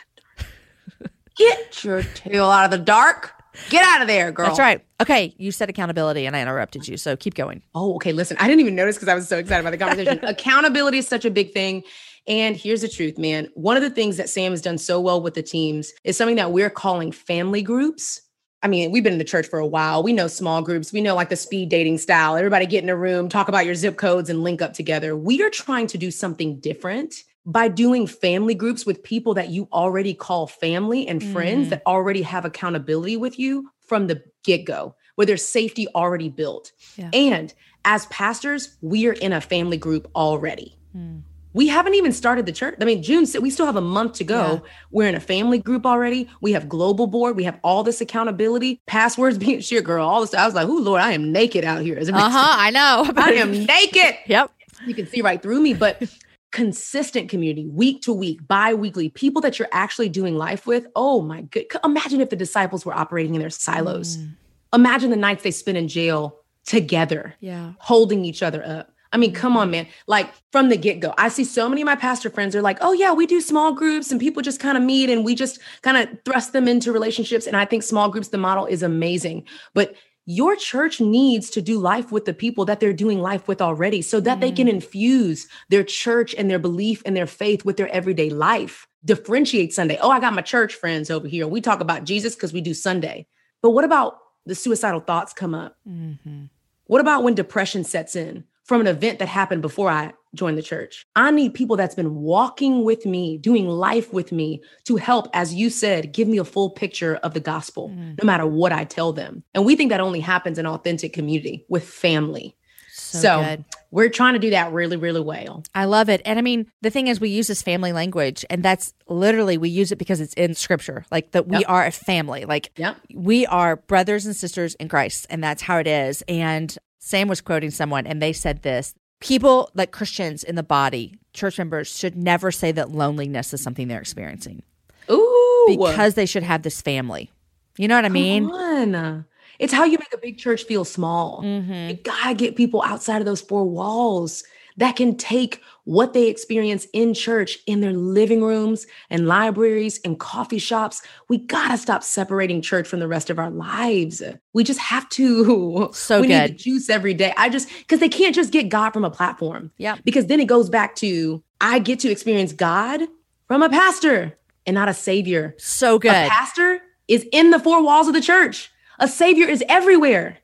God. 0.47 1.09
Get 1.37 1.83
your 1.83 2.03
tail 2.03 2.49
out 2.49 2.63
of 2.63 2.71
the 2.71 2.77
dark. 2.77 3.36
Get 3.69 3.83
out 3.83 4.01
of 4.01 4.07
there, 4.07 4.31
girl. 4.31 4.47
That's 4.47 4.59
right. 4.59 4.83
Okay, 5.01 5.35
you 5.37 5.51
said 5.51 5.69
accountability 5.69 6.25
and 6.25 6.35
I 6.35 6.41
interrupted 6.41 6.87
you, 6.87 6.97
so 6.97 7.15
keep 7.15 7.33
going. 7.33 7.61
Oh, 7.75 7.95
okay. 7.95 8.11
Listen, 8.11 8.37
I 8.39 8.47
didn't 8.47 8.61
even 8.61 8.75
notice 8.75 8.95
because 8.95 9.09
I 9.09 9.15
was 9.15 9.27
so 9.27 9.37
excited 9.37 9.61
about 9.61 9.71
the 9.71 9.77
conversation. 9.77 10.19
accountability 10.23 10.99
is 10.99 11.07
such 11.07 11.25
a 11.25 11.31
big 11.31 11.53
thing. 11.53 11.83
And 12.27 12.57
here's 12.57 12.81
the 12.81 12.89
truth, 12.89 13.17
man. 13.17 13.49
One 13.53 13.77
of 13.77 13.83
the 13.83 13.89
things 13.89 14.17
that 14.17 14.29
Sam 14.29 14.51
has 14.51 14.61
done 14.61 14.77
so 14.77 14.99
well 14.99 15.21
with 15.21 15.33
the 15.33 15.43
teams 15.43 15.93
is 16.03 16.17
something 16.17 16.35
that 16.35 16.51
we're 16.51 16.69
calling 16.69 17.11
family 17.11 17.61
groups. 17.61 18.21
I 18.63 18.67
mean, 18.67 18.91
we've 18.91 19.03
been 19.03 19.13
in 19.13 19.19
the 19.19 19.25
church 19.25 19.47
for 19.47 19.59
a 19.59 19.67
while. 19.67 20.03
We 20.03 20.13
know 20.13 20.27
small 20.27 20.61
groups. 20.61 20.91
We 20.91 21.01
know 21.01 21.15
like 21.15 21.29
the 21.29 21.35
speed 21.35 21.69
dating 21.69 21.99
style. 21.99 22.35
Everybody 22.35 22.65
get 22.65 22.83
in 22.83 22.89
a 22.89 22.97
room, 22.97 23.29
talk 23.29 23.47
about 23.47 23.65
your 23.65 23.75
zip 23.75 23.97
codes, 23.97 24.29
and 24.29 24.43
link 24.43 24.61
up 24.61 24.73
together. 24.73 25.15
We 25.15 25.41
are 25.43 25.49
trying 25.49 25.87
to 25.87 25.97
do 25.97 26.11
something 26.11 26.59
different 26.59 27.13
by 27.47 27.69
doing 27.69 28.05
family 28.05 28.53
groups 28.53 28.85
with 28.85 29.01
people 29.01 29.33
that 29.33 29.47
you 29.49 29.67
already 29.71 30.13
call 30.13 30.45
family 30.47 31.07
and 31.07 31.23
friends 31.23 31.67
Mm. 31.67 31.69
that 31.71 31.81
already 31.87 32.21
have 32.21 32.43
accountability 32.43 33.15
with 33.15 33.39
you 33.39 33.69
from 33.79 34.07
the 34.07 34.21
get 34.43 34.65
go, 34.65 34.93
where 35.15 35.25
there's 35.25 35.43
safety 35.45 35.87
already 35.95 36.27
built. 36.29 36.73
Yeah. 36.97 37.09
And 37.13 37.53
as 37.85 38.05
pastors, 38.07 38.75
we 38.81 39.07
are 39.07 39.13
in 39.13 39.31
a 39.31 39.39
family 39.39 39.77
group 39.77 40.11
already. 40.13 40.77
Mm. 40.95 41.21
We 41.53 41.69
haven't 41.69 41.95
even 41.95 42.11
started 42.11 42.45
the 42.45 42.51
church. 42.51 42.75
I 42.81 42.85
mean, 42.85 43.01
June, 43.01 43.25
we 43.41 43.49
still 43.49 43.65
have 43.65 43.77
a 43.77 43.81
month 43.81 44.13
to 44.15 44.23
go. 44.25 44.43
Yeah. 44.55 44.59
We're 44.91 45.07
in 45.07 45.15
a 45.15 45.19
family 45.21 45.57
group 45.57 45.85
already. 45.85 46.27
We 46.41 46.51
have 46.51 46.67
global 46.69 47.07
board. 47.07 47.35
We 47.37 47.45
have 47.45 47.57
all 47.63 47.81
this 47.81 48.01
accountability, 48.01 48.81
passwords 48.87 49.37
being 49.37 49.61
shared, 49.61 49.85
girl, 49.85 50.05
all 50.05 50.19
this. 50.21 50.33
I 50.33 50.45
was 50.45 50.53
like, 50.53 50.67
oh, 50.67 50.73
Lord, 50.73 51.01
I 51.01 51.13
am 51.13 51.31
naked 51.31 51.63
out 51.63 51.81
here. 51.81 51.97
Uh 52.13 52.29
huh. 52.29 52.55
I 52.59 52.69
know. 52.71 53.09
I 53.15 53.31
am 53.35 53.51
naked. 53.65 54.17
Yep. 54.27 54.51
You 54.85 54.93
can 54.93 55.07
see 55.07 55.21
right 55.21 55.41
through 55.41 55.61
me, 55.61 55.73
but 55.73 56.03
consistent 56.51 57.29
community, 57.29 57.67
week 57.67 58.01
to 58.03 58.13
week, 58.13 58.47
bi 58.47 58.73
weekly, 58.73 59.09
people 59.09 59.41
that 59.41 59.59
you're 59.59 59.67
actually 59.71 60.09
doing 60.09 60.37
life 60.37 60.65
with. 60.65 60.87
Oh 60.95 61.21
my 61.21 61.41
good. 61.41 61.65
Imagine 61.83 62.21
if 62.21 62.29
the 62.29 62.35
disciples 62.35 62.85
were 62.85 62.93
operating 62.95 63.35
in 63.35 63.41
their 63.41 63.49
silos. 63.49 64.17
Mm. 64.17 64.35
Imagine 64.73 65.09
the 65.09 65.17
nights 65.17 65.43
they 65.43 65.51
spent 65.51 65.77
in 65.77 65.87
jail 65.87 66.39
together 66.65 67.35
Yeah. 67.39 67.73
holding 67.79 68.25
each 68.25 68.43
other 68.43 68.65
up. 68.65 68.91
I 69.13 69.17
mean, 69.17 69.33
come 69.33 69.55
on, 69.55 69.71
man. 69.71 69.87
Like 70.05 70.33
from 70.51 70.67
the 70.67 70.75
get 70.75 70.99
go, 70.99 71.13
I 71.17 71.29
see 71.29 71.45
so 71.45 71.69
many 71.69 71.81
of 71.81 71.85
my 71.85 71.95
pastor 71.95 72.29
friends 72.29 72.55
are 72.55 72.61
like, 72.61 72.77
oh, 72.81 72.91
yeah, 72.91 73.13
we 73.13 73.25
do 73.25 73.39
small 73.39 73.71
groups 73.71 74.11
and 74.11 74.19
people 74.19 74.41
just 74.41 74.59
kind 74.59 74.77
of 74.77 74.83
meet 74.83 75.09
and 75.09 75.23
we 75.23 75.33
just 75.33 75.59
kind 75.81 75.97
of 75.97 76.09
thrust 76.25 76.51
them 76.51 76.67
into 76.67 76.91
relationships. 76.91 77.47
And 77.47 77.55
I 77.55 77.63
think 77.63 77.83
small 77.83 78.09
groups, 78.09 78.27
the 78.29 78.37
model 78.37 78.65
is 78.65 78.83
amazing. 78.83 79.47
But 79.73 79.95
your 80.29 80.57
church 80.57 80.99
needs 80.99 81.49
to 81.49 81.61
do 81.61 81.79
life 81.79 82.11
with 82.11 82.25
the 82.25 82.33
people 82.33 82.65
that 82.65 82.81
they're 82.81 82.91
doing 82.91 83.21
life 83.21 83.47
with 83.47 83.61
already 83.61 84.01
so 84.01 84.19
that 84.19 84.41
they 84.41 84.51
can 84.51 84.67
infuse 84.67 85.47
their 85.69 85.85
church 85.85 86.35
and 86.37 86.51
their 86.51 86.59
belief 86.59 87.01
and 87.05 87.15
their 87.15 87.25
faith 87.25 87.63
with 87.63 87.77
their 87.77 87.87
everyday 87.87 88.29
life. 88.29 88.87
Differentiate 89.05 89.73
Sunday. 89.73 89.97
Oh, 90.01 90.11
I 90.11 90.19
got 90.19 90.33
my 90.33 90.41
church 90.41 90.73
friends 90.73 91.09
over 91.09 91.29
here. 91.29 91.47
We 91.47 91.61
talk 91.61 91.79
about 91.79 92.03
Jesus 92.03 92.35
because 92.35 92.51
we 92.51 92.59
do 92.59 92.73
Sunday. 92.73 93.25
But 93.61 93.69
what 93.69 93.85
about 93.85 94.17
the 94.45 94.53
suicidal 94.53 94.99
thoughts 94.99 95.31
come 95.31 95.55
up? 95.55 95.77
Mm-hmm. 95.87 96.47
What 96.87 96.99
about 96.99 97.23
when 97.23 97.33
depression 97.33 97.85
sets 97.85 98.13
in 98.17 98.43
from 98.67 98.81
an 98.81 98.87
event 98.87 99.19
that 99.19 99.27
happened 99.27 99.61
before 99.61 99.89
I 99.89 100.13
joined 100.35 100.57
the 100.57 100.61
church? 100.63 101.05
I 101.15 101.31
need 101.31 101.53
people 101.53 101.75
that's 101.77 101.95
been 101.95 102.15
walking 102.15 102.83
with 102.83 103.05
me, 103.05 103.37
doing 103.37 103.67
life 103.67 104.13
with 104.13 104.31
me 104.31 104.61
to 104.85 104.97
help, 104.97 105.27
as 105.33 105.53
you 105.53 105.69
said, 105.69 106.11
give 106.13 106.27
me 106.27 106.37
a 106.37 106.43
full 106.45 106.69
picture 106.69 107.15
of 107.23 107.33
the 107.33 107.39
gospel, 107.39 107.89
Mm. 107.89 108.21
no 108.21 108.25
matter 108.25 108.45
what 108.45 108.71
I 108.71 108.83
tell 108.83 109.13
them. 109.13 109.43
And 109.55 109.65
we 109.65 109.75
think 109.75 109.89
that 109.91 110.01
only 110.01 110.19
happens 110.19 110.59
in 110.59 110.65
authentic 110.67 111.13
community 111.13 111.65
with 111.69 111.83
family. 111.87 112.55
So, 112.93 113.19
So. 113.21 113.63
We're 113.89 114.09
trying 114.09 114.33
to 114.33 114.39
do 114.39 114.49
that 114.49 114.73
really, 114.73 114.97
really 114.97 115.21
well. 115.21 115.63
I 115.73 115.85
love 115.85 116.09
it. 116.09 116.21
And 116.25 116.37
I 116.37 116.41
mean, 116.41 116.65
the 116.81 116.89
thing 116.89 117.07
is, 117.07 117.21
we 117.21 117.29
use 117.29 117.47
this 117.47 117.61
family 117.61 117.93
language, 117.93 118.43
and 118.49 118.61
that's 118.61 118.93
literally 119.07 119.57
we 119.57 119.69
use 119.69 119.93
it 119.93 119.95
because 119.97 120.19
it's 120.19 120.33
in 120.33 120.55
scripture, 120.55 121.05
like 121.09 121.31
that 121.31 121.47
we 121.47 121.59
Yep. 121.59 121.69
are 121.69 121.85
a 121.85 121.91
family. 121.91 122.43
Like 122.43 122.71
Yep. 122.77 122.97
we 123.13 123.45
are 123.45 123.77
brothers 123.77 124.25
and 124.25 124.35
sisters 124.35 124.75
in 124.75 124.89
Christ, 124.89 125.25
and 125.29 125.41
that's 125.41 125.61
how 125.61 125.77
it 125.77 125.87
is. 125.87 126.21
And 126.27 126.75
Sam 127.07 127.29
was 127.29 127.39
quoting 127.39 127.71
someone, 127.71 128.05
and 128.05 128.21
they 128.21 128.33
said 128.33 128.63
this 128.63 128.93
people, 129.21 129.71
like 129.73 129.91
Christians 129.91 130.43
in 130.43 130.55
the 130.55 130.63
body, 130.63 131.17
church 131.31 131.57
members, 131.57 131.87
should 131.87 132.17
never 132.17 132.51
say 132.51 132.73
that 132.73 132.91
loneliness 132.91 133.53
is 133.53 133.61
something 133.61 133.87
they're 133.87 134.01
experiencing 134.01 134.61
Ooh. 135.09 135.65
because 135.69 136.15
they 136.15 136.25
should 136.25 136.43
have 136.43 136.63
this 136.63 136.81
family. 136.81 137.31
You 137.77 137.87
know 137.87 137.95
what 137.95 138.03
I 138.03 138.09
mean? 138.09 138.49
Come 138.49 138.95
on. 138.95 139.25
It's 139.57 139.71
how 139.71 139.85
you 139.85 139.97
make 139.97 140.13
a 140.13 140.17
big 140.17 140.37
church 140.37 140.65
feel 140.65 140.83
small. 140.83 141.41
Mm-hmm. 141.43 141.91
You 141.91 141.93
gotta 141.93 142.35
get 142.35 142.57
people 142.57 142.83
outside 142.83 143.19
of 143.19 143.25
those 143.25 143.39
four 143.39 143.63
walls 143.63 144.43
that 144.77 144.95
can 144.95 145.17
take 145.17 145.61
what 145.83 146.13
they 146.13 146.27
experience 146.27 146.85
in 146.93 147.13
church 147.13 147.59
in 147.65 147.79
their 147.79 147.93
living 147.93 148.43
rooms 148.43 148.85
and 149.09 149.27
libraries 149.27 149.99
and 150.03 150.19
coffee 150.19 150.59
shops. 150.59 151.01
We 151.29 151.37
gotta 151.37 151.77
stop 151.77 152.03
separating 152.03 152.61
church 152.61 152.87
from 152.87 152.99
the 152.99 153.07
rest 153.07 153.29
of 153.29 153.39
our 153.39 153.49
lives. 153.49 154.21
We 154.53 154.63
just 154.63 154.79
have 154.79 155.07
to. 155.09 155.89
So 155.93 156.21
we 156.21 156.27
need 156.27 156.33
good. 156.33 156.51
the 156.51 156.55
juice 156.55 156.89
every 156.89 157.13
day. 157.13 157.33
I 157.37 157.49
just 157.49 157.69
because 157.79 157.99
they 157.99 158.09
can't 158.09 158.35
just 158.35 158.51
get 158.51 158.69
God 158.69 158.91
from 158.91 159.05
a 159.05 159.09
platform. 159.09 159.71
Yeah. 159.77 159.97
Because 160.03 160.27
then 160.27 160.39
it 160.39 160.47
goes 160.47 160.69
back 160.69 160.95
to 160.97 161.43
I 161.61 161.79
get 161.79 161.99
to 162.01 162.09
experience 162.09 162.53
God 162.53 163.01
from 163.47 163.63
a 163.63 163.69
pastor 163.69 164.37
and 164.65 164.75
not 164.75 164.89
a 164.89 164.93
savior. 164.93 165.55
So 165.57 165.97
good. 165.97 166.11
A 166.11 166.29
pastor 166.29 166.81
is 167.07 167.25
in 167.31 167.51
the 167.51 167.59
four 167.59 167.81
walls 167.81 168.07
of 168.07 168.13
the 168.13 168.21
church. 168.21 168.69
A 168.99 169.07
savior 169.07 169.47
is 169.47 169.63
everywhere. 169.69 170.39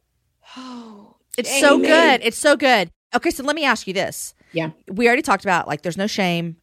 Oh, 0.55 1.15
it's 1.37 1.59
so 1.59 1.77
good. 1.79 2.21
It's 2.23 2.37
so 2.37 2.55
good. 2.55 2.89
Okay, 3.15 3.29
so 3.29 3.43
let 3.43 3.55
me 3.55 3.63
ask 3.65 3.87
you 3.87 3.93
this. 3.93 4.33
Yeah. 4.53 4.71
We 4.91 5.07
already 5.07 5.21
talked 5.21 5.43
about 5.43 5.67
like 5.67 5.81
there's 5.81 5.97
no 5.97 6.07
shame. 6.07 6.57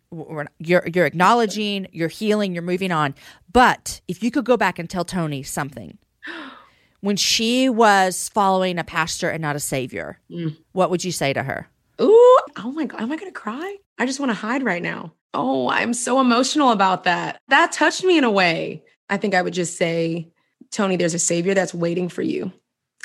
You're 0.59 0.87
you're 0.93 1.07
acknowledging, 1.07 1.87
you're 1.93 2.09
healing, 2.09 2.53
you're 2.55 2.63
moving 2.63 2.93
on. 2.93 3.15
But 3.53 4.01
if 4.09 4.23
you 4.23 4.31
could 4.31 4.45
go 4.45 4.57
back 4.57 4.79
and 4.79 4.89
tell 4.91 5.05
Toni 5.05 5.43
something 5.43 5.99
when 7.01 7.17
she 7.17 7.69
was 7.69 8.29
following 8.29 8.79
a 8.79 8.85
pastor 8.85 9.31
and 9.31 9.41
not 9.43 9.57
a 9.57 9.61
savior, 9.61 10.19
Mm. 10.31 10.57
what 10.73 10.91
would 10.91 11.05
you 11.05 11.13
say 11.13 11.33
to 11.33 11.43
her? 11.43 11.69
Ooh, 12.01 12.39
oh 12.57 12.73
my 12.75 12.87
God. 12.87 13.01
Am 13.01 13.13
I 13.13 13.17
going 13.17 13.33
to 13.33 13.39
cry? 13.39 13.77
I 13.99 14.07
just 14.07 14.21
want 14.21 14.31
to 14.31 14.35
hide 14.35 14.63
right 14.63 14.83
now. 14.83 15.13
Oh, 15.35 15.69
I'm 15.69 15.93
so 15.95 16.21
emotional 16.21 16.71
about 16.73 17.05
that. 17.05 17.41
That 17.49 17.73
touched 17.73 18.03
me 18.05 18.19
in 18.19 18.25
a 18.25 18.31
way. 18.31 18.83
I 19.09 19.17
think 19.17 19.35
I 19.35 19.43
would 19.43 19.53
just 19.55 19.77
say, 19.77 20.29
Toni, 20.71 20.97
there's 20.97 21.15
a 21.15 21.19
savior 21.19 21.55
that's 21.55 21.75
waiting 21.75 22.09
for 22.09 22.23
you. 22.23 22.53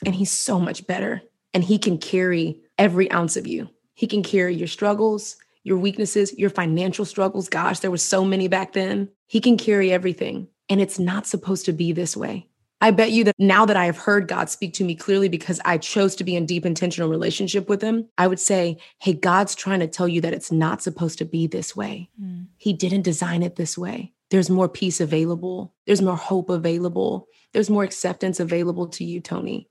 And 0.05 0.15
he's 0.15 0.31
so 0.31 0.59
much 0.59 0.87
better. 0.87 1.21
And 1.53 1.63
he 1.63 1.77
can 1.77 1.97
carry 1.97 2.61
every 2.77 3.11
ounce 3.11 3.37
of 3.37 3.47
you. 3.47 3.69
He 3.93 4.07
can 4.07 4.23
carry 4.23 4.55
your 4.55 4.67
struggles, 4.67 5.37
your 5.63 5.77
weaknesses, 5.77 6.37
your 6.37 6.49
financial 6.49 7.05
struggles. 7.05 7.49
Gosh, 7.49 7.79
there 7.79 7.91
were 7.91 7.97
so 7.97 8.23
many 8.25 8.47
back 8.47 8.73
then. 8.73 9.09
He 9.27 9.41
can 9.41 9.57
carry 9.57 9.91
everything. 9.91 10.47
And 10.69 10.81
it's 10.81 10.99
not 10.99 11.27
supposed 11.27 11.65
to 11.65 11.73
be 11.73 11.91
this 11.91 12.17
way. 12.17 12.47
I 12.81 12.91
bet 12.91 13.11
you 13.11 13.23
that 13.23 13.35
now 13.39 13.65
that 13.65 13.77
I 13.77 13.85
have 13.85 13.97
heard 13.97 14.27
God 14.27 14.49
speak 14.49 14.73
to 14.75 14.83
me 14.83 14.95
clearly 14.95 15.29
because 15.29 15.61
I 15.63 15.77
chose 15.77 16.15
to 16.17 16.23
be 16.23 16.35
in 16.35 16.45
deep 16.45 16.65
intentional 16.65 17.09
relationship 17.09 17.69
with 17.69 17.81
him, 17.81 18.09
I 18.17 18.27
would 18.27 18.39
say, 18.39 18.77
"Hey, 18.99 19.13
God's 19.13 19.55
trying 19.55 19.79
to 19.79 19.87
tell 19.87 20.07
you 20.07 20.21
that 20.21 20.33
it's 20.33 20.51
not 20.51 20.81
supposed 20.81 21.17
to 21.19 21.25
be 21.25 21.47
this 21.47 21.75
way. 21.75 22.09
Hmm. 22.19 22.43
He 22.57 22.73
didn't 22.73 23.03
design 23.03 23.43
it 23.43 23.55
this 23.55 23.77
way. 23.77 24.13
There's 24.29 24.49
more 24.49 24.67
peace 24.67 24.99
available. 24.99 25.73
There's 25.85 26.01
more 26.01 26.17
hope 26.17 26.49
available. 26.49 27.27
There's 27.53 27.69
more 27.69 27.83
acceptance 27.83 28.39
available 28.39 28.87
to 28.89 29.05
you, 29.05 29.21
Toni. 29.21 29.69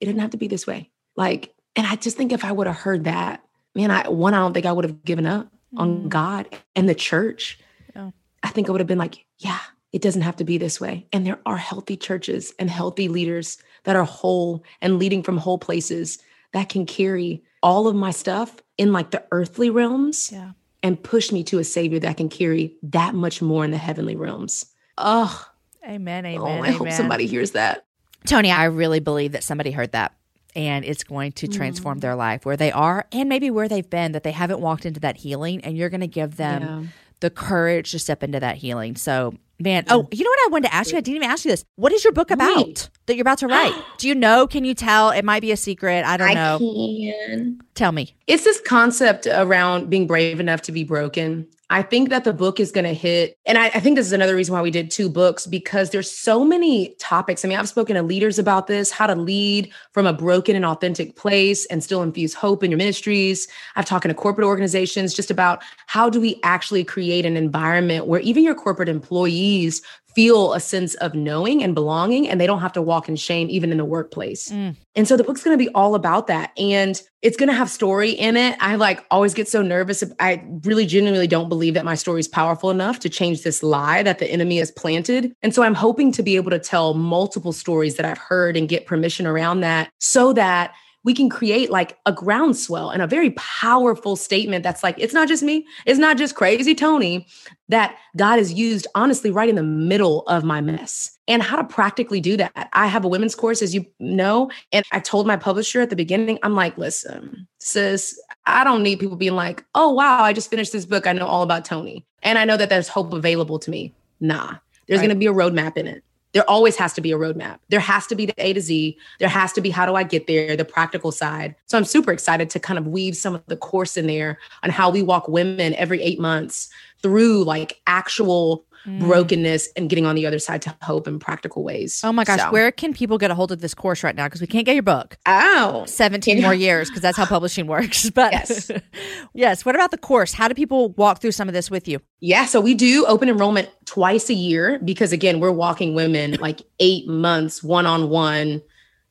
It 0.00 0.06
didn't 0.06 0.20
have 0.20 0.30
to 0.30 0.36
be 0.36 0.48
this 0.48 0.66
way." 0.66 0.90
Like, 1.16 1.52
and 1.76 1.86
I 1.86 1.96
just 1.96 2.16
think 2.16 2.32
if 2.32 2.44
I 2.44 2.52
would 2.52 2.66
have 2.66 2.76
heard 2.76 3.04
that, 3.04 3.42
man, 3.74 3.90
I 3.90 4.08
one 4.08 4.34
I 4.34 4.38
don't 4.38 4.54
think 4.54 4.66
I 4.66 4.72
would 4.72 4.84
have 4.84 5.04
given 5.04 5.26
up 5.26 5.48
on 5.76 6.04
Mm. 6.04 6.08
God 6.08 6.46
and 6.74 6.88
the 6.88 6.94
church. 6.94 7.58
Yeah. 7.94 8.10
I 8.42 8.48
think 8.48 8.68
I 8.68 8.72
would 8.72 8.80
have 8.80 8.86
been 8.88 8.98
like, 8.98 9.24
yeah, 9.38 9.58
it 9.92 10.00
doesn't 10.02 10.22
have 10.22 10.36
to 10.36 10.44
be 10.44 10.58
this 10.58 10.80
way. 10.80 11.06
And 11.12 11.26
there 11.26 11.38
are 11.46 11.56
healthy 11.56 11.96
churches 11.96 12.54
and 12.58 12.70
healthy 12.70 13.08
leaders 13.08 13.58
that 13.84 13.96
are 13.96 14.04
whole 14.04 14.64
and 14.80 14.98
leading 14.98 15.22
from 15.22 15.36
whole 15.38 15.58
places 15.58 16.18
that 16.52 16.68
can 16.68 16.86
carry 16.86 17.42
all 17.62 17.86
of 17.88 17.94
my 17.96 18.10
stuff 18.10 18.56
in 18.78 18.92
like 18.92 19.10
the 19.10 19.22
earthly 19.32 19.68
realms 19.70 20.30
Yeah. 20.32 20.52
and 20.82 21.02
push 21.02 21.30
me 21.32 21.44
to 21.44 21.58
a 21.58 21.64
savior 21.64 21.98
that 22.00 22.16
can 22.16 22.28
carry 22.28 22.76
that 22.84 23.14
much 23.14 23.42
more 23.42 23.64
in 23.64 23.70
the 23.70 23.78
heavenly 23.78 24.16
realms. 24.16 24.66
Oh, 24.96 25.46
Amen. 25.84 26.24
Amen. 26.26 26.40
oh 26.40 26.46
I 26.46 26.58
amen. 26.58 26.72
hope 26.72 26.90
somebody 26.92 27.26
hears 27.26 27.50
that. 27.52 27.84
Toni, 28.26 28.50
I 28.50 28.64
really 28.64 29.00
believe 29.00 29.32
that 29.32 29.42
somebody 29.44 29.70
heard 29.70 29.92
that 29.92 30.14
and 30.54 30.84
it's 30.84 31.04
going 31.04 31.32
to 31.32 31.48
transform 31.48 31.98
mm. 31.98 32.02
their 32.02 32.14
life 32.14 32.44
where 32.44 32.56
they 32.56 32.72
are 32.72 33.06
and 33.12 33.28
maybe 33.28 33.50
where 33.50 33.68
they've 33.68 33.88
been 33.88 34.12
that 34.12 34.22
they 34.22 34.32
haven't 34.32 34.60
walked 34.60 34.86
into 34.86 35.00
that 35.00 35.16
healing 35.16 35.62
and 35.64 35.76
you're 35.76 35.90
going 35.90 36.00
to 36.00 36.06
give 36.06 36.36
them 36.36 36.62
Yeah. 36.62 36.82
the 37.20 37.30
courage 37.30 37.90
to 37.92 37.98
step 37.98 38.22
into 38.22 38.40
that 38.40 38.56
healing. 38.56 38.96
So, 38.96 39.34
man, 39.60 39.84
oh, 39.88 40.08
you 40.10 40.24
know 40.24 40.30
what 40.30 40.38
I 40.46 40.48
wanted 40.50 40.68
to 40.68 40.74
ask 40.74 40.92
you? 40.92 40.98
I 40.98 41.00
didn't 41.00 41.16
even 41.16 41.30
ask 41.30 41.44
you 41.44 41.50
this. 41.50 41.64
What 41.76 41.92
is 41.92 42.04
your 42.04 42.12
book 42.12 42.30
about 42.30 42.56
Wait. 42.56 42.90
that 43.06 43.16
you're 43.16 43.22
about 43.22 43.38
to 43.38 43.46
write? 43.46 43.74
Do 43.98 44.08
you 44.08 44.14
know? 44.14 44.46
Can 44.46 44.64
you 44.64 44.74
tell? 44.74 45.10
It 45.10 45.24
might 45.24 45.40
be 45.40 45.52
a 45.52 45.56
secret. 45.56 46.04
I 46.04 46.16
don't 46.16 46.34
know. 46.34 46.58
can. 46.58 47.60
Tell 47.74 47.92
me. 47.92 48.14
It's 48.26 48.44
this 48.44 48.60
concept 48.60 49.26
around 49.26 49.90
being 49.90 50.06
brave 50.06 50.40
enough 50.40 50.62
to 50.62 50.72
be 50.72 50.84
broken. 50.84 51.48
I 51.70 51.82
think 51.82 52.08
that 52.08 52.24
the 52.24 52.32
book 52.32 52.60
is 52.60 52.72
going 52.72 52.86
to 52.86 52.94
hit, 52.94 53.38
and 53.44 53.58
I, 53.58 53.66
I 53.66 53.80
think 53.80 53.96
this 53.96 54.06
is 54.06 54.12
another 54.12 54.34
reason 54.34 54.54
why 54.54 54.62
we 54.62 54.70
did 54.70 54.90
two 54.90 55.10
books 55.10 55.46
because 55.46 55.90
there's 55.90 56.10
so 56.10 56.42
many 56.42 56.94
topics. 56.98 57.44
I 57.44 57.48
mean, 57.48 57.58
I've 57.58 57.68
spoken 57.68 57.94
to 57.96 58.02
leaders 58.02 58.38
about 58.38 58.68
this, 58.68 58.90
how 58.90 59.06
to 59.06 59.14
lead 59.14 59.70
from 59.92 60.06
a 60.06 60.14
broken 60.14 60.56
and 60.56 60.64
authentic 60.64 61.16
place 61.16 61.66
and 61.66 61.84
still 61.84 62.02
infuse 62.02 62.32
hope 62.32 62.64
in 62.64 62.70
your 62.70 62.78
ministries. 62.78 63.48
I've 63.76 63.84
talked 63.84 64.08
to 64.08 64.14
corporate 64.14 64.46
organizations 64.46 65.12
just 65.12 65.30
about 65.30 65.62
how 65.86 66.08
do 66.08 66.20
we 66.20 66.40
actually 66.42 66.84
create 66.84 67.26
an 67.26 67.36
environment 67.36 68.06
where 68.06 68.20
even 68.20 68.44
your 68.44 68.54
corporate 68.54 68.88
employees 68.88 69.82
feel 70.18 70.52
a 70.52 70.58
sense 70.58 70.96
of 70.96 71.14
knowing 71.14 71.62
and 71.62 71.76
belonging, 71.76 72.28
and 72.28 72.40
they 72.40 72.46
don't 72.46 72.58
have 72.58 72.72
to 72.72 72.82
walk 72.82 73.08
in 73.08 73.14
shame 73.14 73.48
even 73.50 73.70
in 73.70 73.78
the 73.78 73.84
workplace. 73.84 74.50
Mm. 74.50 74.74
And 74.96 75.06
so 75.06 75.16
the 75.16 75.22
book's 75.22 75.44
going 75.44 75.56
to 75.56 75.64
be 75.64 75.70
all 75.76 75.94
about 75.94 76.26
that. 76.26 76.50
And 76.58 77.00
it's 77.22 77.36
going 77.36 77.48
to 77.48 77.54
have 77.54 77.70
story 77.70 78.10
in 78.10 78.36
it. 78.36 78.56
I 78.58 78.74
like 78.74 79.04
always 79.12 79.32
get 79.32 79.46
so 79.46 79.62
nervous. 79.62 80.02
I 80.18 80.44
really 80.64 80.86
genuinely 80.86 81.28
don't 81.28 81.48
believe 81.48 81.74
that 81.74 81.84
my 81.84 81.94
story 81.94 82.18
is 82.18 82.26
powerful 82.26 82.68
enough 82.68 82.98
to 83.00 83.08
change 83.08 83.44
this 83.44 83.62
lie 83.62 84.02
that 84.02 84.18
the 84.18 84.26
enemy 84.26 84.58
has 84.58 84.72
planted. 84.72 85.32
And 85.40 85.54
so 85.54 85.62
I'm 85.62 85.74
hoping 85.74 86.10
to 86.10 86.22
be 86.24 86.34
able 86.34 86.50
to 86.50 86.58
tell 86.58 86.94
multiple 86.94 87.52
stories 87.52 87.94
that 87.94 88.04
I've 88.04 88.18
heard 88.18 88.56
and 88.56 88.68
get 88.68 88.86
permission 88.86 89.24
around 89.24 89.60
that 89.60 89.92
so 90.00 90.32
that 90.32 90.74
we 91.08 91.14
can 91.14 91.30
create 91.30 91.70
like 91.70 91.96
a 92.04 92.12
groundswell 92.12 92.90
and 92.90 93.00
a 93.00 93.06
very 93.06 93.30
powerful 93.30 94.14
statement 94.14 94.62
that's 94.62 94.82
like, 94.82 94.94
it's 94.98 95.14
not 95.14 95.26
just 95.26 95.42
me, 95.42 95.66
it's 95.86 95.98
not 95.98 96.18
just 96.18 96.34
crazy 96.34 96.74
Toni, 96.74 97.26
that 97.70 97.96
God 98.14 98.36
has 98.36 98.52
used 98.52 98.86
honestly 98.94 99.30
right 99.30 99.48
in 99.48 99.54
the 99.54 99.62
middle 99.62 100.20
of 100.28 100.44
my 100.44 100.60
mess. 100.60 101.16
And 101.26 101.42
how 101.42 101.56
to 101.56 101.64
practically 101.64 102.20
do 102.20 102.36
that. 102.36 102.68
I 102.74 102.88
have 102.88 103.06
a 103.06 103.08
women's 103.08 103.34
course, 103.34 103.62
as 103.62 103.74
you 103.74 103.86
know, 103.98 104.50
and 104.70 104.84
I 104.92 105.00
told 105.00 105.26
my 105.26 105.38
publisher 105.38 105.80
at 105.80 105.88
the 105.88 105.96
beginning, 105.96 106.38
I'm 106.42 106.54
like, 106.54 106.76
listen, 106.76 107.48
sis, 107.58 108.20
I 108.44 108.62
don't 108.62 108.82
need 108.82 109.00
people 109.00 109.16
being 109.16 109.34
like, 109.34 109.64
oh, 109.74 109.90
wow, 109.90 110.22
I 110.22 110.34
just 110.34 110.50
finished 110.50 110.74
this 110.74 110.84
book. 110.84 111.06
I 111.06 111.14
know 111.14 111.26
all 111.26 111.42
about 111.42 111.64
Toni. 111.64 112.04
And 112.22 112.38
I 112.38 112.44
know 112.44 112.58
that 112.58 112.68
there's 112.68 112.88
hope 112.88 113.14
available 113.14 113.58
to 113.60 113.70
me. 113.70 113.94
Nah, 114.20 114.56
there's 114.86 114.98
right. 115.00 115.06
going 115.06 115.16
to 115.16 115.18
be 115.18 115.26
a 115.26 115.32
roadmap 115.32 115.78
in 115.78 115.86
it 115.86 116.04
there 116.32 116.48
always 116.48 116.76
has 116.76 116.92
to 116.94 117.00
be 117.00 117.12
a 117.12 117.16
roadmap. 117.16 117.58
There 117.68 117.80
has 117.80 118.06
to 118.08 118.14
be 118.14 118.26
the 118.26 118.34
A 118.38 118.52
to 118.52 118.60
Z. 118.60 118.98
There 119.18 119.28
has 119.28 119.52
to 119.54 119.60
be 119.60 119.70
how 119.70 119.86
do 119.86 119.94
I 119.94 120.02
get 120.02 120.26
there, 120.26 120.56
the 120.56 120.64
practical 120.64 121.10
side. 121.10 121.54
So 121.66 121.78
I'm 121.78 121.84
super 121.84 122.12
excited 122.12 122.50
to 122.50 122.60
kind 122.60 122.78
of 122.78 122.86
weave 122.86 123.16
some 123.16 123.34
of 123.34 123.44
the 123.46 123.56
course 123.56 123.96
in 123.96 124.06
there 124.06 124.38
on 124.62 124.70
how 124.70 124.90
we 124.90 125.02
walk 125.02 125.28
women 125.28 125.74
every 125.74 126.02
eight 126.02 126.20
months 126.20 126.68
through 127.02 127.44
like 127.44 127.80
actual 127.86 128.64
mm. 128.88 129.00
brokenness 129.00 129.68
and 129.76 129.88
getting 129.88 130.06
on 130.06 130.14
the 130.14 130.26
other 130.26 130.38
side 130.38 130.62
to 130.62 130.74
hope 130.82 131.06
in 131.06 131.18
practical 131.18 131.62
ways. 131.62 132.00
Oh 132.02 132.12
my 132.12 132.24
gosh, 132.24 132.40
so. 132.40 132.50
where 132.50 132.72
can 132.72 132.94
people 132.94 133.18
get 133.18 133.30
a 133.30 133.34
hold 133.34 133.52
of 133.52 133.60
this 133.60 133.74
course 133.74 134.02
right 134.02 134.14
now? 134.14 134.26
Because 134.26 134.40
we 134.40 134.46
can't 134.46 134.66
get 134.66 134.74
your 134.74 134.82
book. 134.82 135.18
Oh, 135.26 135.84
17 135.86 136.40
more 136.42 136.54
years 136.54 136.88
because 136.88 137.02
that's 137.02 137.16
how 137.16 137.26
publishing 137.38 137.66
works. 137.66 138.10
But 138.18 138.32
yes. 138.32 138.70
yes, 139.34 139.64
what 139.64 139.76
about 139.76 139.92
the 139.92 139.98
course? 139.98 140.32
How 140.32 140.48
do 140.48 140.54
people 140.54 140.88
walk 140.90 141.20
through 141.20 141.32
some 141.32 141.46
of 141.46 141.54
this 141.54 141.70
with 141.70 141.86
you? 141.86 142.00
Yeah, 142.20 142.46
so 142.46 142.60
we 142.60 142.74
do 142.74 143.06
open 143.06 143.28
enrollment 143.28 143.68
twice 143.84 144.28
a 144.28 144.34
year 144.34 144.80
because 144.84 145.12
again, 145.12 145.38
we're 145.38 145.52
walking 145.52 145.94
women 145.94 146.32
like 146.40 146.62
eight 146.80 147.06
months 147.06 147.62
one 147.62 147.86
on 147.86 148.08
one 148.08 148.60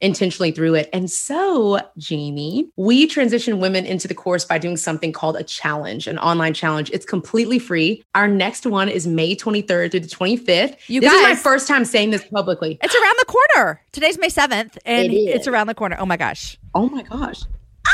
intentionally 0.01 0.51
through 0.51 0.75
it. 0.75 0.89
And 0.93 1.09
so, 1.09 1.79
Jamie, 1.97 2.69
we 2.75 3.07
transition 3.07 3.59
women 3.59 3.85
into 3.85 4.07
the 4.07 4.13
course 4.13 4.45
by 4.45 4.57
doing 4.57 4.77
something 4.77 5.11
called 5.11 5.35
a 5.35 5.43
challenge, 5.43 6.07
an 6.07 6.19
online 6.19 6.53
challenge. 6.53 6.91
It's 6.91 7.05
completely 7.05 7.59
free. 7.59 8.03
Our 8.15 8.27
next 8.27 8.65
one 8.65 8.89
is 8.89 9.07
May 9.07 9.35
23rd 9.35 9.91
through 9.91 10.01
the 10.01 10.07
25th. 10.07 10.77
You 10.87 11.01
this 11.01 11.11
guys, 11.11 11.21
is 11.21 11.23
my 11.23 11.35
first 11.35 11.67
time 11.67 11.85
saying 11.85 12.11
this 12.11 12.23
publicly. 12.25 12.77
It's 12.81 12.95
around 12.95 13.15
the 13.19 13.25
corner. 13.25 13.81
Today's 13.91 14.17
May 14.19 14.29
7th, 14.29 14.77
and 14.85 15.11
it 15.11 15.15
it's 15.15 15.47
around 15.47 15.67
the 15.67 15.75
corner. 15.75 15.97
Oh 15.99 16.05
my 16.05 16.17
gosh. 16.17 16.57
Oh 16.75 16.89
my 16.89 17.01
gosh. 17.03 17.41
Ah! 17.87 17.91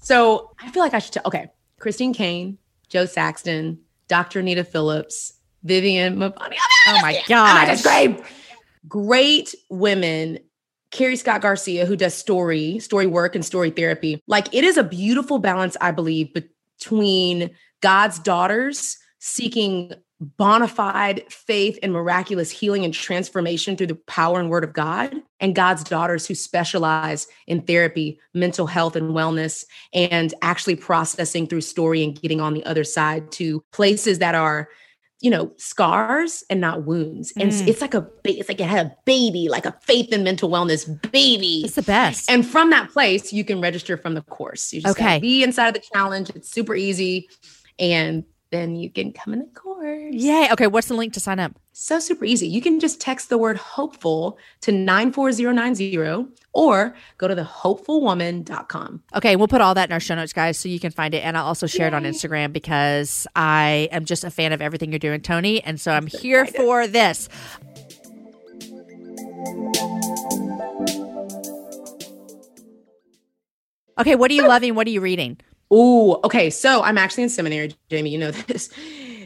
So 0.00 0.50
I 0.60 0.70
feel 0.70 0.82
like 0.82 0.94
I 0.94 0.98
should 0.98 1.14
tell. 1.14 1.22
Okay. 1.26 1.48
Christine 1.78 2.14
Caine, 2.14 2.58
Jo 2.88 3.06
Saxton, 3.06 3.78
Dr. 4.08 4.40
Anita 4.40 4.64
Phillips, 4.64 5.34
Vivian 5.62 6.16
Mabuni. 6.16 6.56
Oh 6.88 6.98
my 7.00 7.22
gosh. 7.26 7.82
Great. 7.82 8.20
Great 8.86 9.54
women 9.70 10.38
Carrie 10.94 11.16
Scott 11.16 11.42
Garcia, 11.42 11.86
who 11.86 11.96
does 11.96 12.14
story, 12.14 12.78
story 12.78 13.08
work, 13.08 13.34
and 13.34 13.44
story 13.44 13.70
therapy. 13.70 14.22
Like 14.28 14.54
it 14.54 14.62
is 14.62 14.76
a 14.76 14.84
beautiful 14.84 15.40
balance, 15.40 15.76
I 15.80 15.90
believe, 15.90 16.32
between 16.32 17.50
God's 17.82 18.20
daughters 18.20 18.96
seeking 19.18 19.92
bona 20.20 20.68
fide 20.68 21.24
faith 21.28 21.78
and 21.82 21.92
miraculous 21.92 22.50
healing 22.50 22.84
and 22.84 22.94
transformation 22.94 23.76
through 23.76 23.88
the 23.88 23.98
power 24.06 24.38
and 24.38 24.48
word 24.48 24.62
of 24.62 24.72
God, 24.72 25.16
and 25.40 25.56
God's 25.56 25.82
daughters 25.82 26.28
who 26.28 26.34
specialize 26.36 27.26
in 27.48 27.62
therapy, 27.62 28.20
mental 28.32 28.68
health, 28.68 28.94
and 28.94 29.10
wellness, 29.10 29.64
and 29.92 30.32
actually 30.42 30.76
processing 30.76 31.48
through 31.48 31.62
story 31.62 32.04
and 32.04 32.20
getting 32.20 32.40
on 32.40 32.54
the 32.54 32.64
other 32.64 32.84
side 32.84 33.32
to 33.32 33.64
places 33.72 34.20
that 34.20 34.36
are 34.36 34.68
you 35.24 35.30
know, 35.30 35.50
scars 35.56 36.44
and 36.50 36.60
not 36.60 36.84
wounds. 36.84 37.32
And 37.38 37.50
mm. 37.50 37.66
it's 37.66 37.80
like 37.80 37.94
a, 37.94 38.06
it's 38.24 38.46
like 38.46 38.60
it 38.60 38.66
had 38.66 38.86
a 38.86 38.96
baby, 39.06 39.48
like 39.48 39.64
a 39.64 39.72
faith 39.80 40.12
and 40.12 40.22
mental 40.22 40.50
wellness 40.50 40.86
baby. 41.12 41.62
It's 41.64 41.76
the 41.76 41.82
best. 41.82 42.30
And 42.30 42.46
from 42.46 42.68
that 42.70 42.90
place, 42.90 43.32
you 43.32 43.42
can 43.42 43.58
register 43.62 43.96
from 43.96 44.12
the 44.12 44.20
course. 44.20 44.70
You 44.70 44.82
just 44.82 44.98
okay. 44.98 45.18
be 45.20 45.42
inside 45.42 45.68
of 45.68 45.74
the 45.74 45.82
challenge. 45.94 46.28
It's 46.34 46.50
super 46.50 46.74
easy. 46.74 47.30
And 47.78 48.24
then 48.50 48.76
you 48.76 48.90
can 48.90 49.14
come 49.14 49.32
in 49.32 49.38
the 49.38 49.46
course. 49.46 50.12
Yay. 50.14 50.48
Okay. 50.52 50.66
What's 50.66 50.88
the 50.88 50.94
link 50.94 51.14
to 51.14 51.20
sign 51.20 51.40
up? 51.40 51.58
So 51.72 52.00
super 52.00 52.26
easy. 52.26 52.46
You 52.46 52.60
can 52.60 52.78
just 52.78 53.00
text 53.00 53.30
the 53.30 53.38
word 53.38 53.56
hopeful 53.56 54.36
to 54.60 54.72
94090 54.72 55.86
or 56.54 56.94
go 57.18 57.28
to 57.28 57.34
thehopefulwoman.com. 57.34 59.02
Okay. 59.14 59.36
We'll 59.36 59.48
put 59.48 59.60
all 59.60 59.74
that 59.74 59.88
in 59.88 59.92
our 59.92 60.00
show 60.00 60.14
notes, 60.14 60.32
guys, 60.32 60.58
so 60.58 60.68
you 60.68 60.80
can 60.80 60.92
find 60.92 61.12
it. 61.14 61.24
And 61.24 61.36
I'll 61.36 61.46
also 61.46 61.66
share 61.66 61.86
Yay. 61.86 61.88
it 61.88 61.94
on 61.94 62.04
Instagram 62.04 62.52
because 62.52 63.26
I 63.36 63.88
am 63.92 64.04
just 64.04 64.24
a 64.24 64.30
fan 64.30 64.52
of 64.52 64.62
everything 64.62 64.92
you're 64.92 64.98
doing, 64.98 65.20
Toni. 65.20 65.62
And 65.62 65.80
so 65.80 65.92
I'm 65.92 66.06
here 66.06 66.46
for 66.46 66.86
this. 66.86 67.28
Okay. 73.98 74.16
What 74.16 74.30
are 74.30 74.34
you 74.34 74.46
loving? 74.48 74.74
What 74.74 74.86
are 74.86 74.90
you 74.90 75.00
reading? 75.00 75.38
Oh, 75.70 76.20
okay. 76.24 76.50
So 76.50 76.82
I'm 76.82 76.98
actually 76.98 77.24
in 77.24 77.28
seminary, 77.30 77.74
Jamie. 77.90 78.10
You 78.10 78.18
know 78.18 78.30
this. 78.30 78.70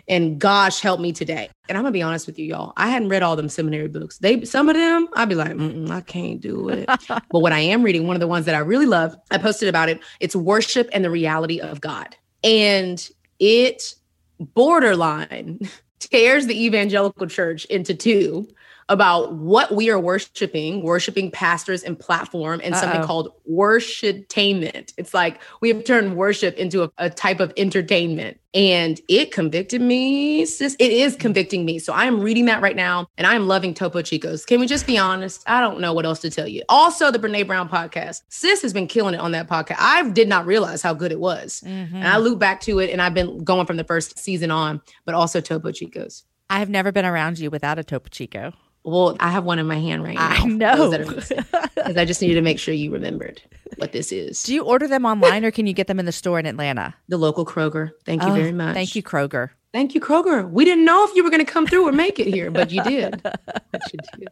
And 0.09 0.39
gosh, 0.39 0.81
help 0.81 1.01
me 1.01 1.13
today. 1.13 1.51
And 1.69 1.77
I'm 1.77 1.85
gonna 1.85 1.93
be 1.93 2.03
honest 2.03 2.27
with 2.27 2.39
you, 2.39 2.47
y'all. 2.47 2.73
I 2.77 2.89
hadn't 2.89 3.11
read 3.11 3.23
all 3.23 3.37
them 3.37 3.49
seminary 3.49 3.89
books. 3.89 4.19
They 4.19 4.45
some 4.45 4.69
of 4.69 4.75
them, 4.75 5.09
I'd 5.15 5.29
be 5.29 5.35
like, 5.35 5.59
I 5.91 6.01
can't 6.01 6.41
do 6.41 6.69
it. 6.71 6.89
but 7.09 7.41
what 7.41 7.53
I 7.53 7.59
am 7.59 7.83
reading, 7.83 8.07
one 8.07 8.17
of 8.17 8.21
the 8.21 8.27
ones 8.27 8.47
that 8.47 8.55
I 8.55 8.61
really 8.61 8.87
love, 8.87 9.17
I 9.31 9.39
posted 9.39 9.69
about 9.69 9.89
it. 9.89 10.01
It's 10.21 10.35
worship 10.35 10.89
and 10.93 11.05
the 11.05 11.11
reality 11.11 11.61
of 11.61 11.81
God, 11.81 12.17
and 12.43 13.09
it 13.39 13.95
borderline 14.41 15.61
tears 15.99 16.47
the 16.47 16.65
evangelical 16.65 17.27
church 17.27 17.65
into 17.67 17.95
two 17.95 18.49
about 18.89 19.35
what 19.35 19.75
we 19.75 19.91
are 19.91 20.01
worshiping, 20.01 20.83
worshiping 20.83 21.31
pastors 21.31 21.83
and 21.83 21.99
platform, 21.99 22.61
and 22.65 22.75
Uh-oh. 22.75 22.81
something 22.81 23.03
called 23.03 23.33
worshiptainment. 23.51 24.95
It's 24.97 25.13
like 25.13 25.41
we 25.61 25.69
have 25.69 25.85
turned 25.85 26.17
worship 26.17 26.57
into 26.57 26.85
a, 26.85 26.91
a, 26.99 27.11
type 27.11 27.41
of 27.41 27.53
entertainment. 27.57 28.41
And 28.55 28.99
it 29.09 29.31
convicted 29.31 29.83
me, 29.83 30.47
sis. 30.47 30.75
It 30.79 30.91
is 30.91 31.17
convicting 31.17 31.67
me. 31.67 31.79
So 31.79 31.93
I 31.93 32.07
am 32.07 32.21
reading 32.21 32.47
that 32.47 32.63
right 32.63 32.75
now 32.75 33.07
and 33.19 33.27
I'm 33.27 33.47
loving 33.47 33.75
Topo 33.75 34.01
Chicos. 34.01 34.47
Can 34.47 34.59
we 34.59 34.67
just 34.67 34.87
be 34.87 34.97
honest? 34.97 35.43
I 35.47 35.61
don't 35.61 35.81
know 35.81 35.93
what 35.93 36.07
else 36.07 36.21
to 36.21 36.31
tell 36.31 36.49
you. 36.49 36.63
Also, 36.71 37.11
the 37.11 37.19
Brene 37.19 37.47
Brown 37.47 37.69
podcast. 37.69 38.23
Sis 38.31 38.63
has 38.63 38.73
been 38.73 38.87
killing 38.87 39.15
it 39.15 39.21
on 39.21 39.33
that 39.33 39.49
podcast. 39.49 39.77
I 39.79 40.09
did 40.11 40.29
not 40.29 40.47
realize 40.47 40.81
how 40.81 40.95
good 40.95 41.13
it 41.13 41.21
was. 41.21 41.63
Mm-hmm. 41.65 41.97
And 41.97 42.09
I 42.09 42.17
loop 42.17 42.39
back 42.39 42.63
to 42.63 42.79
it 42.79 42.91
and 42.91 43.03
I've 43.03 43.15
been 43.15 43.45
going 43.45 43.67
from 43.67 43.77
the 43.77 43.85
first 43.85 44.19
season 44.19 44.51
on, 44.51 44.81
but 45.05 45.15
also 45.15 45.43
Topo 45.43 45.71
Chicos. 45.71 46.23
I 46.49 46.61
have 46.61 46.71
never 46.71 46.91
been 46.91 47.05
around 47.05 47.39
you 47.39 47.51
without 47.51 47.79
a 47.79 47.85
Topo 47.85 48.09
Chico. 48.09 48.55
Well, 48.89 49.17
I 49.21 49.31
have 49.31 49.45
one 49.45 49.59
in 49.59 49.67
my 49.67 49.79
hand 49.79 50.03
right 50.03 50.15
now. 50.15 50.29
I 50.29 50.45
know. 50.45 50.91
Because 50.91 51.97
I 51.97 52.05
just 52.05 52.21
needed 52.23 52.35
to 52.35 52.43
make 52.43 52.59
sure 52.59 52.75
you 52.75 52.91
remembered 52.91 53.43
what 53.77 53.93
this 53.93 54.13
is. 54.13 54.43
Do 54.43 54.55
you 54.55 54.65
order 54.65 54.89
them 54.89 55.05
online 55.05 55.45
or 55.45 55.51
can 55.51 55.67
you 55.67 55.73
get 55.73 55.87
them 55.87 55.99
in 55.99 56.07
the 56.07 56.13
store 56.13 56.39
in 56.39 56.47
Atlanta? 56.47 56.95
The 57.09 57.19
local 57.19 57.45
Kroger. 57.45 57.91
Thank 58.05 58.23
you 58.23 58.29
oh, 58.29 58.35
very 58.35 58.53
much. 58.53 58.75
Thank 58.75 58.95
you, 58.95 59.03
Kroger. 59.03 59.51
Thank 59.73 59.95
you, 59.95 60.01
Kroger. 60.01 60.51
We 60.51 60.65
didn't 60.65 60.85
know 60.85 61.05
if 61.05 61.15
you 61.15 61.23
were 61.23 61.31
going 61.31 61.45
to 61.45 61.51
come 61.51 61.67
through 61.67 61.87
or 61.87 61.93
make 61.93 62.19
it 62.19 62.27
here, 62.27 62.51
but 62.51 62.71
you 62.71 62.83
did. 62.83 63.23
but 63.23 63.93
you 63.93 63.99
did. 64.17 64.29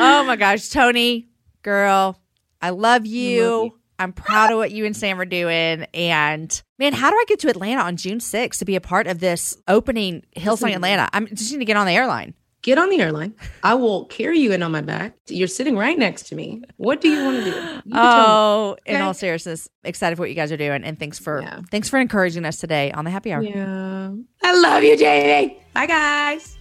Oh 0.00 0.24
my 0.24 0.36
gosh, 0.36 0.68
Toni, 0.70 1.28
girl, 1.62 2.18
I 2.62 2.70
love 2.70 3.06
you. 3.06 3.42
Love 3.42 3.64
you. 3.64 3.74
I'm 4.00 4.12
proud 4.12 4.52
of 4.52 4.58
what 4.58 4.70
you 4.70 4.86
and 4.86 4.96
Sam 4.96 5.20
are 5.20 5.24
doing. 5.24 5.84
And 5.92 6.62
man, 6.78 6.92
how 6.92 7.10
do 7.10 7.16
I 7.16 7.24
get 7.26 7.40
to 7.40 7.48
Atlanta 7.48 7.82
on 7.82 7.96
June 7.96 8.18
6th 8.18 8.58
to 8.58 8.64
be 8.64 8.76
a 8.76 8.80
part 8.80 9.08
of 9.08 9.18
this 9.18 9.56
opening 9.66 10.24
Hillsong 10.36 10.72
Atlanta? 10.74 11.08
I'm 11.12 11.26
just 11.26 11.52
need 11.52 11.58
to 11.58 11.64
get 11.64 11.76
on 11.76 11.86
the 11.86 11.92
airline 11.92 12.34
get 12.62 12.78
on 12.78 12.90
the 12.90 13.00
airline. 13.00 13.34
I 13.62 13.74
will 13.74 14.06
carry 14.06 14.38
you 14.38 14.52
in 14.52 14.62
on 14.62 14.72
my 14.72 14.80
back. 14.80 15.14
You're 15.28 15.48
sitting 15.48 15.76
right 15.76 15.98
next 15.98 16.24
to 16.28 16.34
me. 16.34 16.62
What 16.76 17.00
do 17.00 17.08
you 17.08 17.24
want 17.24 17.44
to 17.44 17.50
do? 17.50 17.80
Oh, 17.92 18.76
okay? 18.80 18.94
in 18.94 19.02
all 19.02 19.14
seriousness, 19.14 19.68
excited 19.84 20.16
for 20.16 20.22
what 20.22 20.30
you 20.30 20.36
guys 20.36 20.52
are 20.52 20.56
doing, 20.56 20.84
and 20.84 20.98
thanks 20.98 21.18
for 21.18 21.42
yeah. 21.42 21.60
thanks 21.70 21.88
for 21.88 21.98
encouraging 21.98 22.44
us 22.44 22.58
today 22.58 22.92
on 22.92 23.04
the 23.04 23.10
Happy 23.10 23.32
Hour. 23.32 23.42
Yeah, 23.42 24.12
I 24.42 24.60
love 24.60 24.82
you, 24.82 24.96
Jamie. 24.96 25.60
Bye, 25.74 25.86
guys. 25.86 26.58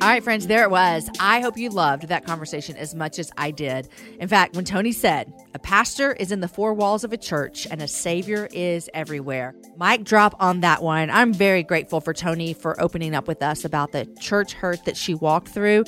All 0.00 0.06
right, 0.06 0.22
friends, 0.22 0.46
there 0.46 0.62
it 0.62 0.70
was. 0.70 1.10
I 1.18 1.40
hope 1.40 1.58
you 1.58 1.70
loved 1.70 2.06
that 2.06 2.24
conversation 2.24 2.76
as 2.76 2.94
much 2.94 3.18
as 3.18 3.32
I 3.36 3.50
did. 3.50 3.88
In 4.20 4.28
fact, 4.28 4.54
when 4.54 4.64
Toni 4.64 4.92
said, 4.92 5.32
a 5.54 5.58
pastor 5.58 6.12
is 6.12 6.30
in 6.30 6.38
the 6.38 6.46
four 6.46 6.72
walls 6.72 7.02
of 7.02 7.12
a 7.12 7.16
church 7.16 7.66
and 7.68 7.82
a 7.82 7.88
savior 7.88 8.48
is 8.52 8.88
everywhere, 8.94 9.56
mic 9.76 10.04
drop 10.04 10.36
on 10.38 10.60
that 10.60 10.84
one. 10.84 11.10
I'm 11.10 11.34
very 11.34 11.64
grateful 11.64 12.00
for 12.00 12.14
Toni 12.14 12.54
for 12.54 12.80
opening 12.80 13.12
up 13.12 13.26
with 13.26 13.42
us 13.42 13.64
about 13.64 13.90
the 13.90 14.06
church 14.20 14.52
hurt 14.52 14.84
that 14.84 14.96
she 14.96 15.14
walked 15.14 15.48
through. 15.48 15.82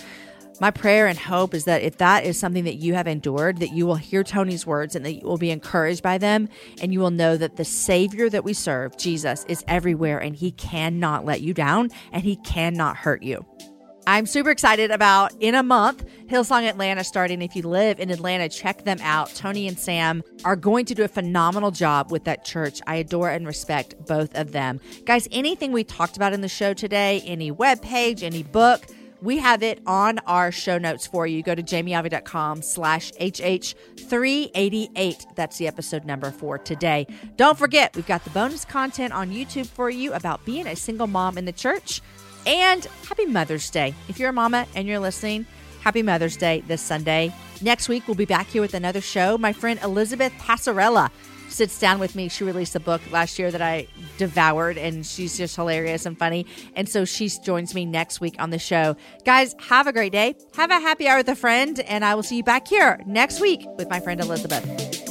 My 0.61 0.73
prayer 0.73 1.07
and 1.07 1.17
hope 1.17 1.55
is 1.55 1.65
that 1.67 1.83
if 1.83 1.99
that 1.99 2.25
is 2.25 2.37
something 2.37 2.65
that 2.65 2.77
you 2.77 2.95
have 2.95 3.07
endured, 3.07 3.59
that 3.59 3.71
you 3.71 3.87
will 3.87 3.95
hear 3.95 4.25
Toni's 4.25 4.67
words 4.67 4.97
and 4.97 5.07
that 5.07 5.13
you 5.13 5.23
will 5.23 5.39
be 5.39 5.53
encouraged 5.53 6.03
by 6.03 6.19
them 6.19 6.49
and 6.83 6.93
you 6.93 6.99
will 6.99 7.13
know 7.13 7.37
that 7.37 7.57
the 7.57 7.65
Savior 7.65 8.29
that 8.29 8.43
we 8.43 8.55
serve, 8.55 8.99
Jesus, 8.99 9.45
is 9.45 9.65
everywhere 9.69 10.19
and 10.19 10.35
he 10.35 10.51
cannot 10.51 11.25
let 11.25 11.43
you 11.43 11.55
down 11.55 11.91
and 12.11 12.25
he 12.25 12.35
cannot 12.35 12.97
hurt 12.97 13.23
you. 13.23 13.47
I'm 14.07 14.27
super 14.27 14.51
excited 14.51 14.91
about 14.91 15.33
in 15.41 15.55
a 15.55 15.63
month, 15.63 16.05
Hillsong 16.27 16.69
Atlanta 16.69 17.05
starting. 17.05 17.43
If 17.43 17.55
you 17.55 17.63
live 17.63 18.01
in 18.01 18.11
Atlanta, 18.11 18.49
check 18.49 18.85
them 18.85 18.99
out. 19.03 19.35
Toni 19.35 19.69
and 19.69 19.79
Sam 19.79 20.23
are 20.45 20.57
going 20.57 20.87
to 20.87 20.95
do 20.95 21.05
a 21.05 21.09
phenomenal 21.09 21.71
job 21.71 22.11
with 22.11 22.25
that 22.25 22.45
church. 22.45 22.81
I 22.87 22.97
adore 22.97 23.31
and 23.31 23.47
respect 23.47 23.95
both 24.07 24.35
of 24.35 24.53
them. 24.53 24.81
Guys, 25.05 25.29
anything 25.31 25.73
we 25.73 25.85
talked 25.85 26.17
about 26.17 26.33
in 26.33 26.41
the 26.41 26.49
show 26.49 26.73
today, 26.73 27.23
any 27.27 27.51
web 27.51 27.83
page, 27.83 28.23
any 28.23 28.43
book, 28.43 28.87
we 29.23 29.39
have 29.39 29.63
it 29.63 29.81
on 29.87 30.19
our 30.21 30.51
show 30.51 30.79
notes 30.79 31.07
for 31.07 31.27
you. 31.27 31.43
Go 31.43 31.55
to 31.55 31.63
jamieivey.com 31.63 32.63
slash 32.63 33.13
HH388. 33.13 35.35
That's 35.35 35.59
the 35.59 35.67
episode 35.67 36.07
number 36.07 36.31
for 36.31 36.57
today. 36.57 37.07
Don't 37.37 37.59
forget, 37.59 37.95
we've 37.95 38.07
got 38.07 38.25
the 38.25 38.31
bonus 38.31 38.65
content 38.65 39.13
on 39.13 39.31
YouTube 39.31 39.67
for 39.67 39.91
you 39.91 40.15
about 40.15 40.43
being 40.47 40.67
a 40.67 40.75
single 40.75 41.07
mom 41.07 41.37
in 41.37 41.45
the 41.45 41.53
church. 41.53 42.01
And 42.47 42.85
happy 43.09 43.27
Mother's 43.27 43.69
Day. 43.71 43.95
If 44.09 44.19
you're 44.19 44.31
a 44.31 44.33
mama 44.33 44.67
and 44.75 44.89
you're 44.89 44.99
listening, 44.99 45.47
happy 45.83 46.03
Mother's 46.03 46.37
Day 46.37 46.63
this 46.67 46.81
Sunday. 46.81 47.33
Next 47.61 47.89
week, 47.89 48.07
we'll 48.07 48.17
be 48.17 48.25
back 48.25 48.47
here 48.47 48.63
with 48.63 48.75
another 48.75 49.01
show. 49.01 49.37
My 49.37 49.53
friend 49.53 49.79
Elizabeth 49.83 50.33
Passarella 50.39 51.11
sits 51.49 51.79
down 51.79 51.99
with 51.99 52.15
me. 52.15 52.29
She 52.29 52.45
released 52.45 52.75
a 52.77 52.81
book 52.81 53.03
last 53.11 53.39
year 53.39 53.51
that 53.51 53.61
I 53.61 53.87
devoured, 54.17 54.79
and 54.79 55.05
she's 55.05 55.37
just 55.37 55.57
hilarious 55.57 56.07
and 56.07 56.19
funny. 56.19 56.47
And 56.75 56.89
so 56.89 57.05
she 57.05 57.29
joins 57.29 57.75
me 57.75 57.85
next 57.85 58.21
week 58.21 58.37
on 58.39 58.51
the 58.51 58.59
show. 58.59 58.97
Guys, 59.25 59.55
have 59.69 59.87
a 59.87 59.93
great 59.93 60.13
day. 60.13 60.37
Have 60.57 60.71
a 60.71 60.81
happy 60.81 61.09
hour 61.09 61.19
with 61.19 61.29
a 61.29 61.37
friend, 61.37 61.81
and 61.81 62.05
I 62.05 62.15
will 62.15 62.23
see 62.23 62.37
you 62.37 62.45
back 62.45 62.69
here 62.69 63.01
next 63.07 63.41
week 63.41 63.67
with 63.77 63.91
my 63.91 64.01
friend 64.01 64.21
Elizabeth. 64.21 65.10